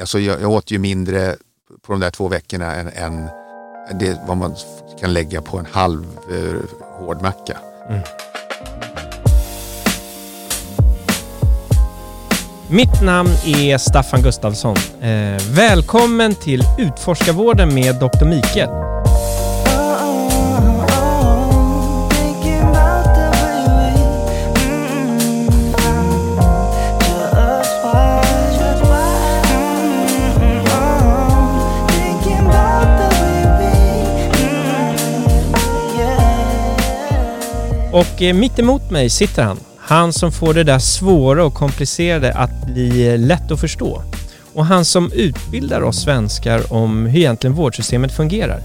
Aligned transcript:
Alltså 0.00 0.18
jag, 0.18 0.40
jag 0.40 0.50
åt 0.50 0.70
ju 0.70 0.78
mindre 0.78 1.36
på 1.82 1.92
de 1.92 2.00
där 2.00 2.10
två 2.10 2.28
veckorna 2.28 2.74
än, 2.74 2.88
än 2.88 3.28
det 4.00 4.20
vad 4.26 4.36
man 4.36 4.54
kan 5.00 5.12
lägga 5.12 5.42
på 5.42 5.58
en 5.58 5.66
halv 5.72 6.04
eh, 6.30 6.78
hård 6.98 7.22
macka. 7.22 7.58
Mm. 7.88 8.00
Mitt 12.70 13.02
namn 13.02 13.30
är 13.46 13.78
Staffan 13.78 14.22
Gustafsson. 14.22 14.76
Eh, 15.00 15.42
välkommen 15.50 16.34
till 16.34 16.62
Utforskarvården 16.78 17.74
med 17.74 17.94
Dr. 17.94 18.24
Mikael. 18.24 18.95
Och 37.96 38.22
eh, 38.22 38.34
mitt 38.34 38.58
emot 38.58 38.90
mig 38.90 39.10
sitter 39.10 39.42
han. 39.42 39.58
Han 39.78 40.12
som 40.12 40.32
får 40.32 40.54
det 40.54 40.64
där 40.64 40.78
svåra 40.78 41.44
och 41.44 41.54
komplicerade 41.54 42.34
att 42.34 42.66
bli 42.66 43.08
eh, 43.08 43.18
lätt 43.18 43.50
att 43.50 43.60
förstå. 43.60 44.02
Och 44.54 44.66
han 44.66 44.84
som 44.84 45.12
utbildar 45.12 45.80
oss 45.80 46.02
svenskar 46.02 46.72
om 46.72 47.06
hur 47.06 47.18
egentligen 47.18 47.56
vårdsystemet 47.56 48.16
fungerar. 48.16 48.60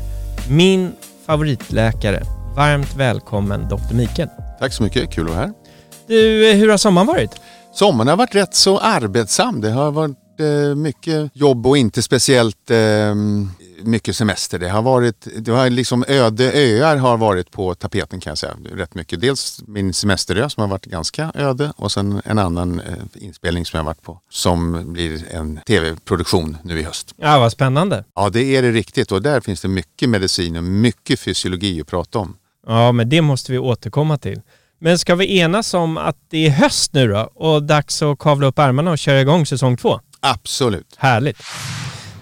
Min 0.50 0.92
favoritläkare. 1.26 2.24
Varmt 2.56 2.96
välkommen 2.96 3.70
Dr. 3.70 3.94
Mikael. 3.94 4.30
Tack 4.60 4.74
så 4.74 4.84
mycket, 4.84 5.12
kul 5.12 5.28
att 5.28 5.34
vara 5.34 5.46
här. 5.46 5.54
Du, 6.08 6.50
eh, 6.50 6.56
hur 6.56 6.70
har 6.70 6.78
sommaren 6.78 7.08
varit? 7.08 7.32
Sommaren 7.74 8.08
har 8.08 8.18
varit 8.18 8.36
rätt 8.36 8.56
så 8.56 8.80
arbetsam. 8.80 9.62
Det 9.62 9.72
har 9.72 9.92
varit 9.92 10.40
eh, 10.40 10.76
mycket 10.76 11.32
jobb 11.34 11.68
och 11.68 11.78
inte 11.78 12.02
speciellt 12.02 12.72
eh, 12.72 13.16
mycket 13.84 14.16
semester. 14.16 14.60
Det 14.60 14.70
har 14.70 14.82
varit, 14.82 15.28
det 15.38 15.52
har 15.52 15.70
liksom 15.70 16.06
öde 16.08 16.52
öar 16.54 16.98
har 16.98 17.18
varit 17.18 17.52
på 17.52 17.76
tapeten 17.76 18.20
kan 18.20 18.32
jag 18.32 18.38
säga. 18.38 18.54
Rätt 18.74 18.96
mycket. 18.96 19.22
Dels 19.22 19.64
min 19.68 19.94
semesterö 19.94 20.50
som 20.50 20.62
har 20.62 20.68
varit 20.68 20.86
ganska 20.86 21.32
öde 21.36 21.74
och 21.76 21.92
sen 21.92 22.22
en 22.26 22.40
annan 22.40 22.80
eh, 22.80 22.96
inspelning 23.16 23.66
som 23.66 23.78
jag 23.78 23.84
har 23.84 23.86
varit 23.86 24.02
på. 24.02 24.20
Som 24.30 24.94
blir 24.94 25.22
en 25.32 25.60
tv-produktion 25.68 26.58
nu 26.64 26.80
i 26.80 26.84
höst. 26.84 27.14
Ja, 27.18 27.40
vad 27.40 27.52
spännande. 27.52 28.04
Ja, 28.16 28.30
det 28.30 28.56
är 28.56 28.62
det 28.62 28.72
riktigt 28.72 29.12
och 29.12 29.22
där 29.22 29.42
finns 29.42 29.62
det 29.62 29.68
mycket 29.68 30.10
medicin 30.10 30.58
och 30.58 30.64
mycket 30.64 31.20
fysiologi 31.20 31.82
att 31.82 31.88
prata 31.88 32.20
om. 32.20 32.38
Ja, 32.68 32.92
men 32.92 33.10
det 33.10 33.22
måste 33.22 33.52
vi 33.52 33.58
återkomma 33.58 34.18
till. 34.18 34.42
Men 34.80 35.00
ska 35.00 35.16
vi 35.16 35.40
enas 35.40 35.74
om 35.74 35.98
att 35.98 36.18
det 36.30 36.48
är 36.48 36.50
höst 36.50 36.94
nu 36.94 37.08
då 37.08 37.32
och 37.36 37.64
dags 37.64 38.02
att 38.02 38.20
kavla 38.20 38.48
upp 38.48 38.60
ärmarna 38.60 38.92
och 38.92 38.98
köra 38.98 39.22
igång 39.22 39.46
säsong 39.46 39.78
två? 39.78 40.00
Absolut. 40.20 40.96
Härligt. 40.98 41.38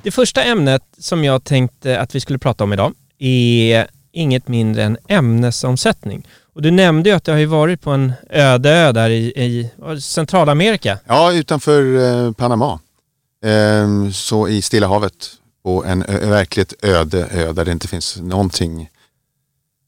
Det 0.03 0.11
första 0.11 0.43
ämnet 0.43 0.83
som 0.97 1.23
jag 1.23 1.43
tänkte 1.43 1.99
att 1.99 2.15
vi 2.15 2.19
skulle 2.19 2.39
prata 2.39 2.63
om 2.63 2.73
idag 2.73 2.93
är 3.17 3.87
inget 4.11 4.47
mindre 4.47 4.83
än 4.83 4.97
ämnesomsättning. 5.07 6.27
Och 6.53 6.61
du 6.61 6.71
nämnde 6.71 7.09
ju 7.09 7.15
att 7.15 7.23
det 7.23 7.31
har 7.31 7.39
ju 7.39 7.45
varit 7.45 7.81
på 7.81 7.91
en 7.91 8.13
öde 8.29 8.69
ö 8.69 8.91
där 8.91 9.09
i, 9.09 9.25
i 9.25 9.69
Centralamerika. 10.01 10.99
Ja, 11.05 11.33
utanför 11.33 11.97
eh, 12.25 12.31
Panama. 12.31 12.79
Eh, 13.45 14.11
så 14.11 14.47
i 14.47 14.61
Stilla 14.61 14.87
havet. 14.87 15.13
På 15.63 15.85
en 15.85 16.03
ö, 16.03 16.29
verkligt 16.29 16.73
öde 16.81 17.27
ö 17.31 17.53
där 17.53 17.65
det 17.65 17.71
inte 17.71 17.87
finns 17.87 18.17
någonting 18.17 18.89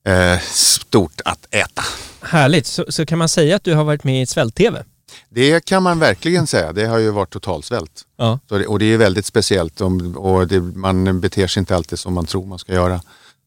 eh, 0.08 0.39
stort 0.39 1.22
att 1.26 1.48
äta. 1.52 1.84
Härligt. 2.22 2.67
Så, 2.67 2.86
så 2.89 3.06
kan 3.06 3.17
man 3.17 3.30
säga 3.30 3.56
att 3.56 3.64
du 3.64 3.73
har 3.73 3.84
varit 3.84 4.04
med 4.04 4.22
i 4.22 4.26
svält-tv? 4.26 4.84
Det 5.30 5.66
kan 5.66 5.84
man 5.84 6.00
verkligen 6.00 6.48
säga. 6.48 6.73
Det 6.73 6.86
har 6.86 6.98
ju 6.98 7.12
varit 7.12 7.30
totalsvält. 7.30 8.06
Ja. 8.17 8.40
Det, 8.48 8.66
och 8.67 8.80
det 8.80 8.86
är 8.86 8.98
väldigt 8.98 9.26
speciellt 9.26 9.81
om, 9.81 10.17
och 10.17 10.48
det, 10.48 10.62
man 10.62 11.20
beter 11.20 11.48
sig 11.48 11.59
inte 11.59 11.76
alltid 11.76 12.00
som 12.00 12.14
man 12.14 12.26
tror 12.26 12.45
man 12.45 12.59
ska 12.59 12.73
göra. 12.73 13.02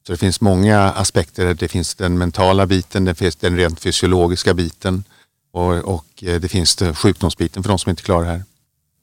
Så 0.06 0.12
det 0.12 0.18
finns 0.18 0.40
många 0.40 0.80
aspekter. 0.80 1.54
Det 1.54 1.68
finns 1.68 1.94
den 1.94 2.18
mentala 2.18 2.66
biten, 2.66 3.04
det 3.04 3.14
finns 3.14 3.36
den 3.36 3.56
rent 3.56 3.80
fysiologiska 3.80 4.54
biten 4.54 5.04
och, 5.52 5.74
och 5.74 6.06
eh, 6.22 6.40
det 6.40 6.48
finns 6.48 6.76
det 6.76 6.94
sjukdomsbiten 6.94 7.62
för 7.62 7.70
de 7.70 7.78
som 7.78 7.90
inte 7.90 8.02
klarar 8.02 8.24
det 8.24 8.30
här. 8.30 8.44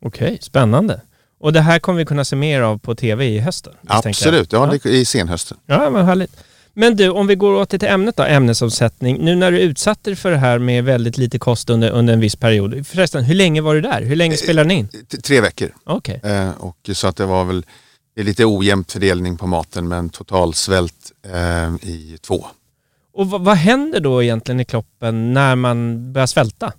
Okej, 0.06 0.38
spännande. 0.42 1.02
Och 1.40 1.54
det 1.54 1.62
här 1.62 1.80
kommer 1.80 2.00
vi 2.00 2.06
kunna 2.06 2.26
se 2.26 2.36
mer 2.36 2.62
av 2.62 2.78
på 2.78 2.96
tv 2.96 3.26
i 3.26 3.40
hösten? 3.40 3.74
Absolut, 3.88 4.54
ja, 4.54 4.66
Det, 4.66 4.86
i 4.86 5.06
senhösten. 5.06 5.58
Ja, 5.66 5.90
men 5.90 6.06
härligt. 6.06 6.44
Men 6.74 6.96
du, 6.96 7.10
om 7.10 7.28
vi 7.28 7.36
går 7.36 7.54
åter 7.54 7.78
till 7.78 7.88
ämnet 7.90 8.16
då, 8.18 8.24
ämnesomsättning. 8.24 9.18
Nu 9.26 9.36
när 9.36 9.52
du 9.52 9.60
utsatte 9.60 10.10
dig 10.10 10.16
för 10.18 10.32
det 10.32 10.38
här 10.38 10.60
med 10.60 10.84
väldigt 10.84 11.18
lite 11.18 11.40
kost 11.40 11.70
under, 11.70 11.90
under 11.90 12.14
en 12.14 12.20
viss 12.20 12.36
period. 12.36 12.88
Förresten, 12.88 13.24
hur 13.24 13.36
länge 13.36 13.62
var 13.62 13.76
du 13.76 13.82
där? 13.82 14.02
Hur 14.02 14.16
länge 14.16 14.38
spelade 14.38 14.68
ni 14.68 14.74
in? 14.74 14.88
T- 14.88 15.18
Tre 15.18 15.42
veckor. 15.42 15.74
Okej. 15.84 16.22
Eh, 16.24 16.50
och 16.60 16.90
så 16.94 17.08
att 17.08 17.16
det 17.16 17.26
var 17.26 17.46
väl 17.46 17.66
det 18.16 18.22
är 18.22 18.26
lite 18.26 18.46
ojämnt 18.46 18.92
fördelning 18.92 19.38
på 19.38 19.48
maten 19.48 19.88
men 19.88 20.10
totalsvält 20.10 21.12
eh, 21.26 21.90
i 21.90 22.18
två. 22.22 22.46
Och 23.14 23.30
vad, 23.30 23.42
vad 23.42 23.58
händer 23.58 24.00
då 24.00 24.24
egentligen 24.24 24.60
i 24.60 24.66
kroppen 24.66 25.34
när 25.34 25.56
man 25.56 26.14
börjar 26.14 26.28
svälta? 26.28 26.74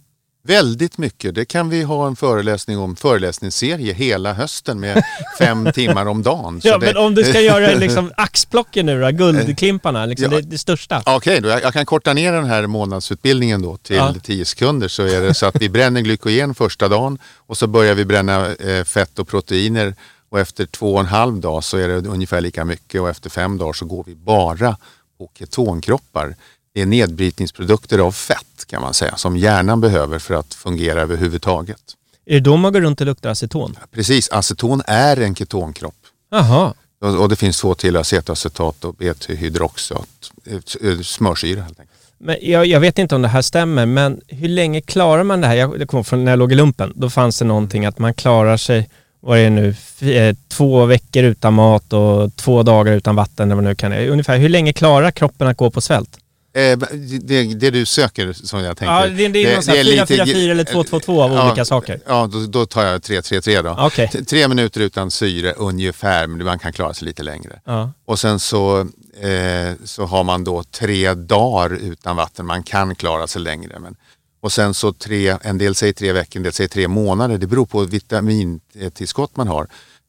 Väldigt 0.44 0.98
mycket. 0.98 1.34
Det 1.34 1.44
kan 1.44 1.69
vi 1.69 1.82
ha 1.82 2.06
en 2.06 2.16
föreläsning 2.16 2.78
om, 2.78 2.97
föreläsningsserie 2.97 3.92
hela 3.92 4.32
hösten 4.32 4.80
med 4.80 5.04
fem 5.38 5.69
timmar 5.75 6.06
om 6.06 6.22
dagen. 6.22 6.60
Ja, 6.64 6.78
det, 6.78 6.86
men 6.86 6.97
om 6.97 7.14
du 7.14 7.25
ska 7.25 7.41
göra 7.41 7.75
liksom 7.78 8.12
axplocken 8.16 8.86
nu 8.86 9.00
då, 9.00 9.10
guldklimparna, 9.10 10.06
liksom 10.06 10.32
Ja. 10.32 10.36
det, 10.36 10.42
det 10.42 10.58
största. 10.58 11.02
Okej, 11.06 11.41
då, 11.41 11.48
jag, 11.48 11.62
jag 11.62 11.72
kan 11.72 11.86
korta 11.86 12.12
ner 12.12 12.32
den 12.32 12.44
här 12.44 12.66
månadsutbildningen 12.66 13.62
då 13.62 13.76
till 13.76 13.97
Ja. 13.97 14.14
10 14.22 14.44
sekunder 14.44 14.88
så 14.88 15.02
är 15.02 15.20
det 15.20 15.34
så 15.34 15.47
att 15.47 15.56
vi 15.62 15.69
bränner 15.69 16.00
glykogen 16.00 16.54
första 16.54 16.88
dagen 16.88 17.19
och 17.36 17.56
så 17.58 17.66
börjar 17.66 17.94
vi 17.94 18.04
bränna 18.04 18.54
eh, 18.54 18.84
fett 18.84 19.19
och 19.19 19.28
proteiner 19.28 19.94
och 20.28 20.41
efter 20.41 20.66
två 20.66 20.94
och 20.94 21.00
en 21.00 21.06
halv 21.06 21.41
dag 21.41 21.64
så 21.64 21.76
är 21.76 21.88
det 21.88 22.08
ungefär 22.08 22.41
lika 22.41 22.64
mycket 22.64 23.00
och 23.00 23.08
efter 23.08 23.31
fem 23.31 23.58
dagar 23.58 23.72
så 23.72 23.84
går 23.84 24.04
vi 24.06 24.14
bara 24.14 24.76
på 25.19 25.31
ketonkroppar. 25.38 26.36
Det 26.75 26.81
är 26.81 26.87
nedbrytningsprodukter 26.87 27.99
av 27.99 28.12
fett 28.12 28.65
kan 28.66 28.83
man 28.83 28.94
säga 28.94 29.16
som 29.16 29.37
hjärnan 29.37 29.81
behöver 29.81 30.19
för 30.19 30.34
att 30.34 30.55
fungera 30.55 31.00
överhuvudtaget. 31.00 31.83
Är 32.27 32.34
det 32.34 32.41
då 32.41 32.56
man 32.56 32.72
går 32.72 32.81
runt 32.81 33.00
och 33.00 33.06
luktar 33.06 33.31
aceton? 33.31 33.77
Precis, 33.91 34.28
aceton 34.33 34.82
är 34.87 35.16
en 35.16 35.34
ketonkropp. 35.34 35.94
Jaha. 36.31 36.75
Och 37.00 37.21
och 37.21 37.28
det 37.28 37.37
finns 37.37 37.61
två 37.61 37.75
till, 37.75 37.97
acetacetat 37.97 38.84
och 38.84 38.94
bethydroxat, 38.94 40.09
eh, 40.47 41.00
smörsyra 41.00 41.62
helt 41.62 41.81
enkelt. 41.81 41.99
Men 42.19 42.37
jag, 42.43 42.66
jag 42.66 42.81
vet 42.81 42.99
inte 42.99 43.15
om 43.15 43.22
det 43.22 43.28
här 43.28 43.43
stämmer, 43.43 43.87
men 43.87 44.21
hur 44.28 44.49
länge 44.49 44.81
klarar 44.81 45.25
man 45.25 45.41
det 45.41 45.47
här? 45.47 45.55
Jag, 45.55 45.78
det 45.78 45.87
kom 45.87 46.05
från 46.05 46.25
när 46.25 46.32
jag 46.32 46.38
låg 46.38 46.53
i 46.53 46.55
lumpen. 46.55 46.93
Då 46.97 47.11
fanns 47.11 47.38
det 47.38 47.44
någonting 47.44 47.87
att 47.87 47.99
man 47.99 48.15
klarar 48.15 48.56
sig, 48.56 48.88
vad 49.21 49.38
är 49.38 49.43
det 49.44 49.50
nu, 49.50 49.75
eh, 50.12 50.37
två 50.49 50.84
veckor 50.84 51.25
utan 51.25 51.55
mat 51.55 51.93
och 51.93 52.37
två 52.37 52.62
dagar 52.62 52.93
utan 52.93 53.16
vatten 53.16 53.49
eller 53.49 53.55
vad 53.55 53.65
det 53.65 53.69
nu 53.69 53.75
kan 53.75 53.93
är. 53.93 54.09
Ungefär, 54.09 54.38
hur 54.38 54.49
länge 54.49 54.72
klarar 54.72 55.11
kroppen 55.11 55.49
att 55.49 55.56
gå 55.56 55.71
på 55.71 55.81
svält? 55.81 56.19
Eh, 56.54 56.78
det, 57.20 57.42
det 57.54 57.70
du 57.70 57.86
söker 57.86 58.32
som 58.32 58.60
jag 58.60 58.76
tänker. 58.76 58.94
Ja, 58.94 59.06
det, 59.06 59.28
det 59.28 59.44
är 59.44 59.54
någon 59.54 59.62
sån 59.62 59.74
här 59.74 59.84
4-4-4 59.84 60.50
eller 60.50 60.64
2-2-2 60.64 61.22
av 61.22 61.32
Ja, 61.32 61.46
olika 61.46 61.64
saker. 61.64 62.00
Ja, 62.06 62.28
då, 62.32 62.46
då 62.46 62.66
tar 62.66 62.84
jag 62.84 63.00
3-3-3 63.00 63.62
då. 63.62 63.90
T- 63.90 64.24
Tre 64.24 64.48
minuter 64.48 64.80
utan 64.80 65.10
syre 65.10 65.52
ungefär, 65.52 66.26
men 66.26 66.44
man 66.46 66.58
kan 66.58 66.72
klara 66.72 66.94
sig 66.94 67.06
lite 67.08 67.22
längre. 67.22 67.60
Ja. 67.64 67.92
Och 68.06 68.18
sen 68.18 68.40
så, 68.40 68.80
eh, 69.20 69.72
så 69.84 70.04
har 70.06 70.24
man 70.24 70.44
då 70.44 70.62
tre 70.62 71.14
dagar 71.14 71.70
utan 71.72 72.16
vatten. 72.16 72.46
Man 72.46 72.62
kan 72.62 72.94
klara 72.94 73.26
sig 73.26 73.42
längre. 73.42 73.78
Men, 73.78 73.96
och 74.42 74.52
sen 74.52 74.74
så 74.74 74.92
tre, 74.92 75.36
en 75.42 75.58
del 75.58 75.74
säger 75.74 75.92
tre 75.92 76.12
veckor, 76.12 76.36
en 76.36 76.42
del 76.42 76.52
säger 76.52 76.69
tre 76.69 76.88
månader. 76.88 77.38
Det 77.38 77.46
beror 77.46 77.66
på 77.66 77.80
vitamintillskott 77.84 79.36
man 79.36 79.48
har. 79.48 79.66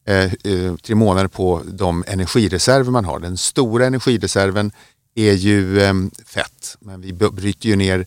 Eh, 0.08 0.24
eh, 0.24 0.76
tre 0.84 0.96
månader 0.96 1.28
på 1.28 1.62
de 1.66 2.04
energireserver 2.08 2.92
man 2.92 3.06
har. 3.06 3.20
Den 3.20 3.38
stora 3.38 3.86
energireserven 3.86 4.72
är 5.16 5.34
ju 5.34 5.82
eh, 5.82 5.94
fett. 6.26 6.78
Men 6.80 7.02
vi 7.02 7.14
bryter 7.14 7.70
ju 7.70 7.76
ner 7.76 8.06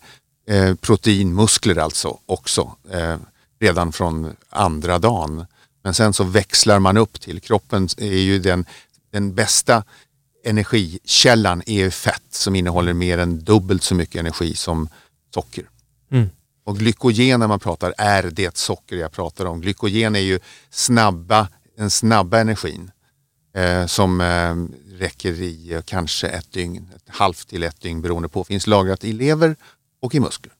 eh, 0.48 0.74
protein, 0.74 1.34
muskler 1.34 1.78
alltså 1.78 2.18
också. 2.26 2.76
Eh, 2.90 3.16
redan 3.60 3.92
från 3.92 4.36
andra 4.50 4.98
dagen. 4.98 5.46
Men 5.82 5.94
sen 5.94 6.12
så 6.12 6.24
växlar 6.24 6.78
man 6.78 6.96
upp 6.96 7.20
till. 7.20 7.40
Kroppen 7.40 7.88
är 7.96 8.16
ju 8.16 8.38
den, 8.38 8.64
den 9.12 9.34
bästa 9.34 9.84
energikällan 10.44 11.62
är 11.66 11.74
ju 11.74 11.90
fett 11.90 12.22
som 12.30 12.56
innehåller 12.56 12.92
mer 12.92 13.18
än 13.18 13.44
dubbelt 13.44 13.82
så 13.82 13.94
mycket 13.94 14.20
energi 14.20 14.54
som 14.54 14.88
socker. 15.34 15.64
Mm. 16.10 16.28
Och 16.64 16.78
glykogen 16.78 17.40
när 17.40 17.48
man 17.48 17.60
pratar 17.60 17.94
är 17.98 18.22
det 18.22 18.56
socker 18.56 18.96
jag 18.96 19.12
pratar 19.12 19.44
om. 19.44 19.60
Glykogen 19.60 20.16
är 20.16 20.20
ju 20.20 20.40
snabba, 20.70 21.48
den 21.76 21.90
snabba 21.90 22.38
energin 22.38 22.90
eh, 23.54 23.86
som 23.86 24.20
eh, 24.20 24.54
räcker 24.98 25.32
i 25.32 25.82
kanske 25.84 26.28
ett 26.28 26.52
dygn, 26.52 26.88
ett 26.96 27.02
halvt 27.16 27.48
till 27.48 27.62
ett 27.62 27.80
dygn 27.80 28.02
beroende 28.02 28.28
på. 28.28 28.44
Finns 28.44 28.66
lagrat 28.66 29.04
i 29.04 29.12
lever 29.12 29.56
och 30.02 30.14
i 30.14 30.20
muskler. 30.20 30.52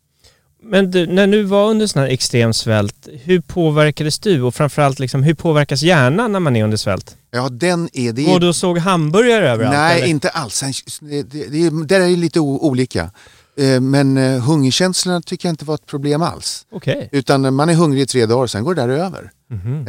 Men 0.62 0.90
du, 0.90 1.06
när 1.06 1.26
du 1.26 1.42
var 1.42 1.70
under 1.70 1.86
sån 1.86 2.02
här 2.02 2.08
extrem 2.08 2.52
svält, 2.52 3.08
hur 3.22 3.40
påverkades 3.40 4.18
du? 4.18 4.42
Och 4.42 4.54
framförallt, 4.54 4.98
liksom, 4.98 5.22
hur 5.22 5.34
påverkas 5.34 5.82
hjärnan 5.82 6.32
när 6.32 6.40
man 6.40 6.56
är 6.56 6.64
under 6.64 6.76
svält? 6.76 7.16
Ja, 7.30 7.48
den 7.48 7.88
är 7.92 8.12
det. 8.12 8.32
Och 8.34 8.40
du 8.40 8.52
såg 8.52 8.78
hamburgare 8.78 9.50
överallt? 9.50 9.76
Nej, 9.76 9.98
eller? 9.98 10.08
inte 10.08 10.28
alls. 10.28 10.60
Det, 11.00 11.22
det, 11.22 11.48
det, 11.86 11.94
är- 11.96 12.16
lite 12.16 12.40
olika. 12.40 13.10
Eh, 13.58 13.80
Men 13.80 14.16
eh, 14.16 14.40
hungerkänslorna 14.40 15.22
tycker 15.22 15.48
jag 15.48 15.52
inte 15.52 15.64
var 15.64 15.74
ett 15.74 15.86
problem 15.86 16.22
alls. 16.22 16.66
Okej. 16.72 17.08
Utan 17.12 17.54
man 17.54 17.68
är 17.68 17.74
hungrig 17.74 18.02
i 18.02 18.06
tre 18.06 18.26
dagar, 18.26 18.46
sen 18.46 18.64
går 18.64 18.74
det 18.74 18.82
där 18.82 18.88
över. 18.88 19.30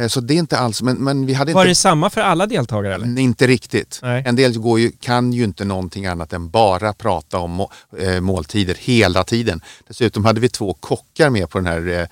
Eh, 0.00 0.06
Så 0.08 0.20
det 0.20 0.34
är 0.34 0.38
inte 0.38 0.58
alls, 0.58 0.82
men, 0.82 0.96
men 0.96 1.26
vi 1.26 1.34
hade 1.34 1.52
Var 1.52 1.62
inte... 1.62 1.70
det 1.70 1.74
samma 1.74 2.10
för 2.10 2.20
alla 2.20 2.46
deltagare 2.46 2.94
eller? 2.94 3.18
Inte 3.18 3.46
riktigt. 3.46 4.00
Nej. 4.02 4.22
En 4.26 4.36
del 4.36 4.58
går 4.58 4.80
ju, 4.80 4.90
kan 5.00 5.32
ju 5.32 5.44
inte 5.44 5.64
någonting 5.64 6.06
annat 6.06 6.32
än 6.32 6.50
bara 6.50 6.92
prata 6.92 7.38
om 7.38 7.66
eh, 7.98 8.20
måltider 8.20 8.76
hela 8.80 9.24
tiden. 9.24 9.60
Dessutom 9.88 10.24
hade 10.24 10.40
vi 10.40 10.48
två 10.48 10.74
kockar 10.74 11.30
med 11.30 11.50
på 11.50 11.58
den 11.58 11.66
här 11.66 12.00
eh, 12.00 12.06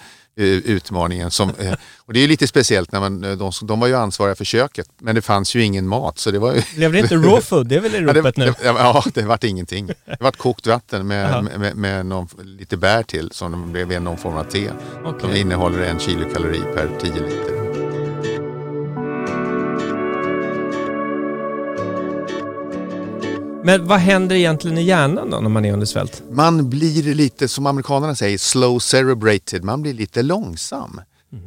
utmaningen. 0.44 1.30
Som, 1.30 1.48
eh, 1.58 1.72
och 1.96 2.12
det 2.12 2.20
är 2.20 2.28
lite 2.28 2.46
speciellt, 2.46 2.92
när 2.92 3.00
man, 3.00 3.24
eh, 3.24 3.32
de, 3.36 3.52
de 3.62 3.80
var 3.80 3.86
ju 3.86 3.94
ansvariga 3.94 4.34
för 4.34 4.44
köket 4.44 4.88
men 4.98 5.14
det 5.14 5.22
fanns 5.22 5.54
ju 5.56 5.62
ingen 5.62 5.88
mat. 5.88 6.18
Så 6.18 6.30
det 6.30 6.38
var 6.38 6.54
ju, 6.54 6.62
Blev 6.76 6.92
det 6.92 6.98
inte 6.98 7.14
raw 7.16 7.40
food? 7.40 7.66
Det 7.68 7.76
är 7.76 7.80
väl 7.80 7.94
i 7.94 7.98
Ja, 7.98 8.12
det, 8.12 8.20
ropet 8.20 8.36
nu? 8.36 8.54
ja, 8.64 9.04
det 9.14 9.22
vart 9.22 9.44
ingenting. 9.44 9.86
Det 9.86 10.16
vart 10.20 10.36
kokt 10.36 10.66
vatten 10.66 11.10
Jaha. 11.10 11.42
med, 11.42 11.60
med, 11.60 11.76
med 11.76 12.06
någon, 12.06 12.28
lite 12.42 12.76
bär 12.76 13.02
till 13.02 13.30
som 13.32 13.72
blev 13.72 14.02
någon 14.02 14.16
form 14.18 14.36
av 14.36 14.44
te. 14.44 14.68
Som 15.02 15.14
Okej. 15.14 15.40
innehåller 15.40 15.78
en 15.82 15.98
kilokalori 15.98 16.60
per 16.74 16.90
10 17.00 17.12
liter. 17.12 17.65
Men 23.66 23.86
vad 23.86 23.98
händer 23.98 24.36
egentligen 24.36 24.78
i 24.78 24.82
hjärnan 24.82 25.30
då 25.30 25.40
när 25.40 25.48
man 25.48 25.64
är 25.64 25.72
under 25.72 25.86
svält? 25.86 26.22
Man 26.30 26.70
blir 26.70 27.14
lite, 27.14 27.48
som 27.48 27.66
amerikanerna 27.66 28.14
säger, 28.14 28.38
slow 28.38 28.78
cerebrated. 28.78 29.64
Man 29.64 29.82
blir 29.82 29.94
lite 29.94 30.22
långsam. 30.22 31.00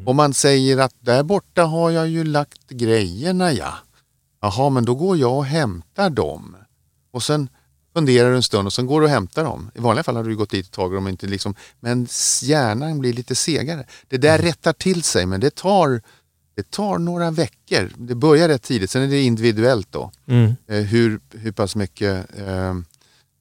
Och 0.06 0.16
man 0.16 0.33
säger 0.33 0.77
att 0.77 0.94
där 1.00 1.24
borta 1.24 1.63
har 1.63 1.92
jag 1.92 2.07
ju 2.07 2.24
lagt 2.24 2.69
grejerna 2.69 3.51
ja. 3.54 3.74
Jaha, 4.42 4.69
men 4.69 4.86
då 4.86 4.95
går 4.95 5.18
jag 5.18 5.38
och 5.38 5.45
hämtar 5.45 6.10
dem. 6.10 6.56
Och 7.12 7.24
sen 7.24 7.50
funderar 7.94 8.30
du 8.30 8.36
en 8.36 8.44
stund 8.44 8.68
och 8.68 8.74
sen 8.74 8.86
går 8.86 9.01
du 9.01 9.06
och 9.06 9.12
hämtar 9.12 9.44
dem. 9.44 9.71
I 9.75 9.80
vanliga 9.80 10.04
fall 10.04 10.16
hade 10.16 10.30
du 10.30 10.36
gått 10.36 10.50
dit 10.50 10.66
och 10.66 10.71
tagit 10.71 10.98
dem. 10.98 11.07
Inte 11.07 11.27
liksom, 11.27 11.56
men 11.80 12.07
hjärnan 12.42 13.00
blir 13.00 13.13
lite 13.13 13.36
segare. 13.36 13.86
Det 14.07 14.18
där 14.18 14.38
rättar 14.38 14.74
till 14.74 15.04
sig 15.04 15.25
men 15.25 15.39
det 15.39 15.56
tar, 15.56 16.01
det 16.59 16.71
tar 16.71 16.97
några 16.97 17.31
veckor. 17.31 17.89
Det 17.97 18.15
börjar 18.15 18.47
rätt 18.47 18.63
tidigt, 18.63 18.89
sen 18.89 19.01
är 19.01 19.07
det 19.07 19.21
individuellt 19.21 19.88
då. 19.91 20.11
Mm. 20.27 20.53
Eh, 20.67 20.75
hur, 20.75 21.19
hur 21.33 21.51
pass 21.51 21.75
mycket, 21.75 22.38
eh, 22.38 22.69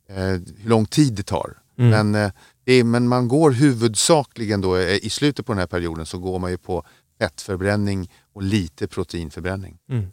eh, 0.08 0.40
hur 0.56 0.68
lång 0.68 0.86
tid 0.86 1.12
det 1.12 1.22
tar. 1.22 1.56
Mm. 1.78 1.90
Men, 1.90 2.24
eh, 2.24 2.32
det 2.64 2.72
är, 2.72 2.84
men 2.84 3.08
man 3.08 3.28
går 3.28 3.50
huvudsakligen 3.50 4.60
då, 4.60 4.80
i 4.80 5.10
slutet 5.10 5.46
på 5.46 5.52
den 5.52 5.58
här 5.58 5.66
perioden 5.66 6.06
så 6.06 6.18
går 6.18 6.38
man 6.38 6.50
ju 6.50 6.58
på 6.58 6.84
fettförbränning 7.18 8.10
och 8.32 8.42
lite 8.42 8.88
proteinförbränning. 8.88 9.78
Mm. 9.90 10.06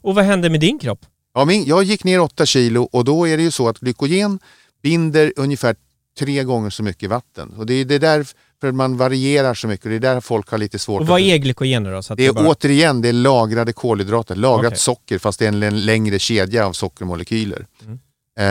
Och 0.00 0.14
vad 0.14 0.24
händer 0.24 0.50
med 0.50 0.60
din 0.60 0.78
kropp? 0.78 1.06
Ja, 1.34 1.44
min, 1.44 1.64
jag 1.64 1.82
gick 1.82 2.04
ner 2.04 2.20
8 2.20 2.46
kilo 2.46 2.82
och 2.82 3.04
då 3.04 3.28
är 3.28 3.36
det 3.36 3.42
ju 3.42 3.50
så 3.50 3.68
att 3.68 3.78
glykogen 3.78 4.38
binder 4.82 5.32
ungefär 5.36 5.76
tre 6.18 6.44
gånger 6.44 6.70
så 6.70 6.82
mycket 6.82 7.10
vatten. 7.10 7.48
Och 7.56 7.66
det 7.66 7.74
är 7.74 7.84
det 7.84 7.98
där 7.98 8.26
för 8.60 8.72
man 8.72 8.96
varierar 8.96 9.54
så 9.54 9.68
mycket 9.68 9.84
och 9.86 9.90
det 9.90 9.96
är 9.96 10.00
där 10.14 10.20
folk 10.20 10.48
har 10.50 10.58
lite 10.58 10.78
svårt 10.78 11.00
Och 11.00 11.06
vad 11.06 11.20
att... 11.20 11.26
är 11.26 11.36
glykogener 11.36 11.92
då? 11.92 12.02
Så 12.02 12.12
att 12.12 12.16
Det 12.16 12.26
är 12.26 12.32
bara... 12.32 12.48
återigen 12.48 13.02
det 13.02 13.08
är 13.08 13.12
lagrade 13.12 13.72
kolhydrater, 13.72 14.34
lagrat 14.34 14.66
Okej. 14.72 14.78
socker 14.78 15.18
fast 15.18 15.38
det 15.38 15.44
är 15.44 15.48
en 15.48 15.62
l- 15.62 15.84
längre 15.86 16.18
kedja 16.18 16.66
av 16.66 16.72
sockermolekyler. 16.72 17.66
Mm. 17.84 17.98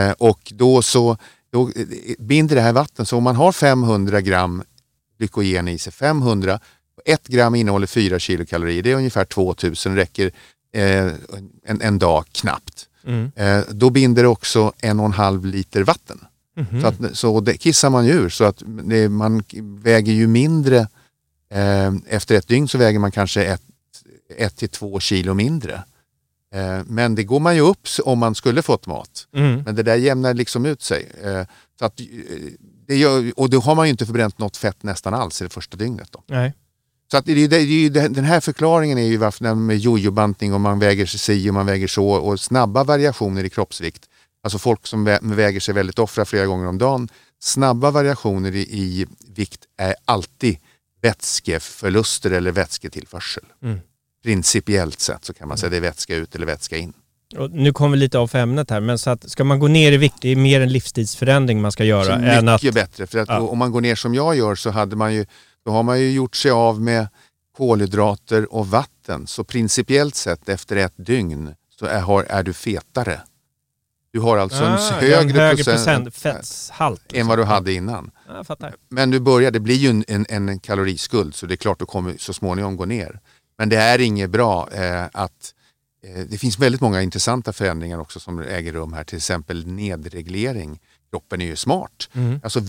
Eh, 0.10 0.16
och 0.18 0.40
då 0.56 0.82
så 0.82 1.18
då 1.52 1.70
eh, 1.76 1.86
binder 2.20 2.56
det 2.56 2.62
här 2.62 2.74
vatten. 2.74 3.06
Så 3.06 3.18
om 3.18 3.24
man 3.24 3.36
har 3.36 3.52
500 3.52 4.22
gram 4.22 4.64
glykogen 5.20 5.68
i 5.68 5.78
sig, 5.80 5.94
500, 5.94 6.60
ett 7.06 7.28
gram 7.28 7.56
innehåller 7.56 7.88
4 7.88 8.20
kilokalorier, 8.20 8.84
det 8.84 8.92
är 8.92 8.96
ungefär 8.96 9.26
2000, 9.26 9.96
räcker 9.96 10.32
eh, 10.74 11.06
en, 11.66 11.82
en 11.82 12.00
dag 12.00 12.26
knappt. 12.32 12.88
Mm. 13.08 13.32
Eh, 13.36 13.60
då 13.70 13.90
binder 13.90 14.24
det 14.24 14.30
också 14.30 14.74
en 14.82 15.00
och 15.00 15.06
en 15.06 15.12
halv 15.14 15.46
liter 15.46 15.84
vatten. 15.84 16.20
Mhm. 16.72 16.82
Så, 16.82 16.88
att, 16.88 16.96
så 17.18 17.40
det 17.40 17.58
kissar 17.58 17.90
man 17.90 18.06
ur 18.06 18.30
så 18.30 18.44
att 18.44 18.64
det, 18.84 19.10
man 19.10 19.44
väger 19.84 20.14
ju 20.14 20.28
mindre. 20.28 20.78
Eh, 21.54 21.94
efter 22.08 22.36
ett 22.36 22.48
dygn 22.48 22.68
så 22.68 22.78
väger 22.78 23.00
man 23.00 23.12
kanske 23.12 23.44
ett, 23.46 23.62
ett 24.38 24.56
till 24.58 24.70
två 24.70 25.00
kilo 25.00 25.34
mindre. 25.34 25.74
Eh, 26.54 26.80
men 26.86 27.16
det 27.16 27.24
går 27.24 27.40
man 27.40 27.56
ju 27.56 27.62
upp 27.62 27.88
om 28.04 28.20
man 28.20 28.36
skulle 28.36 28.62
fått 28.62 28.88
mat. 28.88 29.28
Mm. 29.36 29.62
Men 29.66 29.76
det 29.76 29.84
där 29.84 29.96
jämnar 29.96 30.34
liksom 30.34 30.66
ut 30.66 30.82
sig. 30.82 31.12
Eh, 31.24 31.46
så 31.80 31.86
att, 31.86 32.00
eh, 32.00 32.06
det 32.88 32.96
gör, 32.98 33.32
och 33.40 33.50
då 33.50 33.60
har 33.60 33.76
man 33.76 33.86
ju 33.88 33.92
inte 33.92 34.06
förbränt 34.06 34.40
något 34.40 34.58
fett 34.58 34.84
nästan 34.84 35.14
alls 35.14 35.42
i 35.42 35.44
det 35.44 35.50
första 35.50 35.78
dygnet. 35.78 36.08
Då. 36.12 36.24
Nej. 36.28 36.54
Så 37.12 37.18
att 37.18 37.26
det, 37.26 37.48
det, 37.48 37.60
ju- 37.62 37.90
den 37.90 38.24
här 38.26 38.40
förklaringen 38.40 38.98
är 38.98 39.08
ju 39.08 39.18
varför 39.18 39.56
med 39.56 39.78
jojobantning 39.78 40.54
och 40.54 40.62
man 40.62 40.80
väger 40.80 41.06
sig 41.06 41.20
si 41.20 41.50
och 41.50 41.54
man 41.54 41.66
väger 41.66 41.88
så 41.88 42.10
och 42.10 42.40
snabba 42.40 42.84
variationer 42.84 43.44
i 43.44 43.50
kroppsvikt. 43.50 44.10
Alltså 44.44 44.60
folk 44.60 44.88
som 44.88 45.08
vä- 45.08 45.36
väger 45.36 45.60
sig 45.60 45.74
väldigt 45.74 46.00
ofta 46.00 46.26
flera 46.26 46.46
gånger 46.46 46.68
om 46.68 46.78
dagen. 46.78 47.10
Snabba 47.40 47.92
variationer 47.92 48.56
i, 48.56 48.60
i 48.62 49.06
vikt 49.36 49.66
är 49.78 49.96
alltid 50.06 50.58
vätskeförluster 51.02 52.32
eller 52.32 52.52
vätsketillförsel. 52.52 53.44
Mm. 53.64 53.80
Principiellt 54.24 55.00
sett 55.00 55.26
så 55.26 55.34
kan 55.34 55.48
man 55.48 55.58
säga 55.58 55.70
det 55.70 55.78
är 55.78 55.82
vätska 55.82 56.16
ut 56.16 56.36
eller 56.36 56.46
vätska 56.46 56.78
in. 56.78 56.94
Och 57.38 57.52
nu 57.52 57.74
kommer 57.74 57.98
vi 57.98 58.00
lite 58.00 58.18
av 58.20 58.28
för 58.28 58.38
ämnet 58.40 58.70
här, 58.70 58.80
men 58.80 59.00
så 59.00 59.10
att 59.10 59.30
ska 59.32 59.44
man 59.44 59.60
gå 59.60 59.68
ner 59.68 59.92
i 59.92 59.98
vikt, 59.98 60.16
det 60.22 60.30
är 60.30 60.36
mer 60.36 60.62
en 60.62 60.72
livsstilsförändring 60.72 61.62
man 61.62 61.72
ska 61.72 61.84
göra 61.84 62.06
Så 62.06 62.12
än 62.12 62.50
att... 62.50 62.64
mycket 62.64 62.76
bättre. 62.76 63.08
För 63.08 63.20
att 63.20 63.30
Ja. 63.30 63.40
om 63.40 63.58
man 63.58 63.72
går 63.72 63.82
ner 63.82 63.96
som 63.96 64.16
jag 64.16 64.36
gör 64.36 64.56
så 64.56 64.70
hade 64.70 64.96
man 64.96 65.14
ju, 65.14 65.26
då 65.66 65.72
har 65.72 65.84
man 65.84 66.00
ju 66.00 66.12
gjort 66.12 66.36
sig 66.36 66.52
av 66.52 66.82
med 66.82 67.08
kolhydrater 67.58 68.54
och 68.54 68.68
vatten. 68.68 69.28
Så 69.28 69.44
principiellt 69.44 70.16
sett 70.16 70.50
efter 70.50 70.76
ett 70.76 70.94
dygn 70.98 71.54
så 71.80 71.86
är, 71.86 72.24
är 72.32 72.44
du 72.44 72.54
fetare. 72.54 73.22
Du 74.14 74.20
har 74.20 74.38
alltså 74.38 74.64
en 74.64 74.72
Ah, 74.72 74.78
har 74.78 75.02
högre, 75.02 75.16
en 75.22 75.30
högre 75.30 75.64
procent, 75.64 76.16
fetthalt. 76.16 77.14
än 77.14 77.28
vad 77.28 77.38
du 77.40 77.44
hade 77.44 77.74
innan. 77.74 78.12
Fattar. 78.44 78.76
Men 78.90 79.12
du 79.12 79.20
börjar, 79.20 79.52
det 79.52 79.60
blir 79.60 79.76
ju 79.76 79.90
en, 79.90 80.06
en, 80.08 80.26
en 80.30 80.60
kaloriskuld 80.60 81.36
så 81.36 81.46
det 81.46 81.54
är 81.54 81.58
klart 81.58 81.80
du 81.80 81.86
kommer 81.86 82.16
så 82.18 82.34
småningom 82.34 82.78
gå 82.78 82.86
ner. 82.86 83.20
Men 83.58 83.70
det 83.70 83.78
är 83.78 84.00
inget 84.02 84.30
bra 84.30 84.70
eh, 84.72 85.06
att 85.14 85.54
eh, 86.08 86.22
det 86.30 86.38
finns 86.38 86.60
väldigt 86.60 86.82
många 86.82 87.02
intressanta 87.02 87.54
förändringar 87.54 88.00
också 88.00 88.20
som 88.20 88.40
äger 88.40 88.74
rum 88.74 88.94
här. 88.94 89.04
Till 89.04 89.18
exempel 89.18 89.68
nedreglering. 89.68 90.80
Kroppen 91.12 91.42
är 91.42 91.46
ju 91.46 91.56
smart. 91.56 92.10
Mm. 92.14 92.40
Alltså, 92.44 92.62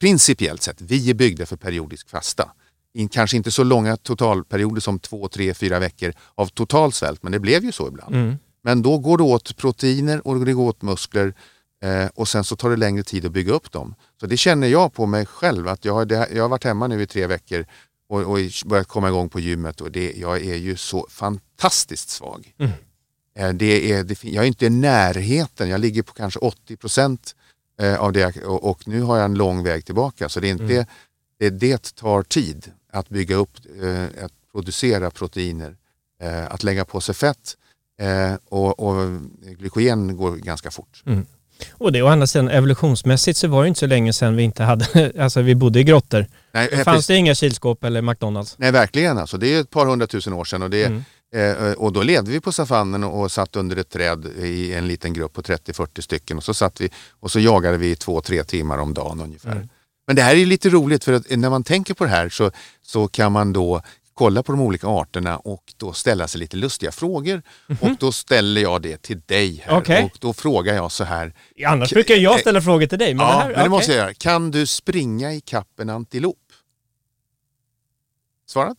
principiellt 0.00 0.62
sett, 0.62 0.80
vi 0.80 1.10
är 1.10 1.14
byggda 1.14 1.46
för 1.46 1.56
periodisk 1.56 2.10
fasta. 2.10 2.52
In, 2.94 3.08
kanske 3.08 3.36
inte 3.36 3.50
så 3.50 3.64
långa 3.64 3.96
totalperioder 3.96 4.80
som 4.80 4.98
två, 4.98 5.28
tre, 5.28 5.54
fyra 5.54 5.78
veckor 5.78 6.12
av 6.34 6.46
total 6.46 6.92
svält, 6.92 7.22
men 7.22 7.32
det 7.32 7.38
blev 7.38 7.64
ju 7.64 7.72
så 7.72 7.88
ibland. 7.88 8.14
Mm. 8.14 8.36
Men 8.66 8.82
då 8.82 8.98
går 8.98 9.18
det 9.18 9.24
åt 9.24 9.56
proteiner 9.56 10.26
och 10.26 10.44
det 10.44 10.52
går 10.52 10.68
åt 10.68 10.82
muskler 10.82 11.34
eh, 11.82 12.06
och 12.14 12.28
sen 12.28 12.44
så 12.44 12.56
tar 12.56 12.70
det 12.70 12.76
längre 12.76 13.02
tid 13.02 13.26
att 13.26 13.32
bygga 13.32 13.52
upp 13.52 13.72
dem. 13.72 13.94
Så 14.20 14.26
det 14.26 14.36
känner 14.36 14.66
jag 14.68 14.92
på 14.92 15.06
mig 15.06 15.26
själv 15.26 15.68
att 15.68 15.84
jag, 15.84 15.94
har- 15.94 16.04
det, 16.04 16.28
jag 16.34 16.42
har 16.44 16.48
varit 16.48 16.64
hemma 16.64 16.86
nu 16.86 17.02
i 17.02 17.06
tre 17.06 17.26
veckor 17.26 17.66
och, 18.08 18.20
och 18.20 18.38
börjat 18.66 18.88
komma 18.88 19.08
igång 19.08 19.28
på 19.28 19.40
gymmet 19.40 19.80
och 19.80 19.90
det, 19.90 20.12
jag 20.16 20.36
är 20.46 20.56
ju 20.56 20.76
så 20.76 21.06
fantastiskt 21.10 22.08
svag. 22.08 22.52
Mm. 22.58 22.72
Eh, 23.38 23.52
det 23.52 23.92
är, 23.92 24.04
det, 24.04 24.24
jag 24.24 24.44
är 24.44 24.48
inte 24.48 24.66
i 24.66 24.70
närheten, 24.70 25.68
jag 25.68 25.80
ligger 25.80 26.02
på 26.02 26.12
kanske 26.12 26.38
80 26.40 26.76
procent 26.76 27.34
eh, 27.80 28.00
av 28.00 28.12
det 28.12 28.36
och, 28.44 28.70
och 28.70 28.88
nu 28.88 29.00
har 29.02 29.16
jag 29.16 29.24
en 29.24 29.34
lång 29.34 29.62
väg 29.64 29.84
tillbaka. 29.84 30.28
Så 30.28 30.40
det, 30.40 30.48
är 30.48 30.50
inte, 30.52 30.64
Mm. 30.64 30.86
det, 31.38 31.50
det 31.50 31.94
tar 31.94 32.22
tid 32.22 32.72
att 32.92 33.08
bygga 33.08 33.36
upp, 33.36 33.50
eh, 33.82 34.24
att 34.24 34.32
producera 34.52 35.10
proteiner, 35.10 35.76
eh, 36.22 36.46
att 36.52 36.62
lägga 36.62 36.84
på 36.84 37.00
sig 37.00 37.14
fett 37.14 37.56
eh, 38.00 38.34
och, 38.48 38.80
och 38.80 39.20
glykogen 39.58 40.16
går 40.16 40.36
ganska 40.36 40.70
fort. 40.70 41.02
Och 41.72 41.92
det 41.92 42.02
å 42.02 42.06
andra 42.06 42.26
sidan, 42.26 42.48
evolutionsmässigt 42.48 43.38
så 43.38 43.48
var 43.48 43.62
det 43.62 43.68
inte 43.68 43.80
så 43.80 43.86
länge 43.86 44.12
sedan 44.12 44.36
vi 44.36 44.42
inte 44.42 44.62
hade, 44.62 45.12
alltså 45.18 45.42
vi 45.42 45.54
bodde 45.54 45.80
i 45.80 45.84
grottor. 45.84 46.26
Nej, 46.52 46.68
Då 46.72 46.76
eh, 46.76 46.84
fanns 46.84 47.06
det 47.06 47.16
inga 47.16 47.34
kylskåp 47.34 47.84
eller 47.84 48.02
McDonalds. 48.02 48.54
nej 48.58 48.72
verkligen 48.72 49.18
alltså. 49.18 49.38
Det 49.38 49.54
är 49.54 49.60
ett 49.60 49.70
par 49.70 49.86
hundratusen 49.86 50.32
år 50.32 50.44
sedan 50.44 50.62
och, 50.62 50.70
det, 50.70 50.84
Mm. 50.84 51.02
eh, 51.66 51.72
och 51.72 51.92
då 51.92 52.02
levde 52.02 52.30
vi 52.30 52.40
på 52.40 52.52
savannen 52.52 53.04
och, 53.04 53.20
och 53.22 53.32
satt 53.32 53.56
under 53.56 53.76
ett 53.76 53.88
träd 53.90 54.26
i 54.42 54.72
en 54.74 54.88
liten 54.88 55.12
grupp 55.12 55.32
på 55.32 55.42
30-40 55.42 56.00
stycken 56.00 56.36
och 56.36 56.44
så, 56.44 56.54
satt 56.54 56.80
vi, 56.80 56.90
och 57.20 57.30
så 57.30 57.40
jagade 57.40 57.76
vi 57.78 57.90
i 57.90 57.96
två, 57.96 58.20
tre 58.20 58.44
timmar 58.44 58.78
om 58.78 58.94
dagen 58.94 59.20
ungefär. 59.20 59.52
Mm. 59.52 59.68
Men 60.06 60.16
det 60.16 60.22
här 60.22 60.34
är 60.36 60.46
lite 60.46 60.68
roligt 60.68 61.04
för 61.04 61.12
att 61.12 61.30
när 61.30 61.50
man 61.50 61.64
tänker 61.64 61.94
på 61.94 62.04
det 62.04 62.10
här 62.10 62.28
så, 62.28 62.50
så 62.82 63.08
kan 63.08 63.32
man 63.32 63.52
då 63.52 63.82
kolla 64.16 64.42
på 64.42 64.52
de 64.52 64.60
olika 64.60 64.86
arterna 64.86 65.36
och 65.38 65.74
då 65.76 65.92
ställa 65.92 66.28
sig 66.28 66.40
lite 66.40 66.56
lustiga 66.56 66.92
frågor. 66.92 67.42
Och 67.80 67.90
då 67.98 68.12
ställer 68.12 68.60
jag 68.60 68.82
det 68.82 69.02
till 69.02 69.20
dig 69.26 69.62
här. 69.66 69.78
Okej. 69.78 70.04
och 70.04 70.18
då 70.20 70.32
frågar 70.32 70.74
jag 70.74 70.92
så 70.92 71.04
här. 71.04 71.32
Annars 71.66 71.92
brukar 71.92 72.14
jag 72.14 72.40
ställa 72.40 72.62
frågor 72.62 72.86
till 72.86 72.98
dig. 72.98 73.14
Men 73.14 73.26
ja, 73.26 73.32
det 73.32 73.38
här, 73.42 73.50
men 73.54 73.62
det 73.64 73.70
måste 73.70 73.92
jag 73.92 73.98
göra. 73.98 74.14
Kan 74.14 74.50
du 74.50 74.66
springa 74.66 75.32
i 75.32 75.42
en 75.80 75.90
antilop? 75.90 76.36
Svara. 78.46 78.74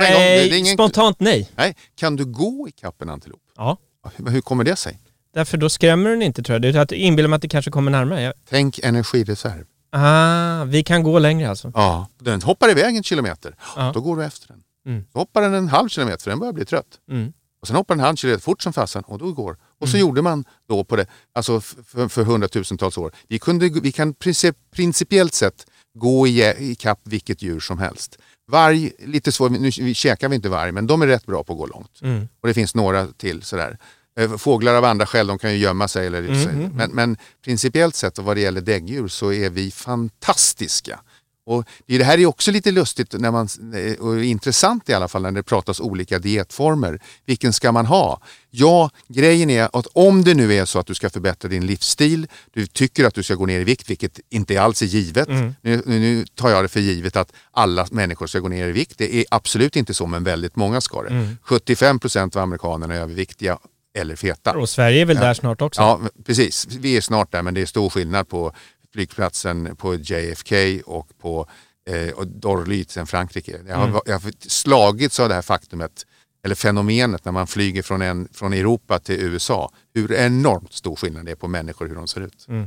Nej, 0.00 0.58
ingen- 0.58 0.74
spontant 0.74 1.20
nej. 1.20 1.50
Nej, 1.56 1.76
kan 1.96 2.16
du 2.16 2.24
gå 2.24 2.68
i 2.68 2.72
en 2.98 3.08
antilop? 3.08 3.40
Ja. 3.56 3.78
Hur, 4.26 4.40
kommer 4.40 4.64
det 4.64 4.76
sig? 4.76 5.00
Därför 5.34 5.56
då 5.58 5.70
skrämmer 5.70 6.10
den 6.10 6.22
inte 6.22 6.42
tror 6.42 6.54
jag. 6.54 6.62
Det 6.62 6.68
är 6.68 6.82
att 6.82 6.92
inbillar 6.92 7.28
mig 7.28 7.36
att 7.36 7.42
det 7.42 7.48
kanske 7.48 7.70
kommer 7.70 7.90
närmare. 7.90 8.22
Jag... 8.22 8.34
Tänk 8.48 8.78
energireserv. 8.78 9.66
Ah, 9.96 10.64
vi 10.64 10.82
kan 10.82 11.02
gå 11.02 11.18
längre 11.18 11.50
alltså. 11.50 11.72
Ja, 11.74 12.08
den 12.18 12.42
hoppar 12.42 12.70
iväg 12.70 12.96
en 12.96 13.02
kilometer. 13.02 13.56
Ja. 13.76 13.90
Då 13.94 14.00
går 14.00 14.16
du 14.16 14.24
efter 14.24 14.48
den. 14.48 14.62
Mm. 14.86 15.04
Då 15.12 15.18
hoppar 15.20 15.42
den 15.42 15.54
en 15.54 15.68
halv 15.68 15.88
kilometer 15.88 16.22
för 16.22 16.30
den 16.30 16.38
börjar 16.40 16.52
bli 16.52 16.64
trött. 16.64 16.86
Mm. 17.10 17.32
Och 17.60 17.66
sen 17.66 17.76
hoppar 17.76 17.94
den 17.94 18.00
en 18.00 18.06
halv 18.06 18.16
kilometer 18.16 18.42
fort 18.42 18.62
som 18.62 18.72
fasen 18.72 19.02
och 19.06 19.18
då 19.18 19.32
går. 19.32 19.56
Och 19.80 19.88
så 19.88 19.96
Mm. 19.96 20.06
gjorde 20.08 20.22
man 20.22 20.44
då 20.68 20.84
på 20.84 20.96
det, 20.96 21.06
alltså 21.34 21.60
för, 21.60 22.08
för 22.08 22.24
hundratusentals 22.24 22.98
år. 22.98 23.12
Vi, 23.28 23.38
kunde, 23.38 23.68
vi 23.68 23.92
kan 23.92 24.14
princip, 24.14 24.56
principiellt 24.70 25.34
sett 25.34 25.66
gå 25.98 26.26
i, 26.26 26.54
i 26.70 26.74
kapp 26.74 27.00
vilket 27.04 27.42
djur 27.42 27.60
som 27.60 27.78
helst. 27.78 28.18
Varg, 28.46 28.92
lite 28.98 29.32
svår, 29.32 29.48
nu 29.50 29.94
käkar 29.94 30.28
vi 30.28 30.36
inte 30.36 30.48
varg, 30.48 30.72
men 30.72 30.86
de 30.86 31.02
är 31.02 31.06
rätt 31.06 31.26
bra 31.26 31.44
på 31.44 31.52
att 31.52 31.58
gå 31.58 31.66
långt. 31.66 32.00
Mm. 32.02 32.28
Och 32.40 32.48
det 32.48 32.54
finns 32.54 32.74
några 32.74 33.06
till 33.06 33.42
sådär. 33.42 33.78
Eh, 34.20 34.36
Fåglar 34.36 34.74
av 34.74 34.84
andra 34.84 35.06
skäl, 35.06 35.26
de 35.26 35.38
kan 35.38 35.52
ju 35.52 35.58
gömma 35.58 35.88
sig. 35.88 36.06
Eller, 36.06 36.18
Mm, 36.18 36.48
mm, 36.48 36.72
men, 36.74 36.90
men 36.90 37.16
principiellt 37.44 37.94
sett 37.94 38.18
och 38.18 38.24
vad 38.24 38.36
det 38.36 38.40
gäller 38.40 38.60
däggdjur 38.60 39.08
så 39.08 39.32
är 39.32 39.50
vi 39.50 39.70
fantastiska. 39.70 41.00
Och 41.46 41.64
det 41.86 42.04
här 42.04 42.18
är 42.18 42.26
också 42.26 42.50
lite 42.50 42.70
lustigt 42.70 43.12
när 43.12 43.30
man, 43.30 43.48
eh, 43.74 44.06
och 44.06 44.24
intressant 44.24 44.88
i 44.88 44.92
alla 44.92 45.08
fall 45.08 45.22
när 45.22 45.30
det 45.30 45.42
pratas 45.42 45.80
olika 45.80 46.18
dietformer. 46.18 47.00
Vilken 47.26 47.52
ska 47.52 47.72
man 47.72 47.86
ha? 47.86 48.20
Ja, 48.50 48.90
grejen 49.08 49.50
är 49.50 49.68
att 49.72 49.86
om 49.92 50.24
det 50.24 50.34
nu 50.34 50.54
är 50.54 50.64
så 50.64 50.78
att 50.78 50.86
du 50.86 50.94
ska 50.94 51.10
förbättra 51.10 51.48
din 51.48 51.66
livsstil, 51.66 52.26
du 52.52 52.66
tycker 52.66 53.04
att 53.04 53.14
du 53.14 53.22
ska 53.22 53.34
gå 53.34 53.46
ner 53.46 53.60
i 53.60 53.64
vikt, 53.64 53.90
vilket 53.90 54.20
inte 54.30 54.62
alls 54.62 54.82
är 54.82 54.86
givet. 54.86 55.28
Mm. 55.28 55.54
Nu, 55.62 55.82
nu 55.86 56.26
tar 56.34 56.50
jag 56.50 56.64
det 56.64 56.68
för 56.68 56.80
givet 56.80 57.16
att 57.16 57.32
alla 57.50 57.86
människor 57.90 58.26
ska 58.26 58.38
gå 58.40 58.48
ner 58.48 58.68
i 58.68 58.72
vikt. 58.72 58.98
Det 58.98 59.14
är 59.14 59.24
absolut 59.30 59.76
inte 59.76 59.94
så, 59.94 60.06
men 60.06 60.24
väldigt 60.24 60.56
många 60.56 60.80
ska 60.80 61.02
det. 61.02 61.08
Mm. 61.08 61.36
75 61.42 61.98
procent 61.98 62.36
av 62.36 62.42
amerikanerna 62.42 62.94
är 62.94 63.00
överviktiga 63.00 63.58
eller 63.94 64.16
feta. 64.16 64.56
Och 64.58 64.68
Sverige 64.68 65.00
är 65.00 65.06
väl 65.06 65.16
där 65.16 65.34
snart 65.34 65.62
också? 65.62 65.80
Ja, 65.82 66.00
precis. 66.24 66.66
Vi 66.70 66.96
är 66.96 67.00
snart 67.00 67.32
där, 67.32 67.42
men 67.42 67.54
det 67.54 67.60
är 67.60 67.66
stor 67.66 67.90
skillnad 67.90 68.28
på 68.28 68.52
flygplatsen 68.92 69.76
på 69.76 69.94
JFK 69.94 70.54
och 70.86 71.08
på 71.20 71.48
eh, 71.90 72.20
Dorly 72.24 72.80
i 72.80 73.06
Frankrike. 73.06 73.60
Jag 73.68 73.76
har, 73.76 73.84
Mm. 73.88 74.00
jag 74.06 74.18
har 74.18 74.32
slagits 74.48 75.20
av 75.20 75.28
det 75.28 75.34
här 75.34 75.42
faktumet, 75.42 76.06
eller 76.44 76.54
fenomenet 76.54 77.24
när 77.24 77.32
man 77.32 77.46
flyger 77.46 77.82
från, 77.82 78.02
en, 78.02 78.28
från 78.32 78.52
Europa 78.52 78.98
till 78.98 79.20
USA. 79.20 79.72
Hur 79.94 80.12
enormt 80.12 80.72
stor 80.72 80.96
skillnad 80.96 81.24
det 81.24 81.30
är 81.30 81.36
på 81.36 81.48
människor, 81.48 81.88
hur 81.88 81.94
de 81.94 82.08
ser 82.08 82.20
ut. 82.20 82.46
Mm. 82.48 82.66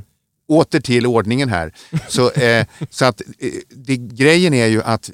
Åter 0.49 0.79
till 0.79 1.05
ordningen 1.07 1.49
här. 1.49 1.73
Så, 2.07 2.31
eh, 2.31 2.65
så 2.89 3.05
att, 3.05 3.21
eh, 3.39 3.51
det, 3.69 3.97
grejen 3.97 4.53
är 4.53 4.67
ju 4.67 4.83
att 4.83 5.11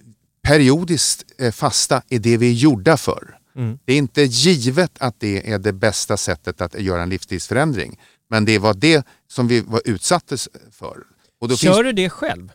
periodiskt 0.48 1.25
eh, 1.39 1.51
fasta 1.51 2.01
är 2.10 2.20
det 2.20 2.38
vi 2.38 2.50
är 2.50 2.53
gjorda 2.53 2.98
för. 2.98 3.38
Mm. 3.55 3.79
Det 3.86 3.93
är 3.93 3.98
inte 3.98 4.24
givet 4.24 4.91
att 5.00 5.19
det 5.19 5.51
är 5.51 5.60
det 5.60 5.74
bästa 5.74 6.17
sättet 6.17 6.62
att 6.62 6.81
göra 6.81 7.03
en 7.03 7.10
livsstilsförändring. 7.10 8.00
Men 8.29 8.45
det 8.45 8.60
var 8.60 8.74
det 8.74 9.05
som 9.27 9.48
vi 9.48 9.62
var 9.62 9.81
utsattes 9.86 10.50
för. 10.72 10.98
Och 11.41 11.48
då 11.48 11.57
Kör 11.57 11.74
finns, 11.74 11.86
du 11.86 11.91
det 11.91 12.10
själv? 12.10 12.51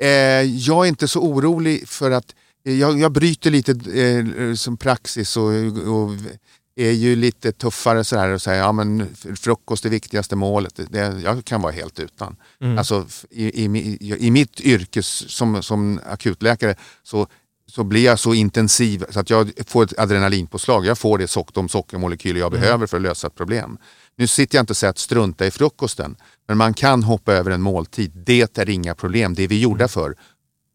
eh, 0.00 0.08
jag 0.42 0.84
är 0.84 0.88
inte 0.88 1.08
så 1.08 1.20
orolig 1.20 1.88
för 1.88 2.10
att 2.10 2.34
eh, 2.64 2.74
jag, 2.74 3.00
jag 3.00 3.12
bryter 3.12 3.50
lite 3.50 3.72
eh, 4.02 4.54
som 4.54 4.76
praxis 4.76 5.36
och, 5.36 5.44
och 5.94 6.10
är 6.76 6.90
ju 6.90 7.16
lite 7.16 7.52
tuffare 7.52 8.04
så 8.04 8.16
här 8.18 8.28
och 8.28 8.42
säger 8.42 8.62
ja 8.62 8.72
men 8.72 9.16
frukost 9.36 9.84
är 9.84 9.90
viktigaste 9.90 10.36
målet. 10.36 10.76
Det, 10.76 10.84
det, 10.84 11.20
jag 11.24 11.44
kan 11.44 11.62
vara 11.62 11.72
helt 11.72 12.00
utan. 12.00 12.36
Mm. 12.60 12.78
Alltså 12.78 13.06
i, 13.30 13.64
i, 13.64 14.26
i 14.26 14.30
mitt 14.30 14.60
yrke 14.60 15.02
som, 15.02 15.62
som 15.62 16.00
akutläkare 16.06 16.74
så 17.02 17.26
så 17.70 17.84
blir 17.84 18.04
jag 18.04 18.18
så 18.18 18.34
intensiv 18.34 19.04
så 19.10 19.20
att 19.20 19.30
jag 19.30 19.52
får 19.66 19.84
ett 19.84 19.98
adrenalinpåslag. 19.98 20.86
Jag 20.86 20.98
får 20.98 21.18
det 21.18 21.28
sock, 21.28 21.54
de 21.54 21.68
sockermolekyler 21.68 22.40
jag 22.40 22.52
Mm. 22.54 22.60
behöver 22.60 22.86
för 22.86 22.96
att 22.96 23.02
lösa 23.02 23.26
ett 23.26 23.34
problem. 23.34 23.78
Nu 24.16 24.26
sitter 24.26 24.58
jag 24.58 24.62
inte 24.62 24.72
och 24.72 24.76
säger 24.76 24.90
att 24.90 24.98
strunta 24.98 25.46
i 25.46 25.50
frukosten, 25.50 26.16
men 26.48 26.58
man 26.58 26.74
kan 26.74 27.02
hoppa 27.02 27.32
över 27.32 27.50
en 27.50 27.62
måltid. 27.62 28.12
Det 28.14 28.58
är 28.58 28.70
inga 28.70 28.94
problem, 28.94 29.34
det 29.34 29.42
är 29.42 29.48
vi 29.48 29.60
gjorda 29.60 29.88
för. 29.88 30.14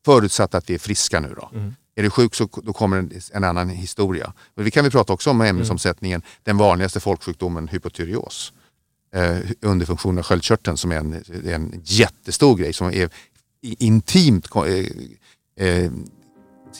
Förutsatt 0.05 0.55
att 0.55 0.69
vi 0.69 0.73
är 0.73 0.79
friska 0.79 1.19
nu 1.19 1.33
då. 1.35 1.49
Mm. 1.53 1.75
Är 1.95 2.03
du 2.03 2.09
sjuk 2.09 2.35
så 2.35 2.49
då 2.63 2.73
kommer 2.73 2.97
en, 2.97 3.11
en 3.33 3.43
annan 3.43 3.69
historia. 3.69 4.33
Men 4.55 4.65
vi 4.65 4.71
kan 4.71 4.83
vi 4.83 4.91
prata 4.91 5.13
också 5.13 5.29
om 5.29 5.41
ämnesomsättningen. 5.41 6.21
Den 6.43 6.57
vanligaste 6.57 6.99
folksjukdomen 6.99 7.67
hypotyreos. 7.67 8.53
Eh, 9.15 9.37
underfunktion 9.61 10.17
av 10.17 10.23
sköldkörteln 10.23 10.77
som 10.77 10.91
är 10.91 10.95
en, 10.95 11.23
en 11.45 11.81
jättestor 11.83 12.55
grej 12.57 12.73
som 12.73 12.87
är 12.87 13.09
intimt 13.61 14.49
eh, 14.55 15.67
eh, 15.67 15.91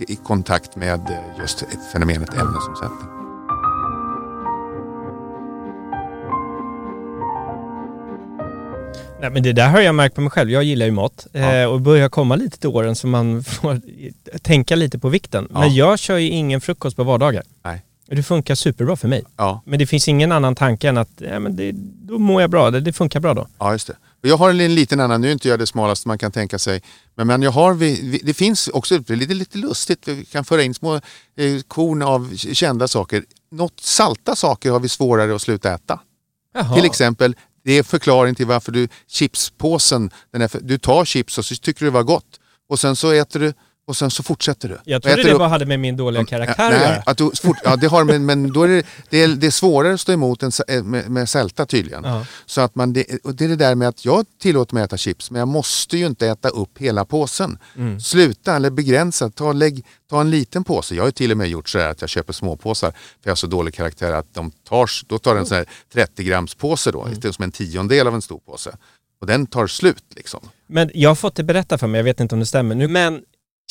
i 0.02 0.16
kontakt 0.16 0.76
med 0.76 1.00
eh, 1.10 1.40
just 1.40 1.64
fenomenet 1.92 2.34
ämnesomsättning. 2.34 3.10
Nej, 9.22 9.30
men 9.32 9.44
det 9.44 9.54
där 9.54 9.70
har 9.70 9.80
jag 9.82 9.96
märkt 9.96 10.16
på 10.16 10.22
mig 10.22 10.30
själv. 10.32 10.50
Jag 10.52 10.64
gillar 10.64 10.86
ju 10.86 10.92
mat 10.92 11.28
Ja. 11.32 11.54
eh, 11.56 11.66
och 11.68 11.82
börjar 11.82 12.10
komma 12.10 12.36
lite 12.36 12.60
till 12.60 12.70
åren 12.70 12.96
så 12.96 13.08
man 13.08 13.44
får 13.44 13.82
tänka 14.40 14.76
lite 14.76 15.00
på 15.00 15.10
vikten. 15.10 15.48
Ja. 15.54 15.60
Men 15.60 15.76
jag 15.76 16.00
kör 16.00 16.18
ju 16.18 16.30
ingen 16.30 16.62
frukost 16.62 16.96
på 16.98 17.04
vardagar. 17.04 17.44
Nej. 17.64 17.82
Det 18.08 18.24
funkar 18.24 18.56
superbra 18.56 18.96
för 18.96 19.08
mig. 19.08 19.24
Ja, 19.38 19.62
Men 19.66 19.80
det 19.80 19.86
finns 19.88 20.08
ingen 20.08 20.32
annan 20.32 20.56
tanke 20.56 20.90
än 20.90 20.98
att 20.98 21.10
ja, 21.18 21.40
men 21.40 21.56
det, 21.56 21.72
då 22.08 22.20
mår 22.20 22.42
jag 22.42 22.50
bra. 22.50 22.72
Det, 22.72 22.80
det 22.80 22.94
funkar 22.94 23.20
bra 23.20 23.34
då. 23.34 23.48
ja 23.60 23.72
just 23.72 23.88
det. 23.88 23.96
Jag 24.26 24.38
har 24.38 24.50
en 24.50 24.76
liten 24.76 25.00
annan, 25.00 25.22
nu 25.22 25.28
är 25.28 25.32
inte 25.32 25.48
jag 25.48 25.60
det 25.60 25.68
smalaste 25.68 26.08
man 26.08 26.18
kan 26.18 26.32
tänka 26.32 26.60
sig, 26.60 26.82
men, 27.16 27.28
men 27.28 27.42
jag 27.42 27.52
har, 27.52 27.74
det 28.26 28.34
finns 28.34 28.68
också 28.68 29.00
det 29.00 29.14
är 29.14 29.18
lite, 29.18 29.34
lite 29.34 29.58
lustigt, 29.58 30.08
vi 30.08 30.26
kan 30.26 30.46
föra 30.46 30.64
in 30.64 30.74
små 30.74 30.96
eh, 30.96 31.02
korn 31.68 32.02
av 32.02 32.36
kända 32.36 32.88
saker. 32.88 33.26
Något 33.52 33.80
salta 33.80 34.36
saker 34.36 34.72
har 34.72 34.80
vi 34.80 34.90
svårare 34.90 35.36
att 35.36 35.42
sluta 35.42 35.74
äta. 35.74 36.00
Jaha. 36.54 36.76
Till 36.76 36.86
exempel, 36.86 37.36
det 37.64 37.78
är 37.78 37.84
förklaring 37.84 38.36
till 38.36 38.46
varför 38.46 38.72
du 38.72 38.88
chipspåsen, 39.08 40.12
den 40.32 40.42
är 40.42 40.50
du 40.62 40.78
tar 40.78 41.06
chips 41.06 41.38
och 41.38 41.46
så 41.46 41.56
tycker 41.56 41.80
du 41.80 41.86
det 41.86 41.94
var 41.94 42.04
gott 42.04 42.40
och 42.70 42.80
sen 42.80 42.96
så 42.96 43.12
äter 43.12 43.40
du 43.40 43.54
och 43.86 43.98
sen 43.98 44.12
så 44.12 44.24
fortsätter 44.24 44.70
du. 44.70 44.78
Jag 44.84 45.04
trodde 45.04 45.24
det 45.24 45.36
bara 45.36 45.48
hade 45.48 45.66
med 45.66 45.80
min 45.80 45.98
dåliga 45.98 46.26
karaktär 46.26 46.64
att 46.64 46.72
Nej, 46.72 46.82
göra. 46.82 47.04
att 47.06 47.18
du, 47.18 47.32
fort, 47.44 47.58
ja, 47.64 47.76
det 47.76 47.88
har, 47.88 48.04
men, 48.04 48.26
men 48.26 48.54
då 48.54 48.64
är 48.64 48.68
det, 48.68 48.86
det, 49.10 49.24
är, 49.24 49.28
det 49.28 49.48
är 49.48 49.52
svårare 49.52 49.94
att 49.94 50.02
stå 50.02 50.12
emot 50.12 50.44
en, 50.44 50.52
sa- 50.52 50.64
eh, 50.68 50.84
med, 50.84 51.10
med 51.10 51.30
sälta 51.30 51.66
tydligen. 51.66 52.04
Ja. 52.04 52.26
Så 52.46 52.62
att 52.62 52.76
man, 52.76 52.94
det, 52.94 53.06
och 53.24 53.36
det 53.36 53.46
är 53.46 53.50
det 53.50 53.56
där 53.56 53.76
med 53.76 53.88
att 53.88 54.06
jag 54.06 54.26
tillåter 54.42 54.74
mig 54.74 54.84
att 54.84 54.90
äta 54.90 54.98
chips 54.98 55.32
men 55.32 55.40
jag 55.40 55.48
måste 55.48 55.98
ju 55.98 56.06
inte 56.06 56.28
äta 56.28 56.50
upp 56.50 56.78
hela 56.78 57.06
påsen. 57.06 57.58
Mm. 57.78 58.00
Sluta 58.00 58.56
eller 58.56 58.70
begränsa, 58.70 59.30
ta, 59.30 59.54
lägg, 59.54 59.86
ta 60.10 60.22
en 60.22 60.30
liten 60.30 60.64
påse. 60.64 60.96
Jag 60.96 61.04
har 61.04 61.08
ju 61.08 61.12
till 61.12 61.32
och 61.32 61.38
med 61.38 61.50
gjort 61.50 61.70
så 61.70 61.80
här 61.80 61.90
att 61.90 62.02
jag 62.02 62.10
köper 62.10 62.34
småpåsar 62.34 62.92
för 62.92 62.98
jag 63.24 63.32
har 63.32 63.36
så 63.36 63.48
dålig 63.48 63.74
karaktär 63.74 64.12
att 64.12 64.34
de 64.34 64.52
tar, 64.52 64.90
då 65.08 65.18
tar 65.18 65.36
en 65.36 65.46
sån 65.46 65.58
här 65.58 65.66
30 65.94 66.24
grams 66.24 66.56
påse 66.56 66.92
då, 66.92 67.06
mm. 67.06 67.34
som 67.34 67.44
en 67.44 67.52
tiondel 67.52 68.08
av 68.08 68.16
en 68.16 68.22
stor 68.22 68.40
påse. 68.40 68.72
Och 69.22 69.28
den 69.28 69.48
tar 69.48 69.68
slut 69.68 70.04
liksom. 70.16 70.40
Men 70.68 70.92
jag 70.94 71.10
har 71.10 71.16
fått 71.16 71.36
det 71.36 71.44
berättat 71.44 71.80
för 71.80 71.88
mig, 71.88 72.00
jag 72.00 72.04
vet 72.04 72.20
inte 72.20 72.36
om 72.36 72.40
det 72.40 72.46
stämmer 72.46 72.76
nu. 72.76 72.88
Men 72.88 73.22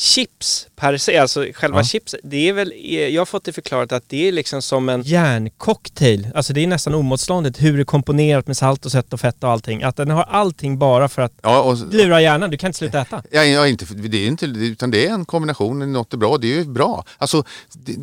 chips 0.01 0.67
per 0.75 0.97
se, 0.97 1.17
alltså 1.17 1.45
själva 1.53 1.79
Ja. 1.79 1.83
chips, 1.83 2.15
det 2.23 2.49
är 2.49 2.53
väl, 2.53 2.73
jag 3.13 3.21
har 3.21 3.25
fått 3.25 3.43
det 3.43 3.53
förklarat 3.53 3.91
att 3.91 4.03
det 4.09 4.27
är 4.27 4.31
liksom 4.31 4.61
som 4.61 4.89
en 4.89 5.01
järncocktail. 5.01 6.27
Alltså 6.35 6.53
det 6.53 6.63
är 6.63 6.67
nästan 6.67 6.93
omotståndligt 6.95 7.61
hur 7.61 7.73
det 7.77 7.81
är 7.81 7.85
komponerat 7.85 8.47
med 8.47 8.57
salt 8.57 8.85
och 8.85 8.91
sött 8.91 9.13
och 9.13 9.19
fett 9.19 9.43
och 9.43 9.49
allting. 9.49 9.83
Att 9.83 9.95
den 9.95 10.09
har 10.09 10.23
allting 10.23 10.77
bara 10.79 11.09
för 11.09 11.21
att 11.21 11.33
Ja, 11.41 11.61
och, 11.61 11.93
lura 11.93 12.21
hjärnan, 12.21 12.49
du 12.49 12.57
kan 12.57 12.67
inte 12.67 12.77
sluta 12.77 13.01
äta. 13.01 13.23
Ja, 13.31 13.43
ja, 13.43 13.67
inte, 13.67 13.85
det 13.85 14.17
är 14.17 14.27
inte, 14.27 14.45
utan 14.45 14.91
det 14.91 15.07
är 15.07 15.13
en 15.13 15.25
kombination, 15.25 15.93
något 15.93 16.13
är 16.13 16.17
bra, 16.17 16.37
det 16.37 16.47
är 16.53 16.57
ju 16.57 16.65
bra. 16.65 17.05
Alltså, 17.17 17.43
det, 17.73 17.95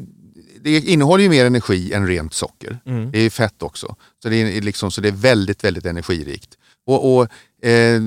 det 0.63 0.71
innehåller 0.81 1.23
ju 1.25 1.31
mer 1.31 1.45
energi 1.47 1.93
än 1.93 2.07
rent 2.07 2.35
socker. 2.35 2.79
Mm. 2.87 3.11
Det 3.11 3.19
är 3.19 3.31
fett 3.31 3.63
också. 3.63 3.97
Så 4.23 4.29
det 4.29 4.37
är, 4.37 4.61
liksom, 4.63 4.91
så 4.91 5.01
det 5.01 5.09
är 5.09 5.13
väldigt, 5.13 5.65
väldigt 5.65 5.87
energirikt. 5.87 6.57
Och, 6.91 7.17
och, 7.17 7.23
eh, 7.69 8.01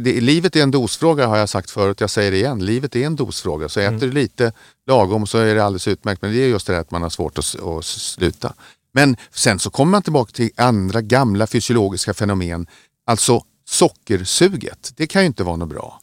det, 0.00 0.20
livet 0.20 0.56
är 0.56 0.62
en 0.62 0.70
dosfråga 0.70 1.26
har 1.26 1.36
jag 1.36 1.48
sagt 1.48 1.70
förut, 1.70 2.00
jag 2.00 2.10
säger 2.10 2.30
det 2.30 2.36
igen. 2.36 2.64
Livet 2.64 2.96
är 2.96 3.06
en 3.06 3.16
dosfråga. 3.16 3.68
Så 3.68 3.80
äter 3.80 3.98
du 3.98 4.12
lite 4.12 4.52
lagom 4.86 5.26
så 5.26 5.38
är 5.38 5.54
det 5.54 5.64
alldeles 5.64 5.88
utmärkt. 5.88 6.22
Men 6.22 6.32
det 6.32 6.38
är 6.38 6.48
just 6.48 6.66
det 6.66 6.72
där 6.72 6.80
att 6.80 6.90
man 6.90 7.02
har 7.02 7.10
svårt 7.10 7.38
att, 7.38 7.60
att 7.60 7.84
sluta. 7.84 8.54
Men 8.92 9.16
sen 9.30 9.58
så 9.58 9.70
kommer 9.70 9.90
man 9.90 10.02
tillbaka 10.02 10.32
till 10.32 10.50
andra 10.56 11.00
gamla 11.00 11.46
fysiologiska 11.46 12.14
fenomen. 12.14 12.66
Alltså 13.06 13.42
sockersuget. 13.68 14.92
Det 14.96 15.06
kan 15.06 15.22
ju 15.22 15.26
inte 15.26 15.44
vara 15.44 15.56
något 15.56 15.68
bra. 15.68 16.00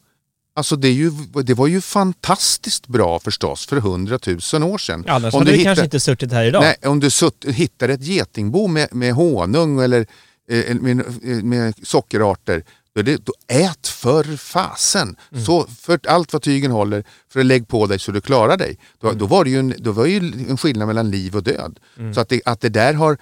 Alltså 0.55 0.75
det, 0.75 0.89
ju, 0.89 1.11
det 1.43 1.53
var 1.53 1.67
ju 1.67 1.81
fantastiskt 1.81 2.87
bra 2.87 3.19
förstås 3.19 3.65
för 3.65 3.77
hundratusen 3.77 4.63
år 4.63 4.77
sedan. 4.77 5.05
Annars 5.07 5.33
Om 5.33 5.39
hade 5.39 5.51
du 5.51 5.57
hittar- 5.57 5.69
kanske 5.69 5.83
inte 5.83 5.99
suttit 5.99 6.31
här 6.31 6.45
idag. 6.45 6.61
Nej, 6.61 6.75
om 6.89 6.99
du 6.99 7.09
sutt, 7.09 7.45
hittar 7.47 7.89
ett 7.89 8.03
getingbo 8.03 8.67
med, 8.67 8.87
med 8.91 9.13
honung 9.13 9.79
eller 9.79 10.05
eh, 10.49 10.75
med, 10.75 11.03
med 11.43 11.87
sockerarter, 11.87 12.63
då, 12.93 12.99
är 12.99 13.03
det, 13.03 13.25
då 13.25 13.33
ät 13.47 13.87
för 13.87 14.37
fasen. 14.37 15.15
Mm. 15.31 15.45
Så 15.45 15.67
för 15.67 15.99
allt 16.07 16.33
vad 16.33 16.41
tygen 16.41 16.71
håller, 16.71 17.03
för 17.29 17.39
att 17.39 17.45
lägg 17.45 17.67
på 17.67 17.87
dig 17.87 17.99
så 17.99 18.11
du 18.11 18.21
klarar 18.21 18.57
dig. 18.57 18.77
Då, 18.99 19.07
Mm. 19.07 19.19
då 19.19 19.25
var 19.25 19.43
det 19.43 19.49
ju 19.49 19.59
en, 19.59 19.73
då 19.77 19.91
var 19.91 20.05
ju 20.05 20.17
en 20.49 20.57
skillnad 20.57 20.87
mellan 20.87 21.11
liv 21.11 21.35
och 21.35 21.43
död. 21.43 21.79
Så 22.13 22.21
att 22.21 22.29
det, 22.29 22.41
att 22.45 22.61
det 22.61 22.69
där 22.69 22.93
har 22.93 23.17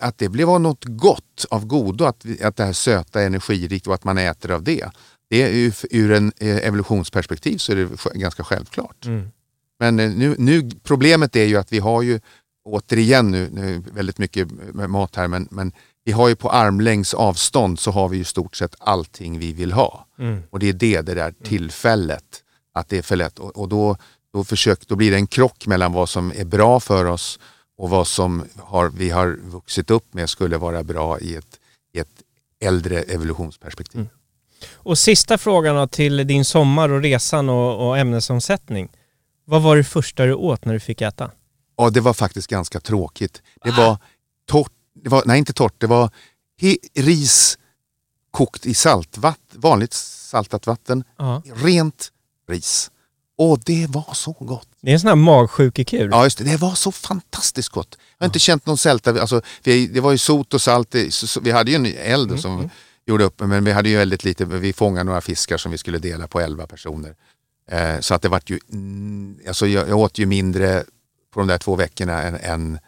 att 0.00 0.18
det 0.18 0.28
blev 0.28 0.48
något 0.60 0.84
gott 0.84 1.46
av 1.50 1.66
godo, 1.66 2.04
att, 2.04 2.26
att 2.42 2.56
det 2.56 2.64
här 2.64 2.72
söta 2.72 3.22
energirikt 3.22 3.86
och 3.86 3.94
att 3.94 4.04
man 4.04 4.18
äter 4.18 4.50
av 4.50 4.62
det. 4.62 4.90
Det 5.30 5.42
är 5.42 5.48
ju, 5.48 5.72
ur 5.90 6.12
en 6.12 6.32
eh, 6.36 6.56
evolutionsperspektiv 6.56 7.58
så 7.58 7.72
är 7.72 7.76
det 7.76 8.18
ganska 8.18 8.44
självklart. 8.44 9.06
Mm. 9.06 9.28
Men 9.78 10.00
eh, 10.00 10.10
nu, 10.10 10.34
nu, 10.38 10.70
problemet 10.82 11.36
är 11.36 11.44
ju 11.44 11.56
att 11.56 11.72
vi 11.72 11.78
har 11.78 12.02
ju, 12.02 12.20
återigen 12.64 13.30
nu, 13.30 13.48
nu 13.52 13.82
väldigt 13.92 14.18
mycket 14.18 14.48
mat 14.74 15.16
här, 15.16 15.28
men, 15.28 15.48
men 15.50 15.72
vi 16.06 16.12
har 16.12 16.28
ju 16.28 16.36
på 16.36 16.50
armlängds 16.50 17.14
avstånd 17.14 17.78
så 17.78 17.90
har 17.90 18.08
vi 18.08 18.16
ju 18.16 18.24
stort 18.24 18.56
sett 18.56 18.74
allting 18.78 19.38
vi 19.38 19.52
vill 19.52 19.72
ha. 19.72 20.06
Mm. 20.18 20.42
Och 20.50 20.58
det 20.58 20.68
är 20.68 20.72
det, 20.72 21.00
det 21.00 21.14
där 21.14 21.34
tillfället, 21.44 22.42
att 22.74 22.88
det 22.88 22.98
är 22.98 23.02
för 23.02 23.16
lätt. 23.16 23.38
Och, 23.38 23.56
och 23.56 23.68
då, 23.68 23.96
då, 24.32 24.44
försök, 24.44 24.88
då 24.88 24.96
blir 24.96 25.10
det 25.10 25.16
en 25.16 25.26
krock 25.26 25.66
mellan 25.66 25.92
vad 25.92 26.08
som 26.08 26.32
är 26.36 26.44
bra 26.44 26.80
för 26.80 27.04
oss 27.04 27.38
och 27.78 27.90
vad 27.90 28.06
som 28.06 28.44
har, 28.58 28.88
vi 28.88 29.10
har 29.10 29.38
vuxit 29.42 29.90
upp 29.90 30.14
med 30.14 30.30
skulle 30.30 30.56
vara 30.56 30.82
bra 30.82 31.18
i 31.20 31.36
ett, 31.36 31.60
i 31.92 31.98
ett 31.98 32.22
äldre 32.60 33.02
evolutionsperspektiv. 33.02 34.00
Mm. 34.00 34.10
Och 34.74 34.98
sista 34.98 35.38
frågan 35.38 35.88
till 35.88 36.26
din 36.26 36.44
sommar 36.44 36.88
och 36.88 37.02
resan 37.02 37.48
och, 37.48 37.88
och 37.88 37.98
ämnesomsättning. 37.98 38.88
Vad 39.44 39.62
var 39.62 39.76
det 39.76 39.84
första 39.84 40.26
du 40.26 40.34
åt 40.34 40.64
när 40.64 40.72
du 40.72 40.80
fick 40.80 41.00
äta? 41.00 41.30
Ja, 41.76 41.90
det 41.90 42.00
var 42.00 42.14
faktiskt 42.14 42.48
ganska 42.48 42.80
tråkigt. 42.80 43.42
Det 43.64 43.70
var 43.70 43.98
torrt, 44.46 44.72
det 45.06 45.10
var, 45.10 45.22
nej 45.26 45.38
inte 45.38 45.52
torrt, 45.52 45.74
det 45.78 45.86
var 45.86 46.10
he, 46.60 46.76
ris 46.94 47.58
kokt 48.30 48.66
i 48.66 48.74
saltvatten, 48.74 49.60
vanligt 49.60 49.92
saltat 49.92 50.66
vatten, 50.66 51.04
Ja. 51.18 51.42
rent 51.54 52.12
ris. 52.48 52.90
Och 53.38 53.60
det 53.64 53.86
var 53.90 54.14
så 54.14 54.32
gott. 54.32 54.68
Det 54.80 54.90
är 54.90 54.94
en 54.94 55.00
sån 55.00 55.08
här 55.08 55.14
magsjukekur. 55.14 56.08
Ja, 56.10 56.24
just 56.24 56.38
det. 56.38 56.44
Det 56.44 56.56
var 56.56 56.74
så 56.74 56.92
fantastiskt 56.92 57.68
gott. 57.68 57.96
Jag 58.18 58.24
har 58.24 58.26
inte 58.28 58.38
känt 58.38 58.66
någon 58.66 58.78
sälta. 58.78 59.20
Alltså, 59.20 59.40
vi, 59.62 59.86
det 59.86 60.00
var 60.00 60.12
ju 60.12 60.18
sot 60.18 60.54
och 60.54 60.60
salt. 60.62 60.94
Vi 61.42 61.50
hade 61.50 61.70
ju 61.70 61.74
en 61.76 61.86
eld 61.86 62.30
Mm, 62.30 62.42
som 62.42 62.70
gjorde 63.06 63.24
upp, 63.24 63.40
men 63.40 63.64
vi 63.64 63.72
hade 63.72 63.88
ju 63.88 63.96
väldigt 63.96 64.24
lite. 64.24 64.44
Vi 64.44 64.72
fångade 64.72 65.04
några 65.04 65.20
fiskar 65.20 65.56
som 65.56 65.72
vi 65.72 65.78
skulle 65.78 65.98
dela 65.98 66.26
på 66.26 66.40
11 66.40 66.66
personer. 66.66 67.14
Eh, 67.70 68.00
så 68.00 68.14
att 68.14 68.22
det 68.22 68.28
vart 68.28 68.50
ju, 68.50 68.60
mm, 68.72 69.38
alltså 69.48 69.66
jag, 69.66 69.88
jag 69.88 69.98
åt 69.98 70.18
ju 70.18 70.26
mindre 70.26 70.84
på 71.34 71.40
de 71.40 71.46
där 71.48 71.58
två 71.58 71.76
veckorna 71.76 72.22
än, 72.22 72.34
än 72.36 72.78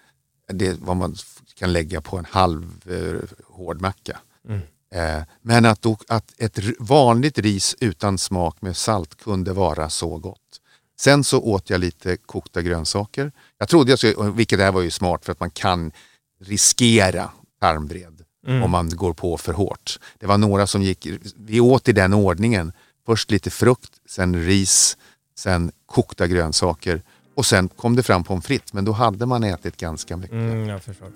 det, 0.48 0.76
vad 0.80 0.96
man 0.96 1.16
kan 1.54 1.72
lägga 1.72 2.00
på 2.00 2.16
en 2.16 2.24
halv 2.24 2.64
eh, 2.90 3.28
hård 3.46 3.80
macka. 3.80 4.18
Mm. 4.48 4.60
Eh, 4.94 5.24
men 5.42 5.64
att, 5.64 5.82
då, 5.82 5.96
att 6.08 6.34
ett 6.38 6.58
vanligt 6.78 7.38
ris 7.38 7.76
utan 7.80 8.18
smak 8.18 8.62
med 8.62 8.76
salt 8.76 9.14
kunde 9.22 9.52
vara 9.52 9.90
så 9.90 10.18
gott. 10.18 10.60
Sen 11.00 11.24
så 11.24 11.40
åt 11.40 11.70
jag 11.70 11.80
lite 11.80 12.16
kokta 12.16 12.62
grönsaker. 12.62 13.32
Jag 13.58 13.68
trodde 13.68 13.92
jag 13.92 13.98
skulle, 13.98 14.30
vilket 14.30 14.58
där 14.58 14.72
var 14.72 14.80
ju 14.80 14.90
smart 14.90 15.24
för 15.24 15.32
att 15.32 15.40
man 15.40 15.50
kan 15.50 15.92
riskera 16.40 17.30
tarmvred 17.60 18.24
Mm. 18.46 18.62
om 18.62 18.70
man 18.70 18.90
går 18.90 19.12
på 19.12 19.36
för 19.36 19.52
hårt. 19.52 19.98
Det 20.18 20.26
var 20.26 20.38
några 20.38 20.66
som 20.66 20.82
gick, 20.82 21.06
vi 21.36 21.60
åt 21.60 21.88
i 21.88 21.92
den 21.92 22.14
ordningen. 22.14 22.72
Först 23.06 23.30
lite 23.30 23.50
frukt, 23.50 23.92
sen 24.06 24.44
ris, 24.44 24.96
sen 25.38 25.72
kokta 25.86 26.26
grönsaker 26.26 27.02
och 27.38 27.46
sen 27.46 27.68
kom 27.68 27.96
det 27.96 28.02
fram 28.02 28.24
pommes 28.24 28.46
frites. 28.46 28.72
Men 28.72 28.84
då 28.84 28.92
hade 28.92 29.26
man 29.26 29.44
ätit 29.44 29.76
ganska 29.76 30.16
mycket. 30.16 30.32
Mm, 30.32 30.68
jag 30.68 30.82
förstår. 30.82 31.08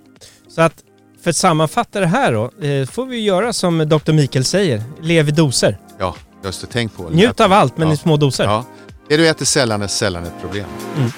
Så 0.48 0.60
att 0.62 0.74
för 1.22 1.30
att 1.30 1.36
sammanfatta 1.36 2.00
det 2.00 2.06
här 2.06 2.32
då, 2.32 2.66
eh, 2.66 2.86
får 2.86 3.06
vi 3.06 3.20
göra 3.20 3.52
som 3.52 3.78
Dr. 3.78 4.12
Mikael 4.12 4.44
säger, 4.44 4.82
lev 5.00 5.28
i 5.28 5.32
doser. 5.32 5.78
Ja, 5.98 6.14
just 6.44 6.60
det, 6.60 6.66
tänk 6.70 6.96
på 6.96 7.08
det. 7.10 7.16
Njut 7.16 7.40
av 7.40 7.52
allt 7.52 7.76
men 7.76 7.88
Ja. 7.88 7.94
i 7.94 7.96
små 7.96 8.16
doser. 8.16 8.44
Ja. 8.44 8.64
Det 9.08 9.16
du 9.16 9.28
äter 9.28 9.44
sällan 9.44 9.82
är 9.82 9.86
sällan 9.86 10.24
ett 10.24 10.40
problem. 10.40 10.66
wanna 10.96 11.10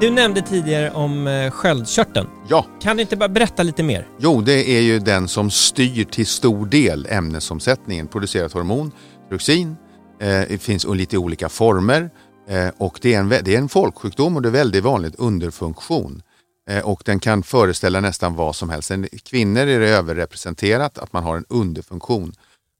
Du 0.00 0.10
nämnde 0.10 0.42
tidigare 0.42 0.90
om 0.90 1.26
eh, 1.26 1.50
sköldkörteln. 1.50 2.28
Ja, 2.48 2.66
Kan 2.80 2.96
du 2.96 3.02
inte 3.02 3.16
bara 3.16 3.28
berätta 3.28 3.62
lite 3.62 3.82
mer? 3.82 4.06
jo 4.18 4.40
det 4.40 4.70
är 4.76 4.80
ju 4.80 4.98
den 4.98 5.28
som 5.28 5.50
styr 5.50 6.04
till 6.04 6.26
stor 6.26 6.66
del 6.66 7.06
ämnesomsättningen. 7.10 8.06
Producerar 8.08 8.46
ett 8.46 8.52
hormon, 8.52 8.92
thyroxin. 9.28 9.76
Eh, 10.20 10.28
det 10.28 10.62
finns 10.62 10.86
lite 10.86 11.18
olika 11.18 11.48
former. 11.48 12.10
Eh, 12.48 12.68
och 12.78 12.98
det 13.02 13.14
är, 13.14 13.20
en, 13.20 13.28
det 13.28 13.48
är 13.54 13.58
en 13.58 13.68
folksjukdom 13.68 14.36
och 14.36 14.42
det 14.42 14.48
är 14.48 14.52
väldigt 14.52 14.84
vanligt 14.84 15.14
underfunktion. 15.18 16.22
Eh, 16.70 16.86
och 16.86 17.02
den 17.04 17.20
kan 17.20 17.42
föreställa 17.42 18.00
nästan 18.00 18.34
vad 18.34 18.56
som 18.56 18.70
helst. 18.70 18.90
En, 18.90 19.08
kvinnor 19.24 19.60
är 19.60 19.80
det 19.80 19.88
överrepresenterat 19.88 20.98
att 20.98 21.12
man 21.12 21.24
har 21.24 21.36
en 21.36 21.44
underfunktion. 21.48 22.32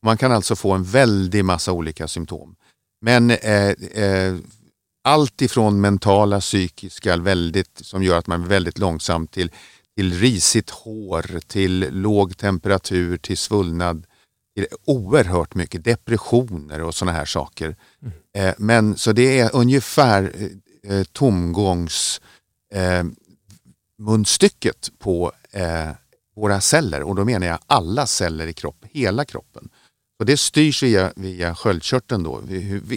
Man 0.04 0.16
kan 0.16 0.32
alltså 0.32 0.56
få 0.56 0.72
en 0.72 0.84
väldig 0.84 1.44
massa 1.44 1.72
olika 1.72 2.08
symptom. 2.08 2.54
Men 3.00 3.30
eh, 3.30 3.68
eh, 3.70 4.36
allt 5.04 5.42
ifrån 5.42 5.80
mentala, 5.80 6.40
psykiska, 6.40 7.16
väldigt, 7.16 7.78
som 7.82 8.02
gör 8.02 8.18
att 8.18 8.26
man 8.26 8.42
är 8.42 8.46
väldigt 8.46 8.78
långsam 8.78 9.26
till, 9.26 9.50
till 9.96 10.14
risigt 10.14 10.70
hår, 10.70 11.40
till 11.46 11.88
låg 11.90 12.36
temperatur, 12.36 13.16
till 13.16 13.38
svullnad, 13.38 14.06
till 14.54 14.66
oerhört 14.84 15.54
mycket 15.54 15.84
depressioner 15.84 16.82
och 16.82 16.94
sådana 16.94 17.18
här 17.18 17.24
saker. 17.24 17.76
Eh, 18.36 18.54
men 18.58 18.96
så 18.96 19.12
det 19.12 19.40
är 19.40 19.50
ungefär 19.56 20.32
eh, 20.34 20.96
eh, 20.96 21.04
tomgångs 21.04 22.20
eh, 22.74 23.04
munstycket 23.98 24.90
på 24.98 25.32
eh, 25.52 25.90
våra 26.36 26.60
celler 26.60 27.02
och 27.02 27.14
då 27.14 27.24
menar 27.24 27.46
jag 27.46 27.58
alla 27.66 28.06
celler 28.06 28.46
i 28.46 28.52
kroppen, 28.52 28.88
hela 28.92 29.24
kroppen. 29.24 29.68
Så 30.18 30.24
det 30.24 30.36
styrs 30.36 30.82
via, 30.82 31.12
via 31.16 31.54
sköldkörteln 31.54 32.22
då, 32.22 32.40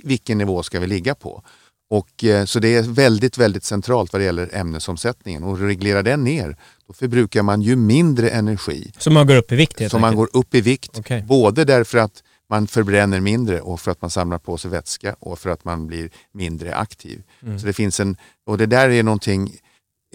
vilken 0.03 0.37
nivå 0.37 0.63
ska 0.63 0.79
vi 0.79 0.87
ligga 0.87 1.15
på? 1.15 1.43
Och, 1.91 2.23
eh, 2.23 2.45
så 2.45 2.59
det 2.59 2.75
är 2.75 2.81
väldigt, 2.81 3.37
väldigt 3.37 3.63
centralt 3.63 4.13
vad 4.13 4.21
det 4.21 4.25
gäller 4.25 4.55
ämnesomsättningen 4.55 5.43
och 5.43 5.59
reglerar 5.59 6.03
den 6.03 6.23
ner, 6.23 6.57
då 6.87 6.93
förbrukar 6.93 7.43
man 7.43 7.61
ju 7.61 7.75
mindre 7.75 8.29
energi. 8.29 8.91
Så 8.97 9.11
man 9.11 9.27
går 9.27 9.35
upp 9.35 9.51
i 9.51 9.55
vikt 9.55 9.79
helt 9.79 9.91
Så 9.91 9.99
man 9.99 10.15
går 10.15 10.29
upp 10.33 10.55
i 10.55 10.61
vikt, 10.61 10.99
Okej. 10.99 11.25
både 11.27 11.65
därför 11.65 11.97
att 11.97 12.23
man 12.49 12.67
förbränner 12.67 13.19
mindre 13.19 13.61
och 13.61 13.81
för 13.81 13.91
att 13.91 14.01
man 14.01 14.09
samlar 14.09 14.37
på 14.37 14.57
sig 14.57 14.71
vätska 14.71 15.15
och 15.19 15.39
för 15.39 15.49
att 15.49 15.65
man 15.65 15.87
blir 15.87 16.09
mindre 16.33 16.75
aktiv. 16.75 17.23
Mm. 17.43 17.59
Så 17.59 17.65
det 17.65 17.73
finns 17.73 17.99
en, 17.99 18.17
och 18.45 18.57
det 18.57 18.65
där 18.65 18.89
är 18.89 19.03
någonting 19.03 19.51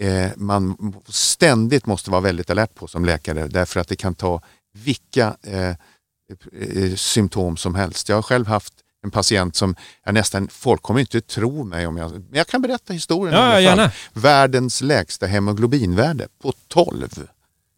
eh, 0.01 0.27
man 0.35 0.93
ständigt 1.07 1.85
måste 1.85 2.11
vara 2.11 2.21
väldigt 2.21 2.49
alert 2.49 2.75
på 2.75 2.87
som 2.87 3.05
läkare 3.05 3.47
därför 3.47 3.79
att 3.79 3.87
det 3.87 3.95
kan 3.95 4.15
ta 4.15 4.41
vilka 4.73 5.35
eh, 5.43 5.69
eh, 5.69 6.95
symptom 6.95 7.57
som 7.57 7.75
helst. 7.75 8.09
Jag 8.09 8.15
har 8.15 8.21
själv 8.21 8.47
haft 8.47 8.73
en 9.03 9.11
patient 9.11 9.55
som 9.55 9.75
jag 10.05 10.13
nästan, 10.13 10.47
folk 10.47 10.81
kommer 10.81 10.99
inte 10.99 11.21
tro 11.21 11.63
mig 11.63 11.87
om 11.87 11.97
jag, 11.97 12.11
men 12.11 12.25
jag 12.31 12.47
kan 12.47 12.61
berätta 12.61 12.93
historien 12.93 13.33
i 13.33 13.37
Ja, 13.37 13.43
alla 13.43 13.53
fall. 13.53 13.63
gärna. 13.63 13.91
Världens 14.13 14.81
lägsta 14.81 15.25
hemoglobinvärde 15.25 16.27
på 16.41 16.53
12. 16.67 17.07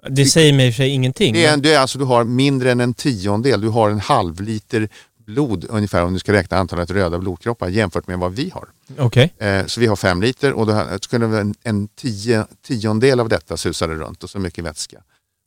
Det 0.09 0.25
säger 0.25 0.53
mig 0.53 0.67
i 0.67 0.69
och 0.69 0.73
för 0.73 0.77
sig 0.83 0.89
ingenting. 0.89 1.33
Det 1.33 1.45
är, 1.45 1.57
det 1.57 1.73
är 1.73 1.79
alltså, 1.79 1.99
du 1.99 2.05
har 2.05 2.23
mindre 2.23 2.71
än 2.71 2.79
en 2.79 2.93
tiondel, 2.93 3.61
du 3.61 3.67
har 3.69 3.89
en 3.89 3.99
halv 3.99 4.41
liter 4.41 4.89
blod 5.25 5.65
ungefär 5.69 6.03
om 6.03 6.13
du 6.13 6.19
ska 6.19 6.33
räkna 6.33 6.57
antalet 6.57 6.91
röda 6.91 7.19
blodkroppar 7.19 7.67
jämfört 7.67 8.07
med 8.07 8.19
vad 8.19 8.33
vi 8.33 8.49
har. 8.53 8.67
Okej. 8.97 9.33
Eh, 9.37 9.65
så 9.65 9.79
vi 9.79 9.87
har 9.87 9.95
fem 9.95 10.21
liter 10.21 10.53
och 10.53 10.65
då 10.67 10.85
skulle 11.01 11.25
en, 11.39 11.55
en 11.63 11.87
tio, 11.87 12.45
tiondel 12.67 13.19
av 13.19 13.29
detta 13.29 13.57
susade 13.57 13.93
runt 13.95 14.23
och 14.23 14.29
så 14.29 14.39
mycket 14.39 14.63
vätska. 14.63 14.97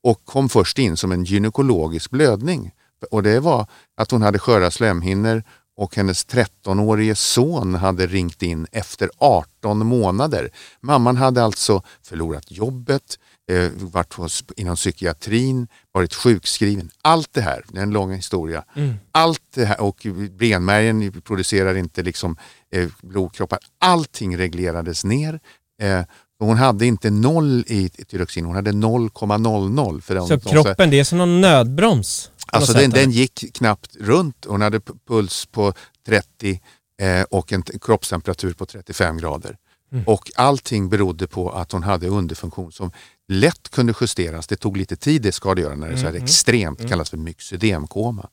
Och 0.04 0.24
kom 0.24 0.48
först 0.48 0.78
in 0.78 0.96
som 0.96 1.12
en 1.12 1.24
gynekologisk 1.24 2.10
blödning. 2.10 2.70
Och 3.10 3.22
det 3.22 3.40
var 3.40 3.66
att 3.96 4.10
hon 4.10 4.22
hade 4.22 4.38
sköra 4.38 4.70
slemhinnor 4.70 5.42
och 5.82 5.96
hennes 5.96 6.26
13-årige 6.26 7.14
son 7.14 7.74
hade 7.74 8.06
ringt 8.06 8.42
in 8.42 8.66
efter 8.72 9.10
18 9.18 9.86
månader. 9.86 10.50
Mamman 10.80 11.16
hade 11.16 11.44
alltså 11.44 11.82
förlorat 12.02 12.50
jobbet, 12.50 13.18
eh, 13.50 13.70
varit 13.74 14.12
hos, 14.12 14.44
inom 14.56 14.76
psykiatrin, 14.76 15.68
varit 15.92 16.14
sjukskriven. 16.14 16.90
Allt 17.02 17.28
det 17.32 17.40
här, 17.40 17.64
det 17.68 17.78
är 17.78 17.82
en 17.82 17.90
lång 17.90 18.12
historia. 18.12 18.64
Mm. 18.76 18.94
Allt 19.12 19.42
det 19.54 19.64
här 19.64 19.80
och 19.80 20.06
benmärgen 20.30 21.22
producerar 21.22 21.74
inte 21.74 22.02
liksom, 22.02 22.36
eh, 22.72 22.88
blodkroppar. 23.02 23.58
Allting 23.80 24.38
reglerades 24.38 25.04
ner. 25.04 25.40
Eh, 25.82 26.02
hon 26.38 26.56
hade 26.56 26.86
inte 26.86 27.10
noll 27.10 27.64
i 27.66 27.88
tyroxin, 27.88 28.44
hon 28.44 28.54
hade 28.54 28.72
0,00. 28.72 30.00
För 30.00 30.14
de, 30.14 30.28
Så 30.28 30.40
kroppen, 30.40 30.90
det 30.90 31.00
är 31.00 31.04
som 31.04 31.18
någon 31.18 31.40
nödbroms? 31.40 32.30
Alltså 32.46 32.72
den, 32.72 32.90
den 32.90 33.10
gick 33.10 33.54
knappt 33.54 33.96
runt. 33.96 34.46
Hon 34.48 34.60
hade 34.60 34.80
puls 35.08 35.46
på 35.46 35.72
30 36.06 36.60
eh, 37.00 37.22
och 37.22 37.52
en 37.52 37.62
kroppstemperatur 37.62 38.52
på 38.52 38.66
35 38.66 39.18
grader. 39.18 39.56
Mm. 39.92 40.04
Och 40.06 40.30
allting 40.36 40.88
berodde 40.88 41.26
på 41.26 41.50
att 41.50 41.72
hon 41.72 41.82
hade 41.82 42.08
underfunktion 42.08 42.72
som 42.72 42.90
lätt 43.28 43.68
kunde 43.70 43.94
justeras. 44.00 44.46
Det 44.46 44.56
tog 44.56 44.76
lite 44.76 44.96
tid, 44.96 45.22
det 45.22 45.32
ska 45.32 45.54
det 45.54 45.60
göra 45.60 45.74
när 45.74 45.88
det 45.88 45.92
är 45.92 45.96
så 45.96 46.02
här 46.02 46.08
Mm, 46.08 46.16
mm. 46.16 46.24
extremt, 46.24 46.78
det 46.78 46.88
kallas 46.88 47.10
för 47.10 47.16
myxödemkoma. 47.16 48.28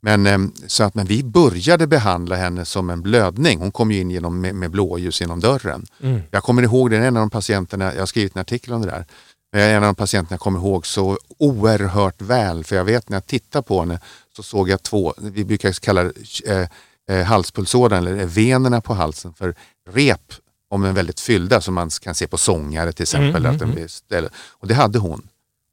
Men, 0.00 0.26
ehm, 0.26 0.52
så 0.66 0.84
att, 0.84 0.94
men 0.94 1.06
vi 1.06 1.24
började 1.24 1.86
behandla 1.86 2.36
henne 2.36 2.64
som 2.64 2.90
en 2.90 3.02
blödning. 3.02 3.58
Hon 3.58 3.72
kom 3.72 3.92
ju 3.92 4.00
in 4.00 4.10
genom, 4.10 4.40
med, 4.40 4.54
med 4.54 4.70
blåljus 4.70 5.20
genom 5.20 5.40
dörren. 5.40 5.86
Mm. 6.02 6.20
Jag 6.30 6.42
kommer 6.42 6.62
ihåg 6.62 6.90
det, 6.90 6.96
en 6.96 7.16
av 7.16 7.20
de 7.20 7.30
patienterna, 7.30 7.94
jag 7.94 8.00
har 8.00 8.06
skrivit 8.06 8.36
en 8.36 8.40
artikel 8.40 8.72
om 8.72 8.80
det 8.80 8.86
där. 8.88 9.06
Men 9.52 9.70
En 9.70 9.76
av 9.76 9.82
de 9.82 9.94
patienterna 9.94 10.34
jag 10.34 10.40
kommer 10.40 10.58
ihåg 10.58 10.86
så 10.86 11.18
oerhört 11.38 12.22
väl, 12.22 12.64
för 12.64 12.76
jag 12.76 12.84
vet 12.84 13.08
när 13.08 13.16
jag 13.16 13.26
tittar 13.26 13.62
på 13.62 13.80
henne 13.80 14.00
så 14.36 14.42
såg 14.42 14.68
jag 14.68 14.82
två, 14.82 15.14
vi 15.18 15.44
brukar 15.44 15.72
kalla 15.72 16.02
det 16.02 16.12
eh, 16.46 16.68
eh, 17.16 17.24
halspulsådern 17.24 18.06
eller 18.06 18.26
venerna 18.26 18.80
på 18.80 18.94
halsen 18.94 19.34
för 19.34 19.54
rep 19.90 20.32
om 20.70 20.82
de 20.82 20.88
är 20.88 20.92
väldigt 20.92 21.20
fyllda 21.20 21.60
som 21.60 21.74
man 21.74 21.90
kan 21.90 22.14
se 22.14 22.26
på 22.26 22.38
sångare 22.38 22.92
till 22.92 23.02
exempel. 23.02 23.46
Mm, 23.46 23.52
att 23.52 23.58
den 23.58 23.70
blir 23.70 24.30
och 24.34 24.68
det 24.68 24.74
hade 24.74 24.98
hon. 24.98 25.28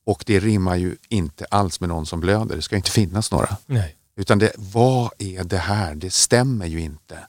Och 0.05 0.23
det 0.25 0.39
rimmar 0.39 0.75
ju 0.75 0.95
inte 1.09 1.45
alls 1.45 1.79
med 1.79 1.89
någon 1.89 2.05
som 2.05 2.19
blöder. 2.19 2.55
Det 2.55 2.61
ska 2.61 2.75
inte 2.75 2.91
finnas 2.91 3.31
några. 3.31 3.57
Nej. 3.65 3.95
Utan 4.17 4.39
det, 4.39 4.51
vad 4.57 5.11
är 5.17 5.43
det 5.43 5.57
här? 5.57 5.95
Det 5.95 6.13
stämmer 6.13 6.65
ju 6.65 6.81
inte. 6.81 7.19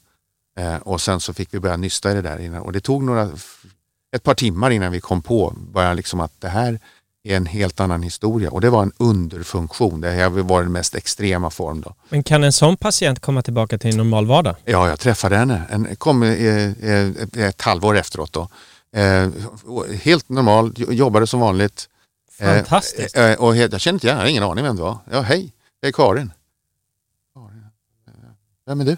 Eh, 0.59 0.77
och 0.77 1.01
sen 1.01 1.21
så 1.21 1.35
fick 1.35 1.55
vi 1.55 1.61
börja 1.61 1.77
nysta 1.77 2.11
i 2.11 2.15
det 2.15 2.23
där 2.23 2.39
innan. 2.39 2.63
Och 2.63 2.73
det 2.73 2.81
tog 2.81 3.03
några, 3.03 3.31
ett 4.17 4.23
par 4.23 4.35
timmar 4.35 4.71
innan 4.71 4.93
vi 4.93 5.01
kom 5.01 5.23
på 5.23 5.55
bara 5.57 5.95
liksom 5.95 6.21
att 6.21 6.41
det 6.41 6.49
här 6.49 6.81
är 7.25 7.37
en 7.37 7.47
helt 7.47 7.81
annan 7.81 8.03
historia. 8.03 8.51
Och 8.51 8.61
det 8.61 8.71
var 8.71 8.83
en 8.83 8.93
underfunktion. 8.97 10.01
Det 10.01 10.11
här 10.11 10.29
var 10.29 10.63
den 10.63 10.73
mest 10.73 10.95
extrema 10.95 11.51
form 11.51 11.81
då. 11.81 11.95
Men 12.09 12.23
kan 12.23 12.45
en 12.45 12.53
sån 12.53 12.77
patient 12.77 13.21
komma 13.21 13.43
tillbaka 13.43 13.79
till 13.79 13.91
en 13.91 13.97
normal 13.97 14.27
vardag? 14.27 14.57
Ja, 14.65 14.89
jag 14.89 15.01
träffade 15.01 15.37
henne. 15.37 15.63
En, 15.71 15.97
kom 15.97 16.23
eh, 16.23 16.31
eh, 16.91 17.11
ett 17.37 17.63
halvår 17.63 17.97
efteråt 17.97 18.33
då. 18.33 18.49
Eh, 18.93 19.29
helt 20.03 20.29
normal, 20.29 20.73
jo- 20.77 20.93
jobbade 20.93 21.27
som 21.27 21.41
vanligt. 21.41 21.89
Fantastiskt. 22.39 23.17
Och 23.39 23.57
jag 23.57 23.81
kände 23.81 23.97
inte, 23.97 24.07
jag 24.07 24.15
hade 24.15 24.31
ingen 24.31 24.43
aning 24.43 24.65
vem 24.65 24.77
det 24.77 24.83
var. 24.83 24.99
Ja, 25.11 25.21
hej, 25.21 25.53
jag 25.81 25.89
är 25.89 25.93
Karin. 25.93 26.33
Vem 28.67 28.81
är 28.81 28.85
du? 28.85 28.97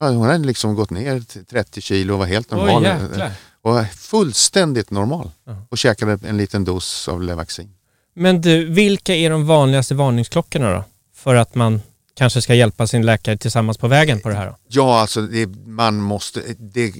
Hon 0.00 0.20
hade 0.26 0.38
liksom 0.46 0.74
gått 0.74 0.90
ner 0.90 1.20
till 1.20 1.44
30 1.44 1.80
kilo 1.80 2.12
och 2.12 2.18
var 2.18 2.26
helt 2.26 2.50
normal. 2.50 2.82
Oj, 2.82 3.08
jäklar. 3.08 3.32
Och 3.62 3.86
fullständigt 3.86 4.90
normal. 4.90 5.30
Och 5.68 5.78
käkade 5.78 6.18
en 6.28 6.36
liten 6.36 6.64
dos 6.64 7.08
av 7.08 7.22
Levaxin. 7.22 7.74
Men 8.14 8.40
du, 8.40 8.64
vilka 8.64 9.14
är 9.14 9.30
de 9.30 9.46
vanligaste 9.46 9.94
varningsklockorna 9.94 10.72
då? 10.74 10.84
För 11.14 11.34
att 11.34 11.54
man 11.54 11.82
kanske 12.14 12.42
ska 12.42 12.54
hjälpa 12.54 12.86
sin 12.86 13.06
läkare 13.06 13.36
tillsammans 13.36 13.78
på 13.78 13.88
vägen 13.88 14.20
på 14.20 14.28
det 14.28 14.34
här 14.34 14.46
då? 14.46 14.56
Ja, 14.68 15.00
alltså 15.00 15.22
det, 15.22 15.46
man 15.66 15.96
måste, 15.96 16.42
det 16.58 16.94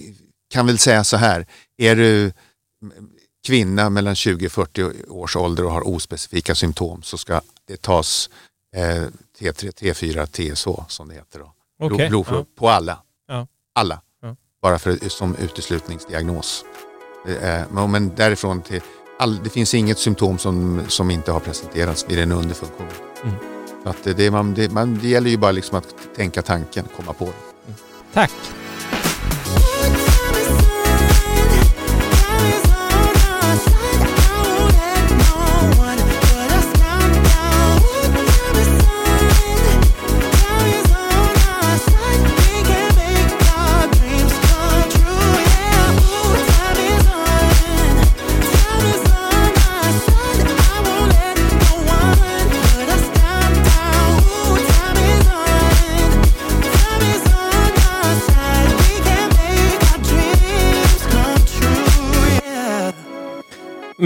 kan 0.51 0.66
väl 0.66 0.79
säga 0.79 1.05
så 1.05 1.16
här, 1.16 1.46
är 1.79 1.96
du 1.96 2.33
kvinna 3.46 3.90
mellan 3.90 4.14
20 4.14 4.46
och 4.46 4.53
40 4.53 4.85
års 5.09 5.37
ålder 5.37 5.64
och 5.64 5.73
har 5.73 5.88
ospecifika 5.88 6.55
symptom 6.55 7.03
så 7.03 7.18
ska 7.18 7.40
det 7.68 7.83
tas 7.83 8.31
eh, 8.77 8.83
T3, 9.40 9.73
T4, 9.73 10.27
TSH 10.27 10.88
som 10.88 11.09
det 11.09 11.14
heter. 11.14 11.38
Då. 11.38 11.53
Blod- 11.79 11.92
Okej, 11.94 12.09
Blodprov 12.09 12.38
ja. 12.38 12.55
på 12.59 12.68
alla. 12.68 12.99
Ja. 13.29 13.46
Alla. 13.73 14.01
Bara 14.62 14.79
för, 14.79 15.09
som 15.09 15.37
uteslutningsdiagnos. 15.37 16.64
Eh, 17.42 17.87
men, 17.88 18.14
därifrån 18.14 18.62
till, 18.62 18.81
all, 19.18 19.42
det 19.42 19.51
finns 19.51 19.75
inget 19.75 19.99
symptom 19.99 20.38
som, 20.38 20.83
som 20.88 21.11
inte 21.11 21.33
har 21.33 21.40
presenterats 21.40 22.07
vid 22.09 22.18
en 22.18 22.33
underfunktion. 22.33 22.87
Mm. 23.23 23.35
Så 23.83 23.88
att 23.88 24.16
det, 24.16 24.31
man, 24.31 24.55
det, 24.55 24.73
man, 24.73 24.99
det 25.03 25.09
gäller 25.09 25.31
ju 25.31 25.37
bara 25.37 25.53
liksom 25.53 25.79
att 25.79 25.94
tänka 26.16 26.42
tanken, 26.42 26.85
komma 26.96 27.12
på 27.12 27.25
det. 27.25 27.73
Tack! 28.12 28.33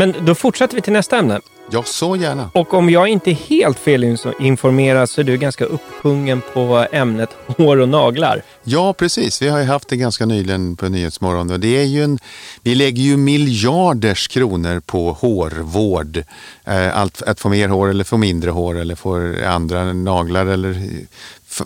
Men 0.05 0.25
då 0.25 0.35
fortsätter 0.35 0.75
vi 0.75 0.83
till 0.83 0.93
nästa 0.93 1.19
ämne. 1.19 1.41
Ja, 1.71 1.83
så 1.83 2.17
gärna. 2.17 2.51
Och 2.55 2.75
om 2.75 2.91
jag 2.91 3.09
inte 3.09 3.31
är 3.31 3.35
helt 3.35 3.79
felinformerad 3.79 5.11
så 5.11 5.21
är 5.21 5.25
du 5.25 5.37
ganska 5.37 5.65
upphungen 5.65 6.43
på 6.53 6.87
ämnet 6.93 7.31
hår 7.47 7.77
och 7.77 7.89
naglar. 7.89 8.43
Ja, 8.65 8.93
precis. 8.93 9.43
Vi 9.43 9.49
har 9.49 9.59
ju 9.59 9.65
haft 9.65 9.89
det 9.89 9.97
ganska 9.97 10.27
nyligen 10.27 10.77
på 10.77 10.89
Nyhetsmorgon. 10.89 11.51
Och 11.51 11.61
det 11.61 11.77
är 11.77 11.85
ju 11.85 12.05
en, 12.05 12.19
vi 12.63 12.75
lägger 12.75 13.03
ju 13.03 13.17
miljarders 13.17 14.29
kronor 14.29 14.81
på 14.81 15.13
hårvård. 15.13 16.17
Eh, 16.65 16.99
Allt, 16.99 17.23
att 17.23 17.41
få 17.41 17.49
mer 17.49 17.69
hår 17.69 17.91
eller 17.91 18.05
få 18.05 18.17
mindre 18.17 18.51
hår 18.51 18.79
eller 18.79 18.95
få 18.95 19.35
andra 19.47 19.93
naglar 19.93 20.47
eller 20.47 20.89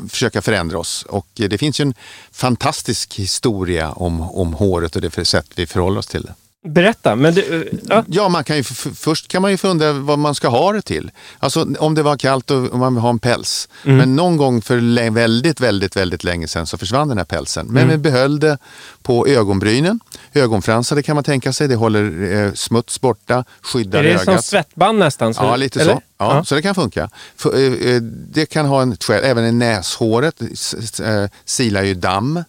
försöka 0.09 0.42
förändra 0.42 0.79
oss. 0.79 1.05
Och 1.09 1.27
det 1.35 1.59
finns 1.59 1.81
ju 1.81 1.83
en 1.83 1.94
fantastisk 2.33 3.14
historia 3.14 3.92
om, 3.92 4.20
om 4.20 4.55
håret 4.55 4.96
och 4.96 5.03
det 5.03 5.24
sätt 5.24 5.46
vi 5.55 5.66
förhåller 5.66 5.98
oss 5.98 6.07
till 6.07 6.22
det. 6.22 6.35
Berätta, 6.66 7.16
men 7.16 7.35
du, 7.35 7.71
ja, 7.88 8.05
Ja, 8.09 8.29
man 8.29 8.44
kan 8.44 8.57
ju, 8.57 8.62
först 8.62 9.29
kan 9.29 9.42
man 9.42 9.51
ju 9.51 9.57
fundera 9.57 9.92
vad 9.92 10.18
man 10.18 10.35
ska 10.35 10.49
ha 10.49 10.73
det 10.73 10.83
till. 10.83 11.11
Alltså 11.38 11.66
om 11.79 11.94
det 11.94 12.03
var 12.03 12.16
kallt 12.16 12.51
och 12.51 12.79
man 12.79 12.94
vill 12.94 13.03
ha 13.03 13.11
en 13.11 13.18
päls. 13.18 13.68
Men 13.83 14.16
någon 14.16 14.37
gång 14.37 14.62
för 14.62 15.11
väldigt, 15.11 15.61
väldigt, 15.61 15.97
väldigt 15.97 16.25
länge 16.25 16.49
sedan 16.49 16.66
så 16.66 16.79
försvann 16.79 17.09
den 17.09 17.18
här 17.18 17.25
pälsen. 17.25 17.66
Men 17.66 17.88
vi 17.88 17.97
behöll 17.97 18.40
det 18.40 18.59
på 19.03 19.27
ögonbrynen. 19.27 20.01
Ögonfransar 20.35 20.97
det 20.97 21.03
kan 21.03 21.14
man 21.14 21.25
tänka 21.25 21.53
sig. 21.53 21.68
Det 21.68 21.75
håller 21.77 22.33
eh, 22.33 22.53
smuts 22.53 23.01
borta, 23.01 23.44
skyddar 23.61 23.99
är 23.99 24.03
det 24.03 24.11
ögat. 24.11 24.25
som 24.25 24.38
svettband 24.42 24.99
nästan? 24.99 25.35
Så, 25.35 25.42
Ja, 25.42 25.57
lite 25.57 25.81
eller? 25.81 25.94
så. 25.94 26.03
Ja, 26.18 26.44
Så 26.44 26.55
det 26.55 26.62
kan 26.62 26.75
funka. 26.75 27.11
För, 27.37 27.57
eh, 27.57 27.94
eh, 27.94 28.03
det 28.03 28.47
kan 28.47 28.66
ha 28.66 28.83
en 28.83 28.97
skäl, 28.97 29.25
även 29.25 29.44
i 29.44 29.53
näshåret 29.53 30.40
eh, 31.01 31.31
silar 31.44 31.83
ju 31.83 31.94
damm. 31.94 32.44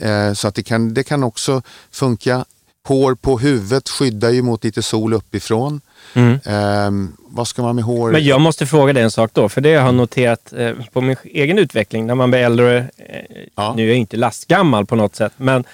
Eh, 0.00 0.32
så 0.32 0.48
att 0.48 0.54
det 0.54 0.62
kan, 0.62 0.94
det 0.94 1.02
kan 1.02 1.24
också 1.24 1.62
funka. 1.90 2.44
Hår 2.86 3.14
på 3.14 3.38
huvudet 3.38 3.88
skyddar 3.88 4.30
ju 4.30 4.42
mot 4.42 4.64
lite 4.64 4.82
sol 4.82 5.14
uppifrån. 5.14 5.80
Mm. 6.14 6.32
Eh, 6.44 7.10
vad 7.28 7.48
ska 7.48 7.62
man 7.62 7.74
med 7.74 7.84
hår? 7.84 8.10
Men 8.12 8.24
jag 8.24 8.40
måste 8.40 8.66
fråga 8.66 8.92
dig 8.92 9.02
en 9.02 9.10
sak 9.10 9.30
då, 9.34 9.48
för 9.48 9.60
det 9.60 9.74
har 9.74 9.86
jag 9.86 9.94
noterat 9.94 10.52
eh, 10.56 10.72
på 10.92 11.00
min 11.00 11.16
egen 11.24 11.58
utveckling 11.58 12.06
när 12.06 12.14
man 12.14 12.30
blir 12.30 12.40
äldre. 12.40 12.78
Eh, 12.78 12.86
Ja. 13.54 13.74
Nu 13.76 13.82
är 13.84 13.88
jag 13.88 13.96
inte 13.96 14.16
lastgammal 14.16 14.86
på 14.86 14.96
något 14.96 15.16
sätt, 15.16 15.32
men 15.36 15.64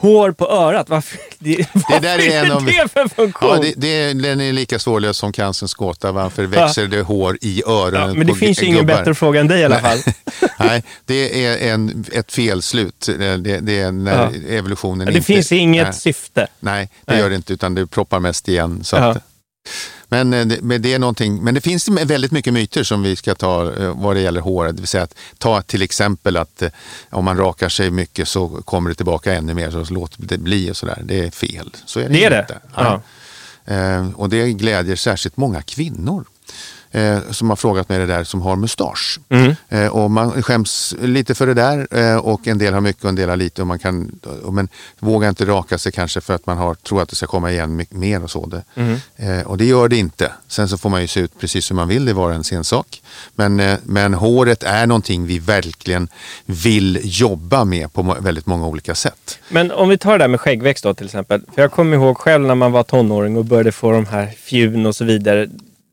hår 0.00 0.32
på 0.32 0.48
örat, 0.50 0.88
varför, 0.88 1.18
det, 1.38 1.66
vad 1.90 2.02
där 2.02 2.18
är 2.18 2.44
en 2.44 2.52
av- 2.52 2.64
det 2.64 2.92
för 2.92 3.08
funktion? 3.08 3.50
Ja, 3.50 3.58
det, 3.62 3.72
det, 3.76 4.12
den 4.22 4.40
är 4.40 4.52
lika 4.52 4.78
svårlös 4.78 5.16
som 5.16 5.32
cancerns 5.32 5.74
gåta. 5.74 6.12
Varför 6.12 6.46
växer 6.46 6.86
det 6.86 7.00
hår 7.02 7.38
i 7.40 7.62
öronen 7.66 8.08
Ja, 8.08 8.14
men 8.14 8.26
det 8.26 8.34
finns 8.34 8.62
ju 8.62 8.66
ingen 8.66 8.78
gubbar? 8.78 8.96
bättre 8.98 9.14
fråga 9.14 9.40
än 9.40 9.48
dig 9.48 9.60
i 9.60 9.64
alla 9.64 9.80
fall. 9.80 9.98
Nej, 10.58 10.82
det 11.04 11.44
är 11.46 11.72
en, 11.74 12.04
ett 12.12 12.32
felslut. 12.32 13.06
Det, 13.18 13.36
det 13.60 13.78
är 13.80 13.92
när 13.92 14.12
Ja. 14.46 14.54
evolutionen 14.56 15.06
Det 15.06 15.12
inte... 15.12 15.26
finns 15.26 15.52
inget 15.52 15.84
Nej. 15.84 15.92
syfte. 15.94 16.46
Nej, 16.60 16.88
det 17.06 17.12
Nej. 17.12 17.20
gör 17.22 17.30
det 17.30 17.36
inte 17.36 17.52
utan 17.52 17.74
det 17.74 17.86
proppar 17.86 18.20
mest 18.20 18.48
igen. 18.48 18.84
Så 18.84 18.96
Ja. 18.96 19.02
att, 19.10 19.18
men, 20.08 20.32
eh, 20.34 20.46
det, 20.46 20.62
men 20.62 20.82
det 20.82 20.94
är 20.94 20.98
någonting, 20.98 21.44
men 21.44 21.54
det 21.54 21.60
finns 21.60 21.88
väldigt 21.88 22.32
mycket 22.32 22.52
myter 22.52 22.82
som 22.82 23.02
vi 23.02 23.16
ska 23.16 23.34
ta 23.34 23.72
eh, 23.74 23.94
vad 23.96 24.16
det 24.16 24.20
gäller 24.20 24.40
håret. 24.40 24.76
Det 24.76 24.80
vill 24.82 24.88
säga 24.88 25.04
att 25.04 25.14
ta 25.38 25.62
till 25.62 25.82
exempel 25.82 26.36
att 26.36 26.62
eh, 26.62 26.70
om 27.10 27.24
man 27.24 27.36
rakar 27.36 27.68
sig 27.68 27.90
mycket 27.90 28.28
så 28.28 28.48
kommer 28.48 28.90
det 28.90 28.94
tillbaka 28.96 29.34
ännu 29.34 29.54
mer 29.54 29.70
så 29.84 29.94
låt 29.94 30.12
det 30.18 30.38
bli 30.38 30.70
och 30.70 30.76
sådär. 30.76 31.02
Det 31.04 31.18
är 31.24 31.30
fel. 31.30 31.70
Så 31.86 32.00
är 32.00 32.08
det, 32.08 32.14
Det 32.14 32.24
är 32.24 32.30
det? 32.30 32.38
inte. 32.40 32.58
Ja. 32.74 33.02
Eh, 33.64 34.10
och 34.14 34.28
det 34.28 34.52
glädjer 34.52 34.96
särskilt 34.96 35.36
många 35.36 35.62
kvinnor 35.62 36.24
eh, 36.90 37.18
som 37.30 37.48
har 37.48 37.56
frågat 37.56 37.88
mig 37.88 37.98
det 37.98 38.06
där 38.06 38.24
som 38.24 38.42
har 38.42 38.56
mustasch. 38.56 39.20
Mm. 39.28 39.54
Eh, 39.68 39.86
och 39.86 40.10
man 40.10 40.42
skäms 40.42 40.94
lite 41.00 41.34
för 41.34 41.46
det 41.46 41.54
där 41.54 41.88
eh, 41.90 42.16
och 42.16 42.46
en 42.46 42.58
del 42.58 42.74
har 42.74 42.80
mycket 42.80 43.04
och 43.04 43.08
en 43.08 43.14
del 43.14 43.28
har 43.28 43.36
lite. 43.36 43.62
Och 43.62 43.68
man 43.68 43.78
kan, 43.78 44.20
och 44.44 44.54
men 44.54 44.68
vågar 44.98 45.28
inte 45.28 45.44
raka 45.44 45.78
sig 45.78 45.92
kanske 45.92 46.20
för 46.20 46.34
att 46.34 46.46
man 46.46 46.58
har, 46.58 46.74
tror 46.74 47.02
att 47.02 47.08
det 47.08 47.16
ska 47.16 47.26
komma 47.26 47.52
igen 47.52 47.86
mer 47.90 48.24
och 48.24 48.30
så. 48.30 48.46
Det. 48.46 48.62
Mm. 48.74 49.00
Eh, 49.16 49.46
och 49.46 49.58
det 49.58 49.64
gör 49.64 49.88
det 49.88 49.96
inte. 49.96 50.32
Sen 50.48 50.68
så 50.68 50.78
får 50.78 50.90
man 50.90 51.00
ju 51.00 51.06
se 51.06 51.20
ut 51.20 51.40
precis 51.40 51.64
som 51.64 51.76
man 51.76 51.88
vill, 51.88 52.04
det 52.04 52.12
var 52.12 52.32
en 52.32 52.44
sen 52.44 52.64
sak. 52.64 53.02
Men, 53.34 53.60
eh, 53.60 53.78
men 53.84 54.14
håret 54.14 54.62
är 54.62 54.86
någonting 54.86 55.26
vi 55.26 55.38
verkligen 55.38 56.08
vill 56.46 57.00
jobba 57.02 57.64
med 57.64 57.92
på 57.92 58.16
väldigt 58.20 58.46
många 58.46 58.66
olika 58.66 58.94
sätt. 58.94 59.38
Men 59.48 59.70
om 59.70 59.88
vi 59.88 59.98
tar 59.98 60.12
det 60.12 60.18
där 60.18 60.28
med 60.28 60.40
skäggväxt 60.40 60.84
då 60.84 60.94
till 60.94 61.06
exempel. 61.06 61.42
För 61.54 61.62
jag 61.62 61.72
kommer 61.72 61.96
ihåg 61.96 62.18
själv 62.18 62.46
när 62.46 62.54
man 62.54 62.72
var 62.72 62.82
tonåring 62.82 63.36
och 63.36 63.44
började 63.44 63.72
få 63.72 63.92
de 63.92 64.06
här 64.06 64.26
fjun 64.26 64.86
och 64.86 64.96
så 64.96 65.04
vidare. 65.04 65.48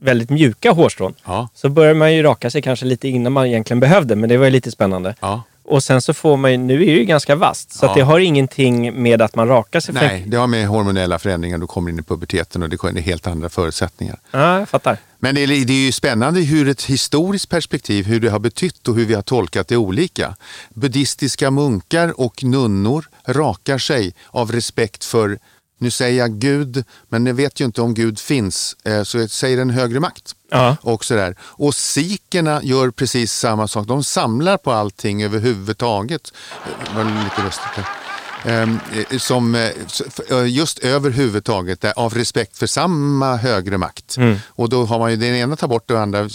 Väldigt 0.05 0.29
mjuka 0.29 0.71
hårstrån. 0.71 1.13
Ja, 1.25 1.49
Så 1.53 1.69
började 1.69 1.99
man 1.99 2.13
ju 2.15 2.23
raka 2.23 2.49
sig 2.49 2.61
kanske 2.61 2.85
lite 2.85 3.07
innan 3.07 3.33
man 3.33 3.45
egentligen 3.47 3.79
behövde. 3.79 4.15
Men 4.15 4.29
det 4.29 4.37
var 4.37 4.45
ju 4.45 4.51
lite 4.51 4.71
spännande. 4.71 5.15
ja. 5.19 5.43
Och 5.67 5.83
sen 5.83 6.01
så 6.01 6.13
får 6.13 6.37
man 6.37 6.51
ju, 6.51 6.57
nu 6.57 6.73
är 6.73 6.77
det 6.85 6.91
ju 6.91 7.05
ganska 7.05 7.35
vasst. 7.35 7.71
Så 7.73 7.85
Ja. 7.85 7.93
det 7.95 8.01
har 8.01 8.19
ingenting 8.19 9.01
med 9.03 9.21
att 9.21 9.35
man 9.35 9.47
rakar 9.47 9.79
sig. 9.79 9.93
Nej, 9.93 10.23
det 10.27 10.37
har 10.37 10.47
med 10.47 10.67
hormonella 10.67 11.19
förändringar, 11.19 11.57
du 11.57 11.67
kommer 11.67 11.89
in 11.91 11.99
i 11.99 12.01
puberteten 12.01 12.63
och 12.63 12.69
det 12.69 12.83
är 12.83 13.01
helt 13.01 13.27
andra 13.27 13.49
förutsättningar. 13.49 14.19
Ja, 14.31 14.59
jag 14.59 14.69
fattar. 14.69 14.97
Men 15.19 15.35
det 15.35 15.41
är, 15.43 15.47
det 15.65 15.73
är 15.73 15.85
ju 15.85 15.91
spännande 15.91 16.39
hur 16.41 16.67
ett 16.69 16.83
historiskt 16.83 17.49
perspektiv, 17.49 18.05
hur 18.05 18.19
det 18.19 18.29
har 18.29 18.39
betytt 18.39 18.87
och 18.87 18.95
hur 18.95 19.05
vi 19.05 19.13
har 19.13 19.21
tolkat 19.21 19.67
det 19.67 19.77
olika. 19.77 20.35
Buddhistiska 20.73 21.51
munkar 21.51 22.19
och 22.21 22.43
nunnor 22.43 23.05
rakar 23.25 23.77
sig 23.77 24.13
av 24.27 24.51
respekt 24.51 25.05
för, 25.05 25.39
nu 25.77 25.91
säger 25.91 26.19
jag 26.19 26.31
Gud, 26.31 26.83
men 27.09 27.25
jag 27.25 27.33
vet 27.33 27.61
ju 27.61 27.65
inte 27.65 27.81
om 27.81 27.93
Gud 27.93 28.19
finns, 28.19 28.75
eh, 28.83 29.03
så 29.03 29.17
jag 29.17 29.29
säger 29.29 29.57
en 29.57 29.69
högre 29.69 29.99
makt. 29.99 30.35
Ja. 30.51 30.77
Och, 30.81 31.05
sådär. 31.05 31.35
och 31.41 31.75
sikerna 31.75 32.63
gör 32.63 32.91
precis 32.91 33.33
samma 33.33 33.67
sak. 33.67 33.87
De 33.87 34.03
samlar 34.03 34.57
på 34.57 34.71
allting 34.71 35.23
överhuvudtaget. 35.23 36.33
Det 36.85 36.97
var 36.97 37.23
lite 37.23 37.43
lustigt 37.43 37.85
som 39.19 39.55
eh, 39.55 39.61
s- 39.85 40.01
f- 40.07 40.31
eh, 40.31 40.45
just 40.45 40.79
överhuvudtaget 40.79 41.81
där, 41.81 41.93
av 41.95 42.13
respekt 42.13 42.57
för 42.57 42.67
samma 42.67 43.35
högre 43.35 43.77
makt. 43.77 44.17
Mm. 44.17 44.37
Och 44.47 44.69
då 44.69 44.85
har 44.85 44.99
man 44.99 45.11
ju 45.11 45.17
den 45.17 45.35
ena 45.35 45.55
tar 45.55 45.67
bort 45.67 45.87
det 45.87 45.99
andra, 46.01 46.29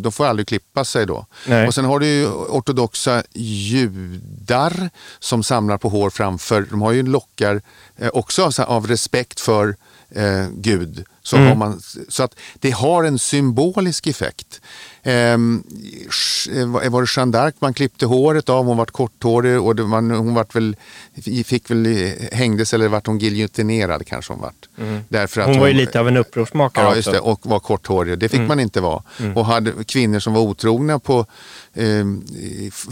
de 0.00 0.12
får 0.12 0.26
aldrig 0.26 0.48
klippa 0.48 0.84
sig 0.84 1.06
då. 1.06 1.26
Nej. 1.46 1.66
Och 1.66 1.74
sen 1.74 1.84
har 1.84 1.98
du 1.98 2.06
ju 2.06 2.26
ortodoxa 2.28 3.22
judar 3.32 4.90
som 5.18 5.42
samlar 5.42 5.78
på 5.78 5.88
hår 5.88 6.10
framför, 6.10 6.66
de 6.70 6.82
har 6.82 6.92
ju 6.92 7.02
lockar 7.02 7.62
eh, 7.96 8.08
också 8.12 8.50
av 8.66 8.86
respekt 8.86 9.40
för 9.40 9.76
eh, 10.14 10.46
Gud. 10.56 11.04
Så, 11.22 11.36
Mm. 11.36 11.48
har 11.48 11.54
man, 11.54 11.80
så 12.08 12.22
att 12.22 12.34
det 12.60 12.70
har 12.70 13.04
en 13.04 13.18
symbolisk 13.18 14.06
effekt. 14.06 14.60
Ehm, 15.02 15.62
eh, 16.54 16.66
var 16.66 17.00
det 17.02 17.08
Jeanne 17.16 17.32
d'Arc 17.38 17.52
man 17.58 17.74
klippte 17.74 18.06
håret 18.06 18.48
av, 18.48 18.64
hon 18.64 18.76
var 18.76 18.86
korthårig 18.86 19.60
och 19.60 19.76
det, 19.76 19.82
man, 19.82 20.10
hon 20.10 20.34
vart 20.34 20.54
väl, 20.54 20.76
fick 21.44 21.70
väl, 21.70 21.86
eh, 21.86 22.12
hängdes 22.32 22.74
eller 22.74 22.88
vart 22.88 23.06
hon 23.06 23.18
giljotinerad 23.18 24.06
kanske 24.06 24.32
hon 24.32 24.42
vart. 24.42 24.68
Därför 25.08 25.40
att 25.40 25.46
Mm. 25.46 25.56
Hon 25.56 25.60
var 25.60 25.68
ju 25.68 25.74
lite 25.74 26.00
av 26.00 26.08
en 26.08 26.16
upprorsmakare 26.16 26.84
Ja, 26.84 26.96
just 26.96 27.10
det, 27.12 27.20
och 27.20 27.40
var 27.46 27.60
korthårig. 27.60 28.18
Det 28.18 28.28
fick 28.28 28.38
Mm. 28.38 28.48
man 28.48 28.60
inte 28.60 28.80
vara. 28.80 29.02
Och 29.34 29.46
hade 29.46 29.72
kvinnor 29.84 30.18
som 30.18 30.32
var 30.32 30.40
otrogna 30.40 30.98
på 30.98 31.26
eh, 31.74 32.04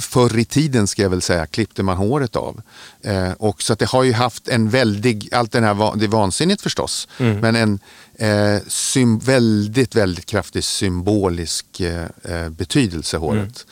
förr 0.00 0.38
i 0.38 0.44
tiden 0.44 0.86
ska 0.86 1.02
jag 1.02 1.10
väl 1.10 1.22
säga, 1.22 1.46
klippte 1.46 1.82
man 1.82 1.96
håret 1.96 2.36
av. 2.36 2.62
Eh, 3.02 3.32
och 3.32 3.62
så 3.62 3.72
att 3.72 3.78
det 3.78 3.86
har 3.88 4.02
ju 4.02 4.12
haft 4.12 4.48
en 4.48 4.70
väldig, 4.70 5.28
allt 5.34 5.52
den 5.52 5.64
här, 5.64 5.96
det 5.96 6.04
är 6.04 6.08
vansinnigt 6.08 6.62
förstås, 6.62 7.08
Mm. 7.18 7.40
men 7.40 7.56
en 7.56 7.78
eh, 8.14 8.60
sym, 8.68 9.18
väldigt, 9.18 9.94
väldigt 9.94 10.26
kraftig 10.26 10.64
symbolisk 10.64 11.80
eh, 11.80 12.06
eh, 12.22 12.48
betydelse 12.48 13.16
håret. 13.16 13.66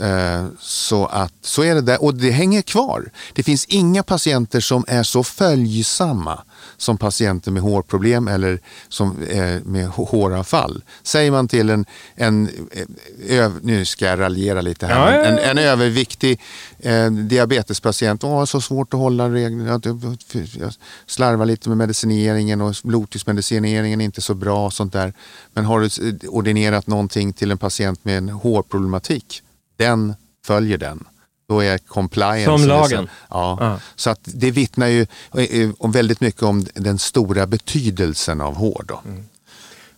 Eh, 0.00 0.46
Så 0.60 1.06
att 1.06 1.32
så 1.42 1.62
är 1.62 1.74
det 1.74 1.80
där 1.80 2.02
och 2.02 2.14
det 2.14 2.30
hänger 2.30 2.62
kvar. 2.62 3.10
Det 3.32 3.42
finns 3.42 3.64
inga 3.64 4.02
patienter 4.02 4.60
som 4.60 4.84
är 4.88 5.02
så 5.02 5.24
följsamma 5.24 6.42
som 6.76 6.98
patienter 6.98 7.50
med 7.50 7.62
hårproblem 7.62 8.28
eller 8.28 8.60
som, 8.88 9.22
eh, 9.22 9.60
med 9.64 9.88
hå- 9.88 10.08
håravfall. 10.08 10.82
Säger 11.02 11.30
man 11.30 11.48
till 11.48 11.70
en, 11.70 11.86
en 12.14 12.48
eh, 12.72 13.38
öv, 13.38 13.58
nu 13.62 13.84
ska 13.84 14.06
jag 14.06 14.20
raljera 14.20 14.60
lite 14.60 14.86
här, 14.86 15.12
Ja, 15.12 15.24
En, 15.24 15.38
en 15.38 15.58
överviktig 15.58 16.40
eh, 16.78 17.10
diabetespatient, 17.10 18.24
åh 18.24 18.44
så 18.44 18.60
svårt 18.60 18.94
att 18.94 19.00
hålla 19.00 19.30
reglerna, 19.30 19.80
jag, 19.84 20.72
slarvar 21.06 21.46
lite 21.46 21.68
med 21.68 21.78
medicineringen 21.78 22.60
och 22.60 22.74
blodtrycksmedicineringen 22.84 24.00
är 24.00 24.04
inte 24.04 24.20
så 24.20 24.34
bra 24.34 24.66
och 24.66 24.72
sånt 24.72 24.92
där. 24.92 25.12
Men 25.52 25.64
har 25.64 25.80
du 25.80 26.18
ordinerat 26.28 26.86
någonting 26.86 27.32
till 27.32 27.50
en 27.50 27.58
patient 27.58 28.04
med 28.04 28.18
en 28.18 28.28
hårproblematik, 28.28 29.42
den 29.76 30.14
följer 30.46 30.78
den. 30.78 31.04
Då 31.46 31.60
är 31.60 31.78
compliance. 31.78 32.44
Som 32.44 32.58
så- 32.58 32.66
lagen. 32.66 33.08
Ja. 33.30 33.56
Ja. 33.60 33.78
Så 33.96 34.10
att 34.10 34.20
det 34.22 34.50
vittnar 34.50 34.86
ju 34.86 35.06
eh, 35.38 35.70
om 35.78 35.92
väldigt 35.92 36.20
mycket 36.20 36.42
om 36.42 36.66
den 36.74 36.98
stora 36.98 37.46
betydelsen 37.46 38.40
av 38.40 38.54
hår. 38.54 38.84
Då. 38.88 39.00
Mm. 39.04 39.24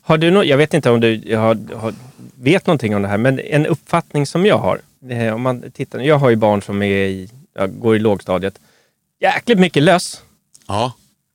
Har 0.03 0.19
du 0.19 0.31
nå- 0.31 0.45
jag 0.45 0.57
vet 0.57 0.75
inte 0.75 0.91
om 0.91 1.01
du 1.01 1.37
har, 1.37 1.75
har, 1.77 1.95
vet 2.35 2.67
någonting 2.67 2.97
om 2.97 3.03
det 3.03 3.09
här, 3.09 3.19
men 3.19 3.39
en 3.41 3.67
uppfattning 3.67 4.27
som 4.27 4.47
jag 4.47 4.59
har. 4.59 4.81
eh, 5.11 5.35
Om 5.35 5.43
man 5.43 5.63
tittar, 5.73 5.99
jag 5.99 6.19
har 6.19 6.31
ju 6.31 6.37
barn 6.37 6.63
som 6.63 6.83
är 6.83 6.87
i, 7.07 7.29
går 7.69 7.97
i 7.97 7.99
lågstadiet. 7.99 8.59
Jäkligt 9.21 9.59
mycket 9.59 9.83
löss. 9.83 10.21
Ja. 10.69 10.93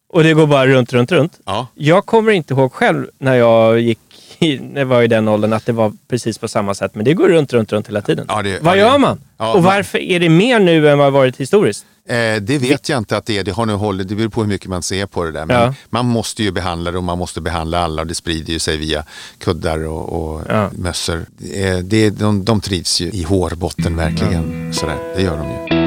Och 0.09 0.23
det 0.23 0.33
går 0.33 0.47
bara 0.47 0.67
runt, 0.67 0.93
runt, 0.93 1.11
runt. 1.11 1.39
Ja. 1.45 1.67
Jag 1.75 2.05
kommer 2.05 2.31
inte 2.31 2.53
ihåg 2.53 2.73
själv 2.73 3.07
när 3.17 3.35
jag 3.35 3.79
gick 3.79 3.99
i, 4.41 4.59
när 4.59 4.81
jag 4.81 4.85
var 4.85 5.01
i 5.01 5.07
den 5.07 5.27
åldern 5.27 5.53
att 5.53 5.65
det 5.65 5.71
var 5.71 5.93
precis 6.09 6.37
på 6.37 6.47
samma 6.47 6.73
sätt. 6.75 6.95
Men 6.95 7.05
det 7.05 7.13
går 7.13 7.27
runt, 7.29 7.53
runt, 7.53 7.71
runt 7.73 7.87
hela 7.87 8.01
tiden. 8.01 8.25
Ja, 8.29 8.41
det- 8.41 8.59
vad 8.63 8.77
ja, 8.77 8.79
gör 8.81 8.97
man? 8.97 9.19
Ja, 9.37 9.53
och 9.53 9.63
varför 9.63 9.97
är 9.97 10.19
det 10.19 10.29
mer 10.29 10.59
nu 10.59 10.89
än 10.89 10.97
vad 10.97 11.07
det 11.07 11.11
varit 11.11 11.37
historiskt? 11.37 11.85
Eh, 12.09 12.15
det 12.41 12.57
vet 12.57 12.89
jag 12.89 12.97
inte 12.97 13.17
att 13.17 13.25
det 13.25 13.37
är. 13.37 13.43
Det, 13.43 13.51
har 13.51 13.65
nu 13.65 13.73
hållit, 13.73 14.07
det 14.09 14.15
beror 14.15 14.29
på 14.29 14.41
hur 14.41 14.47
mycket 14.49 14.67
man 14.69 14.83
ser 14.83 15.05
på 15.05 15.23
det 15.23 15.31
där. 15.31 15.45
Men 15.45 15.61
Ja. 15.61 15.73
man 15.89 16.05
måste 16.05 16.43
ju 16.43 16.51
behandla 16.51 16.91
det 16.91 16.97
och 16.97 17.03
man 17.03 17.17
måste 17.17 17.41
behandla 17.41 17.79
alla 17.79 18.01
och 18.01 18.07
det 18.07 18.15
sprider 18.15 18.53
ju 18.53 18.59
sig 18.59 18.77
via 18.77 19.03
kuddar 19.39 19.87
och, 19.87 20.33
och 20.33 20.41
Ja. 20.49 20.69
mössor. 20.77 21.25
Eh, 21.55 21.77
det, 21.77 22.09
de, 22.09 22.45
de 22.45 22.61
trivs 22.61 23.01
ju 23.01 23.05
i 23.09 23.23
hårbotten 23.23 23.95
verkligen. 23.95 24.73
Sådär, 24.73 24.97
det 25.15 25.21
gör 25.21 25.37
de 25.37 25.75
ju. 25.75 25.80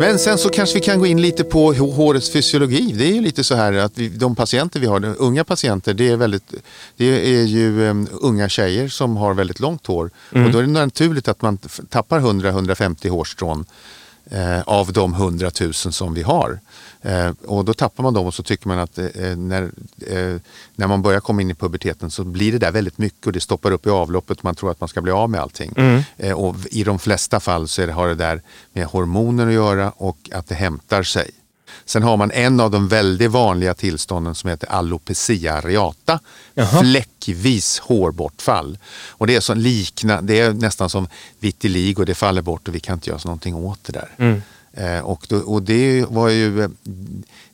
Men 0.00 0.18
sen 0.18 0.38
så 0.38 0.48
kanske 0.48 0.74
vi 0.74 0.80
kan 0.80 0.98
gå 0.98 1.06
in 1.06 1.22
lite 1.22 1.44
på 1.44 1.72
hå- 1.72 1.92
hårets 1.94 2.30
fysiologi. 2.32 2.92
Det 2.98 3.04
är 3.04 3.12
ju 3.12 3.20
lite 3.20 3.44
så 3.44 3.54
här 3.54 3.72
att 3.72 3.98
vi, 3.98 4.08
de 4.08 4.36
patienter 4.36 4.80
vi 4.80 4.86
har, 4.86 5.14
unga 5.18 5.44
patienter, 5.44 5.94
det 5.94 6.08
är, 6.08 6.16
väldigt, 6.16 6.54
det 6.96 7.34
är 7.36 7.44
ju 7.44 7.88
um, 7.88 8.08
unga 8.12 8.48
tjejer 8.48 8.88
som 8.88 9.16
har 9.16 9.34
väldigt 9.34 9.60
långt 9.60 9.86
hår. 9.86 10.10
Och 10.30 10.50
då 10.50 10.58
är 10.58 10.62
det 10.62 10.68
naturligt 10.68 11.28
att 11.28 11.42
man 11.42 11.58
tappar 11.88 12.20
100-150 12.20 13.08
hårstrån 13.08 13.64
eh, 14.30 14.60
av 14.60 14.92
de 14.92 15.14
100 15.14 15.50
000 15.60 15.74
som 15.74 16.14
vi 16.14 16.22
har. 16.22 16.60
Eh, 17.02 17.30
och 17.46 17.64
då 17.64 17.74
tappar 17.74 18.02
man 18.02 18.14
dem 18.14 18.26
och 18.26 18.34
så 18.34 18.42
tycker 18.42 18.68
man 18.68 18.78
att 18.78 18.98
eh, 18.98 19.36
när, 19.36 19.62
eh, 20.06 20.36
när 20.76 20.86
man 20.86 21.02
börjar 21.02 21.20
komma 21.20 21.42
in 21.42 21.50
i 21.50 21.54
puberteten 21.54 22.10
så 22.10 22.24
blir 22.24 22.52
det 22.52 22.58
där 22.58 22.72
väldigt 22.72 22.98
mycket 22.98 23.26
och 23.26 23.32
det 23.32 23.40
stoppar 23.40 23.70
upp 23.70 23.86
i 23.86 23.90
avloppet 23.90 24.38
och 24.38 24.44
man 24.44 24.54
tror 24.54 24.70
att 24.70 24.80
man 24.80 24.88
ska 24.88 25.00
bli 25.00 25.12
av 25.12 25.30
med 25.30 25.40
allting. 25.40 25.72
Eh, 26.16 26.32
och 26.32 26.56
i 26.70 26.84
de 26.84 26.98
flesta 26.98 27.40
fall 27.40 27.68
så 27.68 27.86
det, 27.86 27.92
har 27.92 28.08
det 28.08 28.14
där 28.14 28.42
med 28.72 28.86
hormoner 28.86 29.46
att 29.46 29.52
göra 29.52 29.90
och 29.90 30.30
att 30.32 30.48
det 30.48 30.54
hämtar 30.54 31.02
sig. 31.02 31.30
Sen 31.84 32.02
har 32.02 32.16
man 32.16 32.30
en 32.30 32.60
av 32.60 32.70
de 32.70 32.88
väldigt 32.88 33.30
vanliga 33.30 33.74
tillstånden 33.74 34.34
som 34.34 34.50
heter 34.50 34.68
alopecia 34.72 35.54
areata. 35.54 36.20
Jaha. 36.54 36.80
Fläckvis 36.82 37.78
hårbortfall. 37.78 38.78
Och 39.08 39.26
det 39.26 39.36
är, 39.36 39.40
så 39.40 39.54
likna, 39.54 40.22
det 40.22 40.40
är 40.40 40.52
nästan 40.52 40.90
som 40.90 41.08
vitiligo, 41.38 42.04
det 42.04 42.14
faller 42.14 42.42
bort 42.42 42.68
och 42.68 42.74
vi 42.74 42.80
kan 42.80 42.94
inte 42.94 43.10
göra 43.10 43.20
någonting 43.24 43.54
åt 43.54 43.84
det 43.84 43.92
där. 43.92 44.42
Eh, 44.72 45.00
och, 45.00 45.26
då, 45.28 45.36
och 45.38 45.62
det 45.62 46.04
var 46.08 46.28
ju 46.28 46.62
eh, 46.62 46.68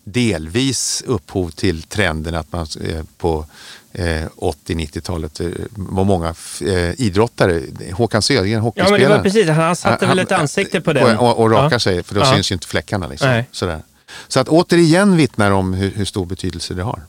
delvis 0.05 1.03
upphov 1.07 1.51
till 1.51 1.83
trenden 1.83 2.35
att 2.35 2.53
man 2.53 2.67
eh, 2.85 3.03
på 3.19 3.47
eh, 3.93 4.25
80-90-talet 4.37 5.41
eh, 5.41 5.47
var 5.75 6.05
många 6.05 6.35
eh, 6.67 7.01
idrottare, 7.01 7.63
Håkan 7.93 8.23
Södergren, 8.23 8.51
Ja, 8.53 8.61
men 8.61 8.63
det 8.77 8.83
hockeyspelaren. 8.83 9.17
var 9.17 9.23
precis. 9.23 9.49
Han 9.49 9.77
satte 9.77 10.07
väl 10.07 10.19
ett 10.19 10.33
ansikte 10.33 10.81
på 10.81 10.93
den. 10.93 11.17
Och, 11.19 11.39
och 11.39 11.51
rakar 11.51 11.75
Ja. 11.75 11.79
sig, 11.81 12.03
för 12.03 12.15
då 12.15 12.21
Ja. 12.21 12.35
syns 12.35 12.51
ju 12.51 12.55
inte 12.55 12.67
fläckarna. 12.67 13.07
Liksom. 13.09 13.29
Nej. 13.29 13.49
Sådär. 13.53 13.83
Så 14.29 14.41
att 14.41 14.49
återigen 14.49 15.17
vittnar 15.17 15.51
om 15.51 15.75
hur, 15.75 15.91
hur 15.91 16.05
stor 16.05 16.27
betydelse 16.27 16.75
det 16.75 16.83
har. 16.83 17.03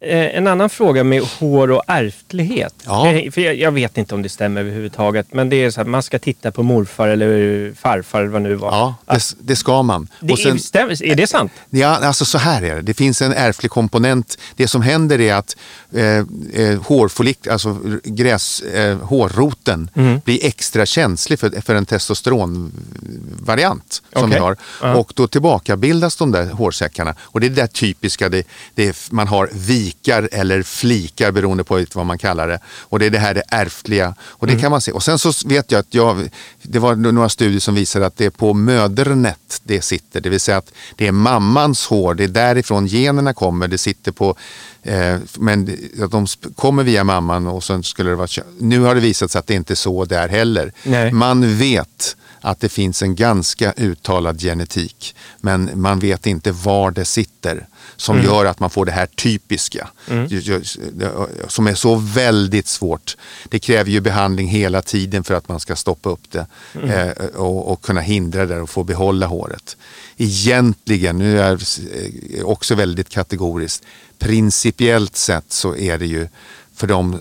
Eh, 0.00 0.36
En 0.36 0.46
annan 0.46 0.70
fråga 0.70 1.04
med 1.04 1.22
hår 1.22 1.70
och 1.70 1.82
ärftlighet. 1.86 2.74
Ja. 2.86 3.12
Eh, 3.12 3.30
För 3.30 3.40
jag, 3.40 3.54
jag 3.56 3.72
vet 3.72 3.98
inte 3.98 4.14
om 4.14 4.22
det 4.22 4.28
stämmer 4.28 4.60
överhuvudtaget. 4.60 5.26
Men 5.32 5.48
det 5.48 5.56
är 5.56 5.70
så 5.70 5.80
att 5.80 5.86
man 5.86 6.02
ska 6.02 6.18
titta 6.18 6.50
på 6.50 6.62
morfar 6.62 7.08
eller 7.08 7.72
farfar 7.74 8.24
vad 8.24 8.42
nu 8.42 8.54
var. 8.54 8.68
Ja, 8.70 8.94
det, 9.14 9.20
det 9.40 9.56
ska 9.56 9.82
man. 9.82 10.08
Det 10.20 10.32
Och 10.32 10.38
sen- 10.38 10.54
är, 10.54 10.58
stämmer, 10.58 11.02
är 11.04 11.14
det 11.14 11.26
sant? 11.26 11.52
Ja, 11.70 11.88
alltså 11.88 12.24
så 12.24 12.38
här 12.38 12.62
är 12.62 12.74
det. 12.76 12.82
Det 12.82 12.94
finns 12.94 13.22
en 13.22 13.32
ärftlig 13.32 13.70
komponent. 13.70 14.38
Det 14.56 14.68
som 14.68 14.82
händer 14.82 15.20
är 15.20 15.34
att 15.34 15.56
eh, 15.94 16.04
eh, 16.64 16.82
hårfollik, 16.82 17.46
alltså 17.46 17.78
gräs, 18.04 18.60
eh, 18.62 18.98
hårroten 18.98 19.90
Mm. 19.94 20.20
blir 20.24 20.44
extra 20.44 20.86
känslig 20.86 21.38
för, 21.38 21.60
för 21.60 21.74
en 21.74 21.86
testosteronvariant 21.86 24.02
som 24.12 24.22
Okej. 24.24 24.34
vi 24.34 24.38
har. 24.38 24.56
Ja. 24.82 24.94
Och 24.96 25.12
då 25.14 25.26
tillbakabildas 25.26 26.16
de 26.16 26.32
där 26.32 26.46
hårsäckarna. 26.46 27.14
Och 27.20 27.40
det 27.40 27.46
är 27.46 27.50
det 27.50 27.56
där 27.60 27.66
typiska, 27.66 28.28
det, 28.28 28.46
det 28.74 28.88
är, 28.88 28.94
man 29.10 29.28
har 29.28 29.50
vikar 29.88 30.28
eller 30.32 30.62
flikar 30.62 31.32
beroende 31.32 31.64
på 31.64 31.84
vad 31.94 32.06
man 32.06 32.18
kallar 32.18 32.48
det. 32.48 32.60
Och 32.80 32.98
det 32.98 33.06
är 33.06 33.10
det 33.10 33.18
här 33.18 33.34
det 33.34 33.42
ärftliga. 33.48 34.14
Och 34.20 34.46
det 34.46 34.60
kan 34.60 34.70
man 34.70 34.80
se. 34.80 34.92
Och 34.92 35.02
sen 35.02 35.18
så 35.18 35.48
vet 35.48 35.72
jag 35.72 35.78
att 35.78 35.94
jag, 35.94 36.30
det 36.62 36.78
var 36.78 36.96
några 36.96 37.28
studier 37.28 37.60
som 37.60 37.74
visade 37.74 38.06
att 38.06 38.16
det 38.16 38.24
är 38.24 38.30
på 38.30 38.54
mödernet 38.54 39.60
det 39.64 39.82
sitter. 39.82 40.20
Det 40.20 40.28
vill 40.28 40.40
säga 40.40 40.56
att 40.56 40.72
det 40.96 41.06
är 41.06 41.12
mammans 41.12 41.86
hår, 41.86 42.14
det 42.14 42.24
är 42.24 42.28
därifrån 42.28 42.86
generna 42.86 43.34
kommer. 43.34 43.68
Det 43.68 43.78
sitter 43.78 44.12
på, 44.12 44.36
eh, 44.82 45.16
men 45.34 45.78
att 46.02 46.10
de 46.10 46.26
kommer 46.56 46.82
via 46.82 47.04
mamman 47.04 47.46
och 47.46 47.64
sen 47.64 47.82
skulle 47.82 48.10
det 48.10 48.16
vara 48.16 48.28
Nu 48.58 48.80
har 48.80 48.94
det 48.94 49.00
visat 49.00 49.30
sig 49.30 49.38
att 49.38 49.46
det 49.46 49.54
inte 49.54 49.72
är 49.72 49.76
så 49.76 50.04
där 50.04 50.28
heller. 50.28 50.72
Nej. 50.84 51.12
Man 51.12 51.58
vet 51.58 52.16
att 52.40 52.60
det 52.60 52.68
finns 52.68 53.02
en 53.02 53.14
ganska 53.14 53.72
uttalad 53.76 54.40
genetik. 54.40 55.14
Men 55.40 55.70
man 55.74 55.98
vet 55.98 56.26
inte 56.26 56.52
var 56.52 56.90
det 56.90 57.04
sitter. 57.04 57.66
Som 57.96 58.22
gör 58.22 58.44
att 58.44 58.60
man 58.60 58.70
får 58.70 58.84
det 58.84 58.92
här 58.92 59.06
typiska. 59.06 59.88
Ju- 60.28 60.62
Som 61.48 61.66
är 61.66 61.74
så 61.74 61.94
väldigt 61.94 62.66
svårt. 62.66 63.16
Det 63.48 63.58
kräver 63.58 63.90
ju 63.90 64.00
behandling 64.00 64.48
hela 64.48 64.82
tiden 64.82 65.24
för 65.24 65.34
att 65.34 65.48
man 65.48 65.60
ska 65.60 65.76
stoppa 65.76 66.10
upp 66.10 66.30
det. 66.30 66.46
Eh, 66.82 67.24
och, 67.40 67.72
och 67.72 67.82
kunna 67.82 68.00
hindra 68.00 68.46
det 68.46 68.60
och 68.60 68.70
få 68.70 68.84
behålla 68.84 69.26
håret. 69.26 69.76
Egentligen, 70.16 71.18
nu 71.18 71.40
är 71.40 71.48
jag 71.50 71.60
eh, 72.38 72.44
också 72.44 72.74
väldigt 72.74 73.08
kategoriskt. 73.08 73.84
Principiellt 74.18 75.16
sett 75.16 75.52
så 75.52 75.76
är 75.76 75.98
det 75.98 76.06
ju 76.06 76.28
för 76.74 76.86
de 76.86 77.18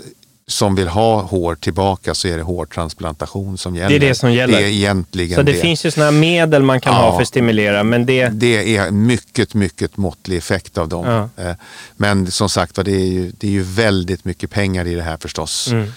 som 0.50 0.76
vill 0.76 0.88
ha 0.88 1.22
hår 1.22 1.56
tillbaka 1.56 2.14
så 2.14 2.28
är 2.28 2.38
det 2.38 2.44
hårtransplantation 2.44 3.58
som 3.58 3.76
gäller. 3.76 3.90
Det 4.00 4.06
är 4.06 4.10
det 4.10 4.16
som 4.16 4.34
gäller. 4.34 4.58
Det 4.60 4.64
är 4.66 4.70
egentligen 4.70 5.36
Så 5.36 5.42
det, 5.44 5.52
det. 5.52 5.58
finns 5.62 5.86
ju 5.86 5.92
sådana 5.92 6.12
här 6.12 6.20
medel 6.20 6.64
man 6.64 6.82
kan 6.82 6.94
Ja. 6.94 7.00
ha 7.00 7.16
för 7.16 7.22
att 7.22 7.28
stimulera. 7.28 7.84
Men 7.84 8.06
det... 8.06 8.28
Det 8.30 8.78
är 8.78 8.92
mycket, 8.92 9.54
mycket 9.54 9.98
måttlig 9.98 10.38
effekt 10.38 10.78
av 10.78 10.90
dem. 10.90 11.30
Ja. 11.36 11.44
Eh, 11.44 11.56
Men 11.96 12.32
som 12.32 12.50
sagt 12.50 12.76
det 12.76 12.92
är 12.92 13.06
ju, 13.06 13.32
det 13.38 13.48
är 13.48 13.52
ju 13.52 13.62
väldigt 13.64 14.26
mycket 14.26 14.50
pengar 14.52 14.88
i 14.88 14.96
det 14.96 15.04
här 15.04 15.18
förstås. 15.18 15.68
Mm. 15.72 15.92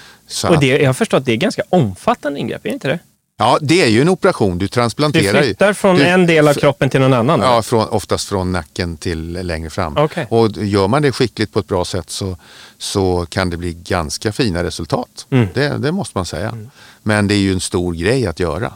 Och 0.48 0.60
det, 0.60 0.66
jag 0.66 0.86
har 0.88 0.94
förstått 0.94 1.18
att 1.18 1.24
det 1.26 1.32
är 1.32 1.36
ganska 1.36 1.62
omfattande 1.68 2.40
ingrepp, 2.40 2.64
är 2.64 2.68
det 2.68 2.74
inte 2.74 2.88
det? 2.88 2.98
Ja, 3.40 3.58
det 3.60 3.82
är 3.82 3.86
ju 3.88 4.00
en 4.00 4.08
operation. 4.08 4.58
Du 4.58 4.64
Du 4.64 4.68
transplanterar 4.68 5.38
ju. 5.38 5.44
flyttar 5.44 5.72
från 5.72 5.96
Du- 5.96 6.04
en 6.04 6.26
del 6.26 6.48
av 6.48 6.54
kroppen 6.54 6.90
till 6.90 7.00
någon 7.00 7.12
annan? 7.12 7.40
Ja, 7.40 7.62
från, 7.62 7.88
oftast 7.88 8.28
från 8.28 8.52
nacken 8.52 8.96
till 8.96 9.32
längre 9.46 9.70
fram. 9.70 9.96
Okej. 9.96 10.26
Och 10.30 10.50
gör 10.56 10.88
man 10.88 11.02
det 11.02 11.12
skickligt 11.12 11.52
på 11.52 11.58
ett 11.58 11.68
bra 11.68 11.84
sätt 11.84 12.10
så, 12.10 12.36
så 12.78 13.26
kan 13.28 13.50
det 13.50 13.56
bli 13.56 13.72
ganska 13.72 14.32
fina 14.32 14.64
resultat. 14.64 15.26
Mm. 15.30 15.48
Det, 15.54 15.78
det 15.78 15.92
måste 15.92 16.18
man 16.18 16.26
säga. 16.26 16.54
Men 17.02 17.28
det 17.28 17.34
är 17.34 17.38
ju 17.38 17.52
en 17.52 17.60
stor 17.60 17.94
grej 17.94 18.26
att 18.26 18.40
göra. 18.40 18.72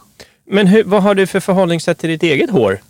Men 0.51 0.67
hur, 0.67 0.85
vad 0.85 1.03
har 1.03 1.15
du 1.15 1.27
för 1.27 1.41
förhållningssätt 1.41 1.99
till 1.99 2.11
ditt 2.11 2.23
eget 2.23 2.51
hår? 2.51 2.81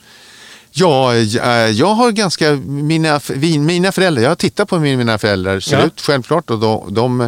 Ja, 0.77 1.15
jag, 1.17 1.73
jag 1.73 1.87
har 1.95 2.11
ganska, 2.13 2.53
mina, 2.67 3.21
mina 3.59 3.93
föräldrar, 3.93 4.23
jag 4.23 4.31
har 4.31 4.35
tittat 4.37 4.69
på 4.69 4.77
hur 4.79 4.97
mina 4.97 5.19
föräldrar 5.19 5.61
ser 5.61 5.79
Ja. 5.79 5.85
ut 5.85 6.01
självklart 6.01 6.51
och 6.51 6.59
de, 6.59 6.95
de 6.95 7.21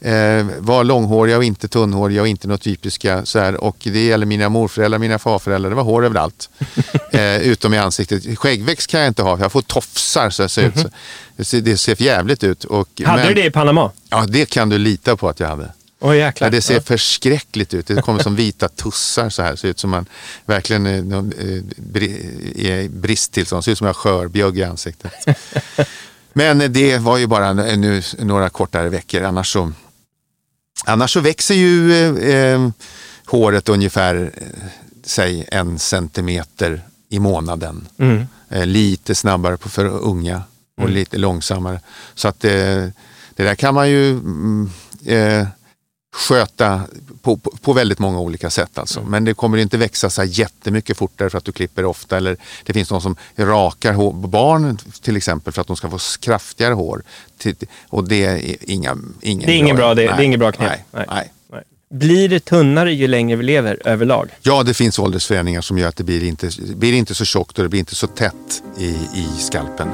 eh, 0.00 0.46
var 0.58 0.84
långhåriga 0.84 1.36
och 1.36 1.44
inte 1.44 1.68
tunnhåriga 1.68 2.20
och 2.22 2.28
inte 2.28 2.48
något 2.48 2.62
typiska 2.62 3.24
så 3.26 3.38
här. 3.38 3.64
Och 3.64 3.76
det 3.82 4.04
gäller 4.04 4.26
mina 4.26 4.48
morföräldrar, 4.48 4.98
mina 4.98 5.18
farföräldrar, 5.18 5.70
det 5.70 5.76
var 5.76 5.82
hår 5.82 6.04
överallt. 6.04 6.50
eh, 7.12 7.36
utom 7.36 7.74
i 7.74 7.78
ansiktet. 7.78 8.38
Skäggväxt 8.38 8.90
kan 8.90 9.00
jag 9.00 9.08
inte 9.08 9.22
ha, 9.22 9.38
jag 9.40 9.52
får 9.52 9.62
tofsar 9.62 10.30
så 10.30 10.42
jag 10.42 10.50
ser 10.50 10.62
ut. 10.68 10.78
Så, 10.78 10.88
det, 11.36 11.44
ser, 11.44 11.60
det 11.60 11.76
ser 11.76 11.94
för 11.94 12.04
jävligt 12.04 12.44
ut. 12.44 12.64
Och, 12.64 12.88
Mhm. 13.00 13.08
Hade 13.10 13.22
men- 13.22 13.34
du 13.34 13.40
det 13.42 13.46
i 13.46 13.50
Panama? 13.50 13.90
Ja, 14.10 14.24
det 14.28 14.46
kan 14.50 14.68
du 14.68 14.78
lita 14.78 15.16
på 15.16 15.28
att 15.28 15.40
jag 15.40 15.48
hade. 15.48 15.72
Jäklar. 16.02 16.46
Ja, 16.46 16.50
det 16.50 16.62
ser 16.62 16.80
förskräckligt 16.80 17.74
ut. 17.74 17.86
Det 17.86 18.02
kommer 18.02 18.22
som 18.22 18.36
vita 18.36 18.68
tussar 18.68 19.30
så 19.30 19.42
här. 19.42 19.56
Ser 19.56 19.68
ut 19.68 19.78
som 19.78 19.90
man 19.90 20.06
verkligen 20.46 20.86
eh, 20.86 21.18
eh, 21.18 22.72
är 22.72 22.80
i 22.80 22.88
bristtillstånd. 22.88 23.64
Ser 23.64 23.72
ut 23.72 23.78
som 23.78 23.86
jag 23.86 23.94
har 23.94 24.00
skörbjugg 24.00 24.58
i 24.58 24.64
ansiktet. 24.64 25.12
Men 26.32 26.72
det 26.72 26.98
var 26.98 27.18
ju 27.18 27.26
bara 27.26 27.52
nu 27.52 28.02
några 28.18 28.50
kortare 28.50 28.88
veckor. 28.88 29.22
Annars 29.22 29.52
så, 29.52 29.72
annars 30.84 31.12
så 31.12 31.20
växer 31.20 31.54
ju 31.54 31.92
eh, 31.92 32.34
eh, 32.34 32.70
håret 33.26 33.68
ungefär 33.68 34.32
säg 35.04 35.48
en 35.52 35.78
centimeter 35.78 36.82
i 37.08 37.18
månaden. 37.18 37.88
Mm. 37.98 38.26
Eh, 38.48 38.66
lite 38.66 39.14
snabbare 39.14 39.56
på 39.56 39.68
för 39.68 39.86
unga 39.86 40.42
och 40.76 40.90
lite 40.90 41.18
långsammare. 41.18 41.80
Så 42.14 42.28
att 42.28 42.44
eh, 42.44 42.50
det 43.34 43.44
där 43.44 43.54
kan 43.54 43.74
man 43.74 43.90
ju 43.90 44.10
mm, 44.10 44.70
eh, 45.06 45.46
sköta 46.12 46.82
på, 47.22 47.36
på, 47.36 47.50
på 47.62 47.72
väldigt 47.72 47.98
många 47.98 48.20
olika 48.20 48.50
sätt. 48.50 48.78
Alltså. 48.78 49.02
Men 49.02 49.24
det 49.24 49.34
kommer 49.34 49.58
inte 49.58 49.76
växa 49.76 50.10
så 50.10 50.24
jättemycket 50.24 50.96
fortare 50.96 51.30
för 51.30 51.38
att 51.38 51.44
du 51.44 51.52
klipper 51.52 51.84
ofta. 51.84 52.16
Eller 52.16 52.36
det 52.64 52.72
finns 52.72 52.90
någon 52.90 53.02
som 53.02 53.16
rakar 53.36 53.92
hår, 53.92 54.12
barn 54.12 54.78
till 55.02 55.16
exempel 55.16 55.52
för 55.52 55.60
att 55.60 55.66
de 55.66 55.76
ska 55.76 55.90
få 55.90 55.98
kraftigare 56.20 56.74
hår. 56.74 57.02
Och 57.88 58.08
det 58.08 58.24
är 58.24 58.56
inga, 58.60 58.96
ingen 59.20 59.46
Det 59.46 59.52
är 59.52 59.56
ingen 59.56 59.76
bra, 59.76 59.94
det, 59.94 60.06
nej, 60.06 60.14
det 60.16 60.22
är 60.22 60.26
ingen 60.26 60.40
bra 60.40 60.52
knep. 60.52 60.70
Nej, 60.70 60.84
nej. 60.90 61.06
Nej. 61.08 61.30
Blir 61.94 62.28
det 62.28 62.40
tunnare 62.40 62.92
ju 62.92 63.06
längre 63.06 63.36
vi 63.36 63.44
lever 63.44 63.78
överlag? 63.84 64.30
Ja, 64.42 64.62
det 64.62 64.74
finns 64.74 64.98
åldersförändringar 64.98 65.60
som 65.60 65.78
gör 65.78 65.88
att 65.88 65.96
det 65.96 66.04
blir 66.04 66.24
inte, 66.24 66.50
blir 66.76 66.92
inte 66.92 67.14
så 67.14 67.24
tjockt 67.24 67.58
och 67.58 67.62
det 67.62 67.68
blir 67.68 67.80
inte 67.80 67.94
så 67.94 68.06
tätt 68.06 68.62
i, 68.78 68.88
i 69.14 69.26
skalpen. 69.38 69.88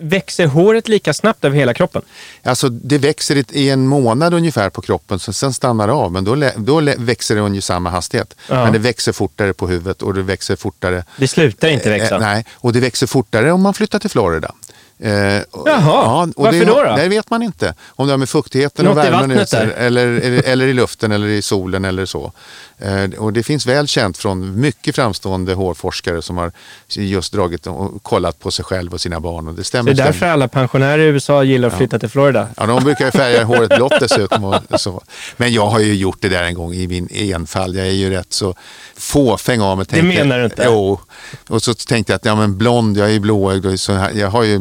Växer 0.00 0.46
håret 0.46 0.88
lika 0.88 1.14
snabbt 1.14 1.44
över 1.44 1.56
hela 1.56 1.74
kroppen? 1.74 2.02
Alltså 2.42 2.68
det 2.68 2.98
växer 2.98 3.36
i- 3.36 3.44
i 3.50 3.70
en 3.70 3.86
månad 3.86 4.34
ungefär 4.34 4.70
på 4.70 4.80
kroppen, 4.82 5.18
så 5.18 5.32
sen 5.32 5.52
stannar 5.54 5.86
det 5.86 5.92
av. 5.92 6.12
Men 6.12 6.24
då, 6.24 6.50
då 6.56 6.80
växer 6.98 7.34
det 7.34 7.40
ungefär 7.40 7.64
samma 7.64 7.90
hastighet. 7.90 8.34
Ja. 8.48 8.64
Men 8.64 8.72
det 8.72 8.78
växer 8.78 9.12
fortare 9.12 9.52
på 9.52 9.68
huvudet 9.68 10.02
och 10.02 10.14
det 10.14 10.22
växer 10.22 10.56
fortare... 10.56 11.04
Det 11.16 11.28
slutar 11.28 11.68
inte 11.68 11.90
växa? 11.90 12.14
Eh, 12.14 12.20
nej, 12.20 12.44
och 12.54 12.72
det 12.72 12.80
växer 12.80 13.06
fortare 13.06 13.52
om 13.52 13.60
man 13.62 13.74
flyttar 13.74 13.98
till 13.98 14.10
Florida. 14.10 14.52
Eh, 14.98 15.12
Jaha, 15.66 16.22
och 16.36 16.44
varför 16.44 16.58
det, 16.58 16.64
då 16.64 16.84
då? 16.84 16.96
Det 16.96 17.08
vet 17.08 17.30
man 17.30 17.42
inte. 17.42 17.74
Om 17.86 18.06
det 18.06 18.12
har 18.12 18.18
med 18.18 18.28
fuktigheten 18.28 18.84
Något 18.84 18.98
och 18.98 19.04
i 19.04 19.10
värmen 19.10 19.46
där? 19.50 19.74
eller, 19.76 20.06
eller, 20.06 20.42
eller 20.46 20.66
i 20.66 20.72
luften 20.72 21.12
eller 21.12 21.26
i 21.26 21.42
solen 21.42 21.84
eller 21.84 22.06
så. 22.06 22.32
Eh, 22.78 23.10
och 23.18 23.32
det 23.32 23.42
finns 23.42 23.66
väl 23.66 23.88
känt 23.88 24.18
från 24.18 24.60
mycket 24.60 24.94
framstående 24.94 25.54
hårforskare 25.54 26.22
som 26.22 26.36
har 26.36 26.52
just 26.88 27.32
dragit 27.32 27.66
och 27.66 28.02
kollat 28.02 28.38
på 28.40 28.50
sig 28.50 28.64
själv 28.64 28.92
och 28.94 29.00
sina 29.00 29.20
barn. 29.20 29.48
Och 29.48 29.54
det 29.54 29.60
Det 29.60 29.64
stämmer. 29.64 29.90
är 29.90 29.94
därför 29.94 30.12
stämmer. 30.12 30.32
alla 30.32 30.48
pensionärer 30.48 30.98
i 30.98 31.06
USA 31.06 31.42
gillar 31.44 31.68
att 31.68 31.76
flytta 31.78 31.98
till 31.98 32.08
Florida. 32.08 32.48
Ja, 32.56 32.66
de 32.66 32.84
brukar 32.84 33.10
färga 33.10 33.44
håret 33.44 33.76
blått 33.76 34.00
dessutom. 34.00 34.56
Så. 34.78 35.02
Men 35.36 35.52
jag 35.52 35.66
har 35.66 35.80
ju 35.80 35.94
gjort 35.94 36.18
det 36.20 36.28
där 36.28 36.42
en 36.42 36.54
gång 36.54 36.74
i 36.74 36.86
min 36.88 37.08
enfald. 37.10 37.76
Jag 37.76 37.86
är 37.86 37.90
ju 37.90 38.10
rätt 38.10 38.32
så 38.32 38.54
fåfäng 38.96 39.60
av 39.60 39.76
mig. 39.76 39.86
tänkte- 39.86 40.06
menar 40.18 40.38
du 40.38 40.44
inte? 40.44 40.62
Jo. 40.66 41.00
Och 41.48 41.62
så 41.62 41.74
tänkte 41.74 42.12
jag 42.12 42.16
att 42.16 42.24
ja, 42.24 42.34
men 42.34 42.58
blond, 42.58 42.96
jag 42.96 43.08
är 43.08 43.12
ju 43.12 43.20
blåögd 43.20 43.80
så 43.80 44.08
jag 44.14 44.30
har 44.30 44.42
ju 44.42 44.58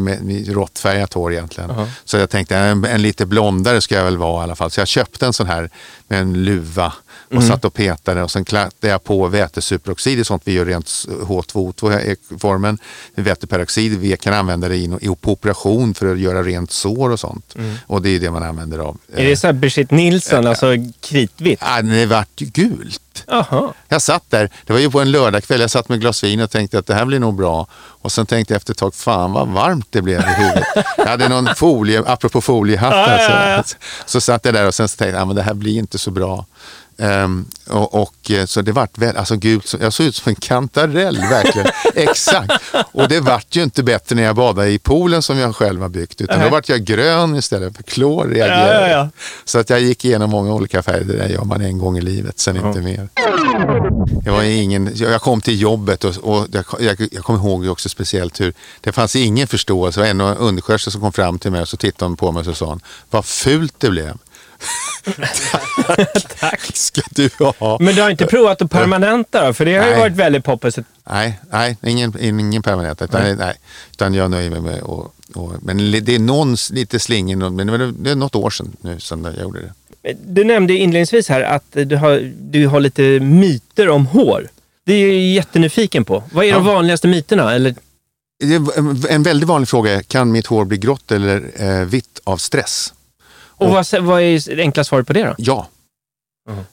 råttfärgat 0.53 1.13
hår 1.13 1.33
egentligen. 1.33 1.69
Jaha. 1.69 1.87
Så 2.05 2.17
jag 2.17 2.29
tänkte 2.29 2.57
en, 2.57 2.85
en 2.85 3.01
lite 3.01 3.25
blondare 3.25 3.81
ska 3.81 3.95
jag 3.95 4.03
väl 4.03 4.17
vara 4.17 4.41
i 4.41 4.43
alla 4.43 4.55
fall. 4.55 4.71
Så 4.71 4.79
jag 4.81 4.87
köpte 4.87 5.25
en 5.25 5.33
sån 5.33 5.47
här 5.47 5.69
med 6.07 6.21
en 6.21 6.43
luva 6.43 6.93
och 7.25 7.31
Mm. 7.33 7.47
satt 7.47 7.65
och 7.65 7.73
petade 7.73 8.02
och 8.07 8.31
sen 8.31 8.45
klattade 8.45 8.91
jag 8.91 9.03
på 9.03 9.27
vätesuperoxid 9.27 10.19
i 10.19 10.23
sånt 10.23 10.41
vi 10.45 10.53
gör 10.53 10.65
rent 10.65 10.85
H2O2-formen. 11.07 12.77
Väteperoxid, 13.15 13.99
vi 13.99 14.17
kan 14.17 14.33
använda 14.33 14.69
det 14.69 14.75
i, 14.75 14.83
i, 15.01 15.15
på 15.21 15.31
operation 15.31 15.93
för 15.93 16.11
att 16.11 16.19
göra 16.19 16.43
rent 16.43 16.71
sår 16.71 17.09
och 17.09 17.19
sånt. 17.19 17.55
Och 17.87 18.01
det 18.01 18.09
är 18.09 18.19
det 18.19 18.31
man 18.31 18.43
använder 18.43 18.79
av. 18.79 18.97
Mm. 19.09 19.25
Är 19.25 19.29
det 19.29 19.37
så 19.37 19.47
här 19.47 19.53
Brigitte 19.53 19.95
Nilsson, 19.95 20.47
alltså 20.47 20.67
kritvitt? 21.01 21.59
Ah, 21.61 21.81
det 21.81 22.05
vart 22.05 22.35
gult. 22.35 22.99
Jaha. 23.27 23.73
Jag 23.87 24.01
satt 24.01 24.23
där, 24.29 24.49
det 24.65 24.73
var 24.73 24.79
ju 24.79 24.91
på 24.91 24.99
en 24.99 25.11
lördagkväll, 25.11 25.61
jag 25.61 25.71
satt 25.71 25.89
med 25.89 26.01
glas 26.01 26.23
vin 26.23 26.41
och 26.41 26.51
tänkte 26.51 26.79
att 26.79 26.85
det 26.85 26.93
här 26.93 27.05
blir 27.05 27.19
nog 27.19 27.35
bra. 27.35 27.67
Och 27.73 28.11
sen 28.11 28.25
tänkte 28.25 28.53
jag 28.53 28.57
efter 28.57 28.73
ett 28.73 28.77
tag, 28.77 28.95
fan 28.95 29.31
vad 29.31 29.47
varmt 29.47 29.87
det 29.89 30.01
blev 30.01 30.19
i 30.19 30.23
huvudet. 30.23 30.63
Jag 30.97 31.05
hade 31.05 31.29
någon 31.29 31.55
folie, 31.55 32.03
apropå 32.05 32.41
foliehatt, 32.41 32.93
Ja, 32.93 33.05
här, 33.05 33.49
ja, 33.49 33.57
ja. 33.57 33.63
Så, 33.63 33.75
så 34.05 34.21
satt 34.21 34.45
jag 34.45 34.53
där 34.53 34.67
och 34.67 34.73
sen 34.73 34.89
så 34.89 34.97
tänkte 34.97 35.15
jag, 35.17 35.21
ah, 35.21 35.25
men 35.25 35.35
det 35.35 35.41
här 35.41 35.53
blir 35.53 35.77
inte 35.77 35.97
så 35.97 36.11
bra. 36.11 36.45
Ehm, 36.97 37.45
och, 37.67 38.01
och 38.01 38.31
eh, 38.31 38.45
så 38.45 38.61
det 38.61 38.71
vart 38.71 38.97
väl, 38.97 39.17
alltså 39.17 39.35
gud, 39.35 39.63
jag 39.81 39.93
såg 39.93 40.05
ut 40.05 40.15
som 40.15 40.29
en 40.29 40.35
kantarell 40.35 41.17
verkligen. 41.17 41.67
Exakt. 41.95 42.53
Och 42.91 43.07
det 43.07 43.19
vart 43.19 43.55
ju 43.55 43.63
inte 43.63 43.83
bättre 43.83 44.15
när 44.15 44.23
jag 44.23 44.35
badade 44.35 44.69
i 44.69 44.79
poolen 44.79 45.21
som 45.21 45.37
jag 45.37 45.55
själv 45.55 45.81
har 45.81 45.89
byggt. 45.89 46.21
Utan 46.21 46.37
då 46.37 46.41
Nej. 46.41 46.51
vart 46.51 46.69
jag 46.69 46.83
grön 46.83 47.35
istället 47.35 47.75
för 47.75 47.83
klor 47.83 48.27
reagerade. 48.27 48.73
Ja, 48.73 48.87
ja, 48.87 48.97
ja. 48.97 49.09
Så 49.45 49.59
att 49.59 49.69
jag 49.69 49.81
gick 49.81 50.05
igenom 50.05 50.29
många 50.29 50.53
olika 50.53 50.83
färger. 50.83 51.03
Det 51.03 51.17
där 51.17 51.29
gör 51.29 51.43
man 51.43 51.61
en 51.61 51.77
gång 51.77 51.97
i 51.97 52.01
livet, 52.01 52.39
sen 52.39 52.55
inte 52.55 52.81
mer. 52.81 53.09
Det 54.23 54.31
var 54.31 54.43
ingen, 54.43 54.91
jag 54.95 55.21
kom 55.21 55.41
till 55.41 55.61
jobbet 55.61 56.03
och, 56.03 56.17
och 56.17 56.47
jag, 56.51 56.65
jag, 56.79 57.07
jag 57.11 57.23
kommer 57.23 57.39
ihåg 57.39 57.67
också 57.67 57.89
speciellt 57.89 58.41
hur 58.41 58.53
det 58.81 58.91
fanns 58.91 59.15
ingen 59.15 59.47
förståelse. 59.47 59.99
Det 59.99 60.13
var 60.13 60.29
en 60.29 60.37
undersköterska 60.37 60.91
som 60.91 61.01
kom 61.01 61.13
fram 61.13 61.39
till 61.39 61.51
mig 61.51 61.61
och 61.61 61.69
så 61.69 61.77
tittade 61.77 62.09
hon 62.09 62.17
på 62.17 62.31
mig 62.31 62.39
och 62.39 62.45
så 62.45 62.53
sa 62.53 62.65
hon, 62.65 62.81
vad 63.09 63.25
fult 63.25 63.73
det 63.77 63.89
blev. 63.89 64.17
Tack. 66.39 66.61
Ska 66.73 67.01
du 67.09 67.29
ha. 67.59 67.77
Men 67.79 67.95
du 67.95 68.01
har 68.01 68.09
inte 68.09 68.25
provat 68.25 68.61
att 68.61 68.71
permanenta 68.71 69.47
då? 69.47 69.53
För 69.53 69.65
det 69.65 69.75
har 69.77 69.85
ju 69.85 69.91
Nej. 69.91 69.99
varit 69.99 70.13
väldigt 70.13 70.43
poppis. 70.43 70.79
Nej, 71.09 71.39
nej 71.51 71.77
ingen, 71.83 72.13
ingen 72.19 72.61
permanent. 72.63 73.01
Utan, 73.01 73.37
nej. 73.37 73.55
utan 73.91 74.13
jag 74.13 74.31
nöjer 74.31 74.49
mig 74.49 74.61
med 74.61 74.81
och, 74.81 75.15
och, 75.35 75.53
Men 75.61 75.91
det 75.91 76.15
är 76.15 76.19
någon 76.19 76.55
lite 76.71 76.99
slingig, 76.99 77.37
men 77.37 77.57
det 78.03 78.11
är 78.11 78.15
något 78.15 78.35
år 78.35 78.49
sedan 78.49 78.71
nu 78.81 78.99
som 78.99 79.25
jag 79.25 79.37
gjorde 79.41 79.59
det. 79.61 79.73
Du 80.25 80.43
nämnde 80.43 80.73
inledningsvis 80.73 81.29
här 81.29 81.41
att 81.41 81.65
du 81.71 81.95
har, 81.95 82.31
du 82.39 82.67
har 82.67 82.79
lite 82.79 83.01
myter 83.19 83.89
om 83.89 84.05
hår. 84.05 84.47
Det 84.85 84.93
är 84.93 85.07
jag 85.07 85.15
jättenyfiken 85.21 86.05
på. 86.05 86.23
Vad 86.31 86.45
är 86.45 86.53
de 86.53 86.65
Ja. 86.67 86.73
vanligaste 86.73 87.07
myterna? 87.07 87.53
Eller, 87.53 87.75
En 89.09 89.23
väldigt 89.23 89.49
vanlig 89.49 89.67
fråga 89.69 89.91
är, 89.91 90.01
kan 90.01 90.31
mitt 90.31 90.47
hår 90.47 90.65
bli 90.65 90.77
grått 90.77 91.11
eller 91.11 91.51
eh, 91.55 91.85
vitt 91.85 92.19
av 92.23 92.37
stress? 92.37 92.93
Och 93.63 93.71
vad, 93.71 94.03
vad 94.03 94.21
är 94.21 94.55
det 94.55 94.61
enkla 94.61 94.83
svaret 94.83 95.07
på 95.07 95.13
det 95.13 95.23
då? 95.23 95.35
Ja, 95.37 95.67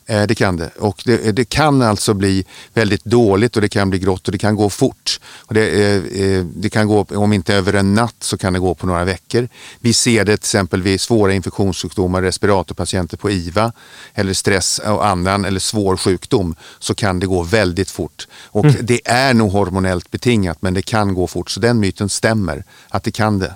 eh, 0.07 0.23
det 0.23 0.35
kan 0.35 0.57
det. 0.57 0.71
Och 0.79 1.03
det, 1.05 1.33
det 1.33 1.45
kan 1.45 1.83
alltså 1.83 2.15
bli 2.15 2.45
väldigt 2.75 3.05
dåligt 3.05 3.57
och 3.57 3.63
det 3.63 3.69
kan 3.69 3.91
bli 3.91 3.99
grått 3.99 4.29
och 4.29 4.33
det 4.33 4.39
kan 4.39 4.57
gå 4.57 4.71
fort. 4.71 5.21
Och 5.37 5.55
det, 5.55 5.69
eh, 5.69 6.23
eh, 6.23 6.45
det 6.45 6.71
kan 6.71 6.87
gå, 6.89 7.07
om 7.09 7.33
inte 7.33 7.55
över 7.55 7.73
en 7.73 7.95
natt 7.95 8.17
så 8.19 8.39
kan 8.39 8.53
det 8.53 8.59
gå 8.59 8.75
på 8.75 8.87
några 8.87 9.05
veckor. 9.05 9.49
Vi 9.81 9.93
ser 9.93 10.25
det 10.25 10.37
till 10.37 10.43
exempel 10.43 10.83
vid 10.83 11.01
svåra 11.01 11.33
infektionssjukdomar, 11.33 12.23
respiratorpatienter 12.23 13.17
på 13.17 13.31
IVA 13.31 13.73
eller 14.15 14.33
stress 14.33 14.79
och 14.79 15.07
annan 15.07 15.45
eller 15.45 15.61
svår 15.61 15.97
sjukdom 15.97 16.55
så 16.79 16.95
kan 16.95 17.21
det 17.21 17.27
gå 17.27 17.43
väldigt 17.43 17.91
fort. 17.91 18.29
Och 18.47 18.67
det 18.67 19.01
är 19.05 19.35
nog 19.35 19.53
hormonellt 19.53 20.11
betingat 20.11 20.63
men 20.63 20.75
det 20.75 20.83
kan 20.83 21.15
gå 21.15 21.27
fort 21.27 21.51
så 21.51 21.61
den 21.61 21.81
myten 21.81 22.09
stämmer 22.09 22.65
att 22.89 23.05
det 23.05 23.11
kan 23.11 23.39
det. 23.39 23.55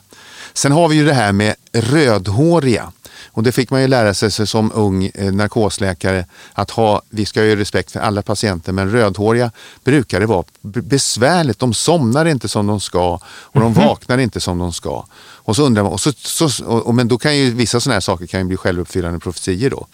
Sen 0.52 0.72
har 0.72 0.88
vi 0.88 0.96
ju 0.96 1.06
det 1.06 1.14
här 1.14 1.32
med 1.32 1.54
rödhåriga. 1.72 2.92
Och 3.34 3.42
det 3.42 3.52
fick 3.52 3.70
man 3.70 3.80
ju 3.80 3.88
lära 3.88 4.14
sig 4.14 4.46
som 4.46 4.72
ung 4.74 5.10
eh, 5.14 5.32
narkosläkare 5.32 6.26
att 6.52 6.70
ha, 6.70 7.02
vi 7.10 7.26
ska 7.26 7.44
ju 7.44 7.50
ha 7.50 7.56
respekt 7.56 7.90
för 7.90 8.00
alla 8.00 8.22
patienter, 8.22 8.72
men 8.72 8.90
rödhåriga 8.90 9.50
brukar 9.84 10.20
det 10.20 10.26
vara 10.26 10.44
besvärligt. 10.62 11.58
De 11.58 11.74
somnar 11.74 12.26
inte 12.26 12.48
som 12.48 12.66
de 12.66 12.80
ska 12.80 13.20
och 13.26 13.60
de 13.60 13.72
vaknar 13.72 14.18
inte 14.18 14.40
som 14.40 14.58
de 14.58 14.72
ska. 14.72 15.06
Och 15.46 15.56
så 15.56 15.62
undrar 15.62 15.82
man, 15.82 15.92
och 15.92 16.00
så, 16.00 16.12
så, 16.12 16.64
och, 16.66 16.86
och, 16.86 16.94
men 16.94 17.08
då 17.08 17.18
kan 17.18 17.36
ju 17.36 17.50
vissa 17.50 17.80
sådana 17.80 17.94
här 17.94 18.00
saker 18.00 18.26
kan 18.26 18.40
ju 18.40 18.46
bli 18.46 18.56
självuppfyllande 18.56 19.18
profetier 19.18 19.70
då. 19.70 19.86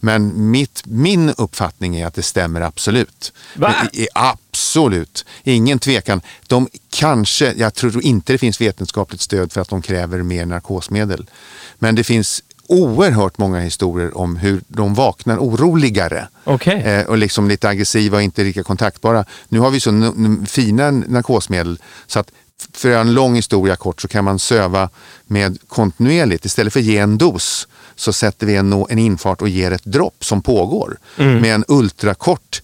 Men 0.00 0.50
mitt, 0.50 0.82
min 0.84 1.30
uppfattning 1.30 1.96
är 1.96 2.06
att 2.06 2.14
det 2.14 2.22
stämmer 2.22 2.60
absolut. 2.60 3.32
Va? 3.54 3.74
Är 3.92 4.08
Absolut, 4.52 5.24
ingen 5.44 5.78
tvekan. 5.78 6.20
De 6.46 6.68
kanske, 6.90 7.52
jag 7.56 7.74
tror 7.74 8.04
inte 8.04 8.32
det 8.32 8.38
finns 8.38 8.60
vetenskapligt 8.60 9.20
stöd 9.20 9.52
för 9.52 9.60
att 9.60 9.68
de 9.68 9.82
kräver 9.82 10.22
mer 10.22 10.46
narkosmedel. 10.46 11.30
Men 11.78 11.94
det 11.94 12.04
finns 12.04 12.42
oerhört 12.70 13.38
många 13.38 13.60
historier 13.60 14.18
om 14.18 14.36
hur 14.36 14.60
de 14.68 14.94
vaknar 14.94 15.38
oroligare. 15.38 16.28
Okej. 16.44 16.82
Eh, 16.82 17.06
och 17.06 17.18
liksom 17.18 17.48
lite 17.48 17.68
aggressiva 17.68 18.16
och 18.16 18.22
inte 18.22 18.42
lika 18.44 18.62
kontaktbara. 18.62 19.24
Nu 19.48 19.58
har 19.58 19.70
vi 19.70 19.80
så 19.80 19.90
n- 19.90 20.46
fina 20.48 20.90
narkosmedel 20.90 21.78
så 22.06 22.18
att 22.18 22.30
för 22.72 22.90
en 22.90 23.12
lång 23.14 23.34
historia 23.34 23.76
kort 23.76 24.00
så 24.00 24.08
kan 24.08 24.24
man 24.24 24.38
söva 24.38 24.88
med 25.26 25.58
kontinuerligt. 25.68 26.44
Istället 26.44 26.72
för 26.72 26.80
att 26.80 26.86
ge 26.86 26.98
en 26.98 27.18
dos 27.18 27.68
så 27.96 28.12
sätter 28.12 28.46
vi 28.46 28.56
en, 28.56 28.72
en 28.88 28.98
infart 28.98 29.42
och 29.42 29.48
ger 29.48 29.70
ett 29.70 29.84
dropp 29.84 30.24
som 30.24 30.42
pågår 30.42 30.96
med 31.16 31.54
en 31.54 31.64
ultrakort 31.68 32.62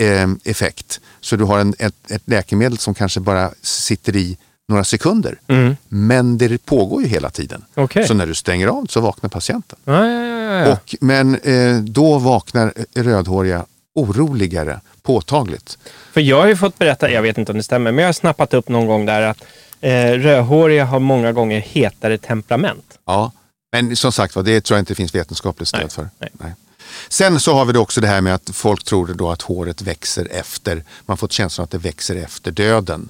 eh, 0.00 0.28
effekt. 0.44 1.00
Så 1.20 1.36
du 1.36 1.44
har 1.44 1.58
en, 1.58 1.74
ett, 1.78 2.10
ett 2.10 2.22
läkemedel 2.24 2.78
som 2.78 2.94
kanske 2.94 3.20
bara 3.20 3.50
sitter 3.62 4.16
i 4.16 4.38
några 4.68 4.84
sekunder. 4.84 5.40
Men 5.88 6.38
det 6.38 6.64
pågår 6.64 7.02
ju 7.02 7.08
hela 7.08 7.30
tiden. 7.30 7.64
Okej. 7.74 8.06
Så 8.06 8.14
när 8.14 8.26
du 8.26 8.34
stänger 8.34 8.68
av 8.68 8.86
så 8.86 9.00
vaknar 9.00 9.30
patienten. 9.30 9.78
Ja, 9.84 10.06
ja, 10.06 10.22
ja, 10.22 10.52
ja. 10.52 10.72
Och, 10.72 10.94
men 11.00 11.34
eh, 11.34 11.76
då 11.76 12.18
vaknar 12.18 12.72
rödhåriga 12.94 13.64
oroligare 13.94 14.80
påtagligt. 15.02 15.78
För 16.12 16.20
jag 16.20 16.40
har 16.40 16.46
ju 16.46 16.56
fått 16.56 16.78
berätta, 16.78 17.10
jag 17.10 17.22
vet 17.22 17.38
inte 17.38 17.52
om 17.52 17.58
det 17.58 17.64
stämmer, 17.64 17.92
men 17.92 18.02
jag 18.02 18.08
har 18.08 18.12
snappat 18.12 18.54
upp 18.54 18.68
någon 18.68 18.86
gång 18.86 19.06
där 19.06 19.22
att 19.22 19.44
eh, 19.80 20.10
rödhåriga 20.10 20.84
har 20.84 20.98
många 21.00 21.32
gånger 21.32 21.60
hetare 21.60 22.18
temperament. 22.18 22.98
Ja. 23.06 23.32
Men 23.72 23.96
som 23.96 24.12
sagt 24.12 24.36
var, 24.36 24.42
det 24.42 24.60
tror 24.60 24.76
jag 24.76 24.82
inte 24.82 24.94
finns 24.94 25.14
vetenskapligt 25.14 25.68
stöd 25.68 25.80
Nej, 25.80 25.90
för. 25.90 26.08
nej. 26.18 26.54
Sen 27.08 27.40
så 27.40 27.54
har 27.54 27.64
vi 27.64 27.78
också 27.78 28.00
det 28.00 28.06
här 28.06 28.20
med 28.20 28.34
att 28.34 28.50
folk 28.52 28.84
tror 28.84 29.06
då 29.06 29.30
att 29.30 29.42
håret 29.42 29.82
växer 29.82 30.28
efter, 30.30 30.84
man 31.06 31.16
fått 31.16 31.32
känslan 31.32 31.64
att 31.64 31.70
det 31.70 31.78
växer 31.78 32.16
efter 32.16 32.50
döden. 32.50 33.08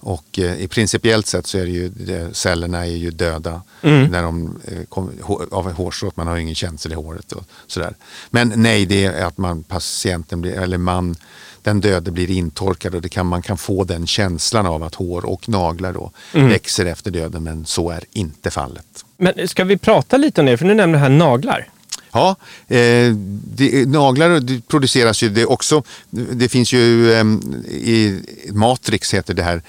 Och 0.00 0.38
eh, 0.38 0.60
i 0.60 0.68
principiellt 0.68 1.26
sett 1.26 1.46
så 1.46 1.58
är 1.58 1.64
det 1.64 1.70
ju, 1.70 1.88
det, 1.88 2.36
cellerna 2.36 2.86
är 2.86 2.96
ju 2.96 3.10
döda 3.10 3.62
när 3.80 4.22
de, 4.22 4.60
eh, 4.64 4.84
kom, 4.88 5.10
av 5.50 5.72
hårstrået, 5.72 6.16
man 6.16 6.26
har 6.26 6.36
ingen 6.36 6.54
känsel 6.54 6.92
i 6.92 6.94
håret 6.94 7.32
och 7.32 7.44
sådär. 7.66 7.94
Men 8.30 8.52
nej, 8.56 8.86
det 8.86 9.04
är 9.04 9.24
att 9.24 9.38
man, 9.38 9.62
patienten 9.62 10.40
blir, 10.40 10.52
eller 10.52 10.78
man, 10.78 11.16
den 11.62 11.80
döde 11.80 12.10
blir 12.10 12.30
intorkad 12.30 12.94
och 12.94 13.02
det 13.02 13.08
kan, 13.08 13.26
man 13.26 13.42
kan 13.42 13.58
få 13.58 13.84
den 13.84 14.06
känslan 14.06 14.66
av 14.66 14.82
att 14.82 14.94
hår 14.94 15.24
och 15.24 15.48
naglar 15.48 15.92
då 15.92 16.10
växer 16.32 16.86
efter 16.86 17.10
döden, 17.10 17.42
men 17.42 17.66
så 17.66 17.90
är 17.90 18.04
inte 18.12 18.50
fallet. 18.50 19.04
Men 19.16 19.48
ska 19.48 19.64
vi 19.64 19.78
prata 19.78 20.16
lite 20.16 20.40
om 20.40 20.46
det? 20.46 20.56
För 20.56 20.66
nu 20.66 20.74
nämnde 20.74 20.98
här 20.98 21.08
naglar. 21.08 21.68
Ja, 22.12 22.36
eh, 22.68 23.12
det, 23.56 23.88
naglar 23.88 24.40
det 24.40 24.68
produceras 24.68 25.22
ju 25.22 25.28
det 25.28 25.46
också. 25.46 25.82
Det 26.10 26.48
finns 26.48 26.72
ju 26.72 27.12
eh, 27.12 27.24
i 27.70 28.22
Matrix 28.52 29.14
heter 29.14 29.34
det 29.34 29.42
här 29.42 29.62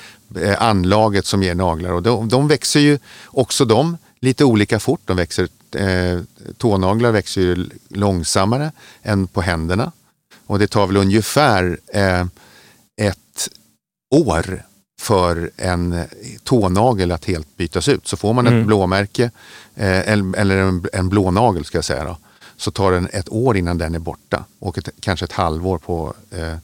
anlaget 0.57 1.25
som 1.25 1.43
ger 1.43 1.55
naglar 1.55 1.91
och 1.91 2.03
de, 2.03 2.29
de 2.29 2.47
växer 2.47 2.79
ju 2.79 2.99
också 3.25 3.65
de 3.65 3.97
lite 4.19 4.45
olika 4.45 4.79
fort. 4.79 5.01
De 5.05 5.17
växer, 5.17 5.47
eh, 5.75 6.19
tånaglar 6.57 7.11
växer 7.11 7.41
ju 7.41 7.69
långsammare 7.89 8.71
än 9.03 9.27
på 9.27 9.41
händerna 9.41 9.91
och 10.45 10.59
det 10.59 10.67
tar 10.67 10.87
väl 10.87 10.97
ungefär 10.97 11.79
eh, 11.93 12.25
ett 13.01 13.49
år 14.15 14.63
för 15.01 15.51
en 15.57 16.03
tånagel 16.43 17.11
att 17.11 17.25
helt 17.25 17.57
bytas 17.57 17.89
ut. 17.89 18.07
Så 18.07 18.17
får 18.17 18.33
man 18.33 18.47
ett 18.47 18.65
blåmärke 18.65 19.31
eh, 19.75 20.09
eller 20.09 20.39
eller 20.39 20.57
en, 20.57 20.85
en 20.93 21.09
blånagel 21.09 21.65
ska 21.65 21.77
jag 21.77 21.85
säga 21.85 22.03
då, 22.03 22.17
så 22.57 22.71
tar 22.71 22.91
den 22.91 23.07
ett 23.11 23.29
år 23.29 23.57
innan 23.57 23.77
den 23.77 23.95
är 23.95 23.99
borta 23.99 24.45
och 24.59 24.77
ett, 24.77 24.89
kanske 24.99 25.25
ett 25.25 25.31
halvår 25.31 25.77
på 25.77 26.13
eh, 26.31 26.57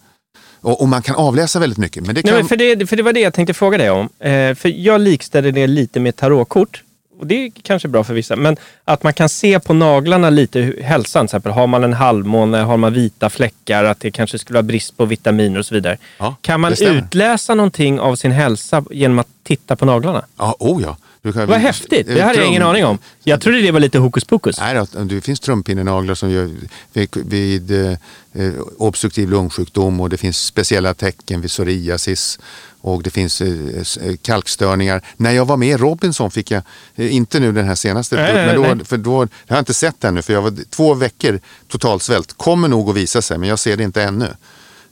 och, 0.66 0.82
och 0.82 0.88
man 0.88 1.02
kan 1.02 1.16
avläsa 1.16 1.60
väldigt 1.60 1.78
mycket. 1.78 2.06
Men 2.06 2.16
det 2.16 2.22
kan, 2.22 2.34
Nej, 2.34 2.42
men 2.42 2.48
för, 2.50 2.58
det, 2.58 2.88
för 2.88 2.96
det 2.96 3.04
var 3.04 3.14
det 3.14 3.20
jag 3.20 3.34
tänkte 3.34 3.54
fråga 3.54 3.78
dig 3.78 3.90
om. 3.90 4.10
Eh, 4.20 4.56
för 4.56 4.70
jag 4.70 5.02
likställer 5.02 5.52
det 5.52 5.68
lite 5.68 6.00
med 6.00 6.16
tarotkort. 6.16 6.84
Och 7.20 7.28
det 7.28 7.46
är 7.46 7.52
kanske 7.62 7.88
bra 7.88 8.04
för 8.04 8.14
vissa. 8.14 8.36
Men 8.36 8.58
att 8.86 9.04
man 9.04 9.14
kan 9.14 9.30
se 9.30 9.60
på 9.60 9.74
naglarna 9.74 10.30
lite 10.30 10.74
hälsan. 10.82 11.28
Till 11.28 11.36
exempel, 11.36 11.52
har 11.52 11.68
man 11.68 11.84
en 11.84 11.94
halvmåne, 11.94 12.58
har 12.58 12.78
man 12.78 12.94
vita 12.94 13.30
fläckar, 13.30 13.84
att 13.84 14.00
det 14.00 14.12
kanske 14.12 14.40
skulle 14.40 14.58
ha 14.58 14.64
brist 14.64 14.98
på 14.98 15.06
vitaminer 15.06 15.60
och 15.60 15.66
så 15.66 15.76
vidare. 15.76 15.98
Ja, 16.18 16.36
kan 16.42 16.60
man 16.60 16.74
utläsa 16.74 17.56
någonting 17.56 18.00
av 18.00 18.16
sin 18.16 18.32
hälsa 18.32 18.84
genom 18.92 19.20
att 19.20 19.28
titta 19.44 19.76
på 19.76 19.86
naglarna? 19.86 20.26
ja, 20.38 20.56
oh 20.60 20.82
ja. 20.82 20.98
Kan, 21.34 21.48
Vad 21.48 21.60
häftigt! 21.60 22.08
Det 22.08 22.22
hade 22.22 22.38
jag 22.38 22.48
ingen 22.48 22.64
aning 22.64 22.86
om. 22.86 22.98
Jag 23.24 23.42
trodde 23.42 23.62
det 23.62 23.72
var 23.72 23.80
lite 23.80 23.98
hokus 23.98 24.24
pokus. 24.24 24.60
Nej, 24.60 24.86
det 25.06 25.22
finns 25.22 25.40
trumpinnenaglar 25.40 26.16
som 26.16 26.32
gör 26.32 26.50
vid, 26.94 27.10
vid 27.26 27.98
eh, 28.36 28.54
obstruktiv 28.78 29.30
lungsjukdom 29.30 30.02
och 30.02 30.10
det 30.10 30.18
finns 30.18 30.46
speciella 30.46 30.94
tecken 30.94 31.42
vid 31.42 31.50
psoriasis 31.50 32.40
och 32.82 33.04
det 33.04 33.10
finns 33.10 33.42
eh, 33.42 34.08
eh, 34.08 34.16
kalkstörningar. 34.22 35.02
När 35.18 35.32
jag 35.32 35.46
var 35.46 35.58
med 35.58 35.70
i 35.70 35.78
Robinson 35.78 36.32
fick 36.32 36.52
jag, 36.52 36.64
eh, 36.96 37.16
inte 37.16 37.40
nu 37.40 37.52
den 37.52 37.66
här 37.66 37.76
senaste, 37.76 38.16
Nej, 38.16 38.34
nej, 38.34 38.46
men 38.46 38.62
nej. 38.62 38.76
då, 38.76 38.86
för 38.86 38.98
då, 38.98 39.28
jag 39.48 39.56
har 39.56 39.60
inte 39.60 39.74
sett 39.74 40.04
ännu 40.04 40.22
för 40.22 40.34
jag 40.34 40.42
var 40.42 40.54
två 40.70 40.94
veckor 40.94 41.40
totalsvält. 41.68 42.34
Kommer 42.38 42.68
nog 42.68 42.90
att 42.90 42.96
visa 42.96 43.22
sig 43.22 43.38
men 43.38 43.50
jag 43.50 43.60
ser 43.60 43.78
det 43.78 43.84
inte 43.84 44.04
ännu. 44.04 44.26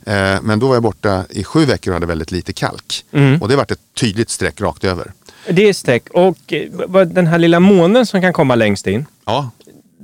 Eh, 0.06 0.42
men 0.42 0.58
då 0.58 0.68
var 0.68 0.74
jag 0.74 0.82
borta 0.82 1.24
i 1.30 1.44
sju 1.44 1.64
veckor 1.64 1.90
och 1.90 1.94
hade 1.94 2.06
väldigt 2.06 2.32
lite 2.32 2.52
kalk. 2.52 3.04
Mm. 3.12 3.42
Och 3.42 3.48
det 3.48 3.56
vart 3.56 3.70
ett 3.70 3.80
tydligt 3.94 4.30
streck 4.30 4.60
rakt 4.60 4.84
över. 4.84 5.12
Det 5.50 5.68
är 5.68 5.72
streck. 5.72 6.08
Och 6.10 6.52
den 7.06 7.26
här 7.26 7.38
lilla 7.38 7.60
månen 7.60 8.06
som 8.06 8.20
kan 8.20 8.32
komma 8.32 8.54
längst 8.54 8.86
in. 8.86 9.06
Ja, 9.24 9.50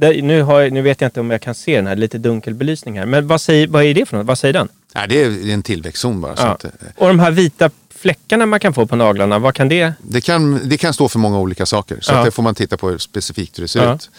Där, 0.00 0.22
nu, 0.22 0.34
jag, 0.38 0.72
nu 0.72 0.82
vet 0.82 1.00
jag 1.00 1.08
inte 1.08 1.20
om 1.20 1.30
jag 1.30 1.40
kan 1.40 1.54
se 1.54 1.76
den 1.76 1.86
här, 1.86 1.96
lite 1.96 2.18
dunkel 2.18 2.54
belysning 2.54 2.98
här. 2.98 3.06
Men 3.06 3.26
vad, 3.26 3.40
säger, 3.40 3.66
vad 3.66 3.84
är 3.84 3.94
det 3.94 4.06
för 4.06 4.16
något? 4.16 4.26
Vad 4.26 4.38
säger 4.38 4.52
den? 4.52 4.68
Nej, 4.94 5.06
det 5.08 5.22
är 5.22 5.50
en 5.52 5.62
tillväxtzon 5.62 6.20
bara. 6.20 6.34
Ja. 6.36 6.42
att, 6.46 6.64
eh, 6.64 6.70
Och 6.96 7.08
de 7.08 7.18
här 7.18 7.30
vita 7.30 7.70
fläckarna 7.94 8.46
man 8.46 8.60
kan 8.60 8.74
få 8.74 8.86
på 8.86 8.96
naglarna, 8.96 9.38
vad 9.38 9.54
kan 9.54 9.68
det... 9.68 9.92
Det 10.02 10.20
kan, 10.20 10.68
det 10.68 10.76
kan 10.76 10.94
stå 10.94 11.08
för 11.08 11.18
många 11.18 11.38
olika 11.38 11.66
saker, 11.66 11.98
så 12.00 12.12
Ja. 12.12 12.24
det 12.24 12.30
får 12.30 12.42
man 12.42 12.54
titta 12.54 12.76
på 12.76 12.98
specifikt 12.98 13.58
hur 13.58 13.62
det 13.64 13.68
ser 13.68 13.84
Ja. 13.84 13.94
ut. 13.94 14.10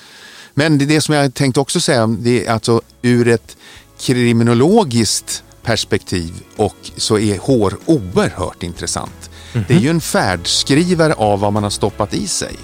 Men 0.54 0.78
det, 0.78 0.86
det 0.86 1.02
som 1.02 1.16
jag 1.16 1.34
tänkte 1.34 1.60
också 1.60 1.80
säga, 1.80 2.08
det 2.08 2.46
är 2.46 2.52
alltså 2.52 2.82
ur 3.02 3.28
ett 3.28 3.58
kriminologiskt 4.00 5.44
perspektiv 5.64 6.34
och 6.56 6.76
så 6.98 7.20
är 7.20 7.38
hår 7.38 7.78
oerhört 7.86 8.64
intressant. 8.64 9.30
Det 9.68 9.74
är 9.74 9.80
ju 9.80 9.90
en 9.90 10.02
färdskrivare 10.02 11.14
av 11.14 11.40
vad 11.40 11.54
man 11.54 11.64
har 11.64 11.70
stoppat 11.70 12.14
i 12.14 12.28
sig. 12.28 12.56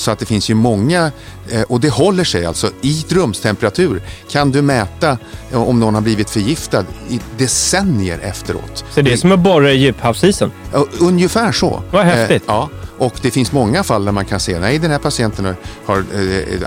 Så 0.00 0.10
att 0.10 0.18
det 0.18 0.26
finns 0.26 0.50
ju 0.50 0.54
många, 0.54 1.10
eh, 1.48 1.62
och 1.62 1.80
det 1.80 1.88
håller 1.88 2.24
sig 2.24 2.46
alltså 2.46 2.70
i 2.82 3.04
rumstemperatur 3.08 4.02
kan 4.30 4.50
du 4.50 4.62
mäta 4.62 5.18
eh, 5.52 5.68
om 5.68 5.80
någon 5.80 5.94
har 5.94 6.00
blivit 6.00 6.30
förgiftad 6.30 6.84
i 7.08 7.20
decennier 7.38 8.18
efteråt. 8.22 8.84
Så 8.90 9.02
det 9.02 9.12
är 9.12 9.16
som 9.16 9.32
att 9.32 9.40
borra 9.40 9.72
i 9.72 9.76
djuphavsisen? 9.76 10.52
Ungefär 11.00 11.52
så. 11.52 11.82
Vad 11.90 12.04
häftigt. 12.04 12.42
Eh, 12.42 12.54
ja. 12.54 12.68
Och 12.98 13.14
det 13.22 13.30
finns 13.30 13.52
många 13.52 13.82
fall 13.82 14.04
där 14.04 14.12
man 14.12 14.24
kan 14.24 14.40
se, 14.40 14.58
nej 14.58 14.78
den 14.78 14.90
här 14.90 14.98
patienten 14.98 15.54
har, 15.84 16.04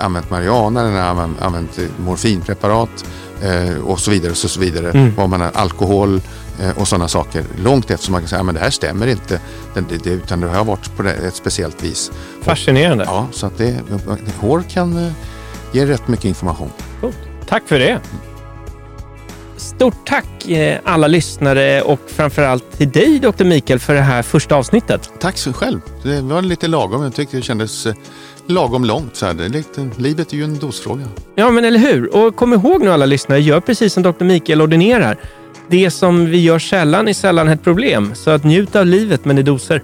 använt 0.00 0.30
marijuana, 0.30 0.82
den 0.82 0.92
har 0.92 1.00
använt, 1.00 1.42
använt 1.42 1.78
morfinpreparat 1.98 3.04
och 3.84 4.00
så 4.00 4.10
vidare. 4.10 4.30
Och 4.30 4.36
så 4.36 4.60
vidare. 4.60 4.90
Mm. 4.90 5.14
Vad 5.16 5.28
man 5.28 5.40
har, 5.40 5.50
alkohol 5.54 6.20
och 6.76 6.88
sådana 6.88 7.08
saker. 7.08 7.44
Långt 7.64 7.90
efter 7.90 8.04
som 8.04 8.12
man 8.12 8.20
kan 8.20 8.28
säga, 8.28 8.42
men 8.42 8.54
det 8.54 8.60
här 8.60 8.70
stämmer 8.70 9.06
inte. 9.06 9.40
Utan 10.04 10.40
det 10.40 10.48
har 10.48 10.64
varit 10.64 10.96
på 10.96 11.02
ett 11.02 11.34
speciellt 11.34 11.82
vis. 11.84 12.12
Fascinerande. 12.42 13.04
Ja, 13.04 13.26
så 13.32 13.46
att 13.46 13.58
det, 13.58 13.80
hår 14.40 14.64
kan 14.70 15.06
eh, 15.06 15.12
ge 15.72 15.86
rätt 15.86 16.08
mycket 16.08 16.24
information. 16.24 16.70
Coolt. 17.00 17.16
Tack 17.46 17.62
för 17.66 17.78
det. 17.78 18.00
Stort 19.56 20.06
tack 20.06 20.48
eh, 20.50 20.78
alla 20.84 21.06
lyssnare 21.06 21.82
och 21.82 22.00
framförallt 22.06 22.72
till 22.78 22.90
dig 22.90 23.18
Dr. 23.18 23.44
Mikael 23.44 23.78
för 23.78 23.94
det 23.94 24.00
här 24.00 24.22
första 24.22 24.56
avsnittet. 24.56 25.10
Tack 25.20 25.38
så 25.38 25.52
själv. 25.52 25.80
Det 26.02 26.20
var 26.20 26.42
lite 26.42 26.68
lagom. 26.68 27.02
Jag 27.02 27.14
tyckte 27.14 27.36
det 27.36 27.42
kändes 27.42 27.86
eh, 27.86 27.94
lagom 28.46 28.84
långt. 28.84 29.16
Så 29.16 29.26
här. 29.26 29.34
Det 29.34 29.44
är 29.44 29.48
lite, 29.48 29.90
livet 29.96 30.32
är 30.32 30.36
ju 30.36 30.44
en 30.44 30.58
dosfråga. 30.58 31.08
Ja, 31.34 31.50
men 31.50 31.64
eller 31.64 31.78
hur? 31.78 32.16
Och 32.16 32.36
kom 32.36 32.52
ihåg 32.52 32.82
nu 32.82 32.92
alla 32.92 33.06
lyssnare, 33.06 33.40
gör 33.40 33.60
precis 33.60 33.92
som 33.92 34.02
Dr. 34.02 34.24
Mikael 34.24 34.62
ordinerar. 34.62 35.18
Det 35.68 35.90
som 35.90 36.26
vi 36.26 36.42
gör 36.42 36.58
sällan 36.58 37.08
är 37.08 37.12
sällan 37.12 37.48
ett 37.48 37.64
problem. 37.64 38.14
Så 38.14 38.30
att 38.30 38.44
njut 38.44 38.76
av 38.76 38.86
livet, 38.86 39.24
men 39.24 39.38
i 39.38 39.42
doser. 39.42 39.82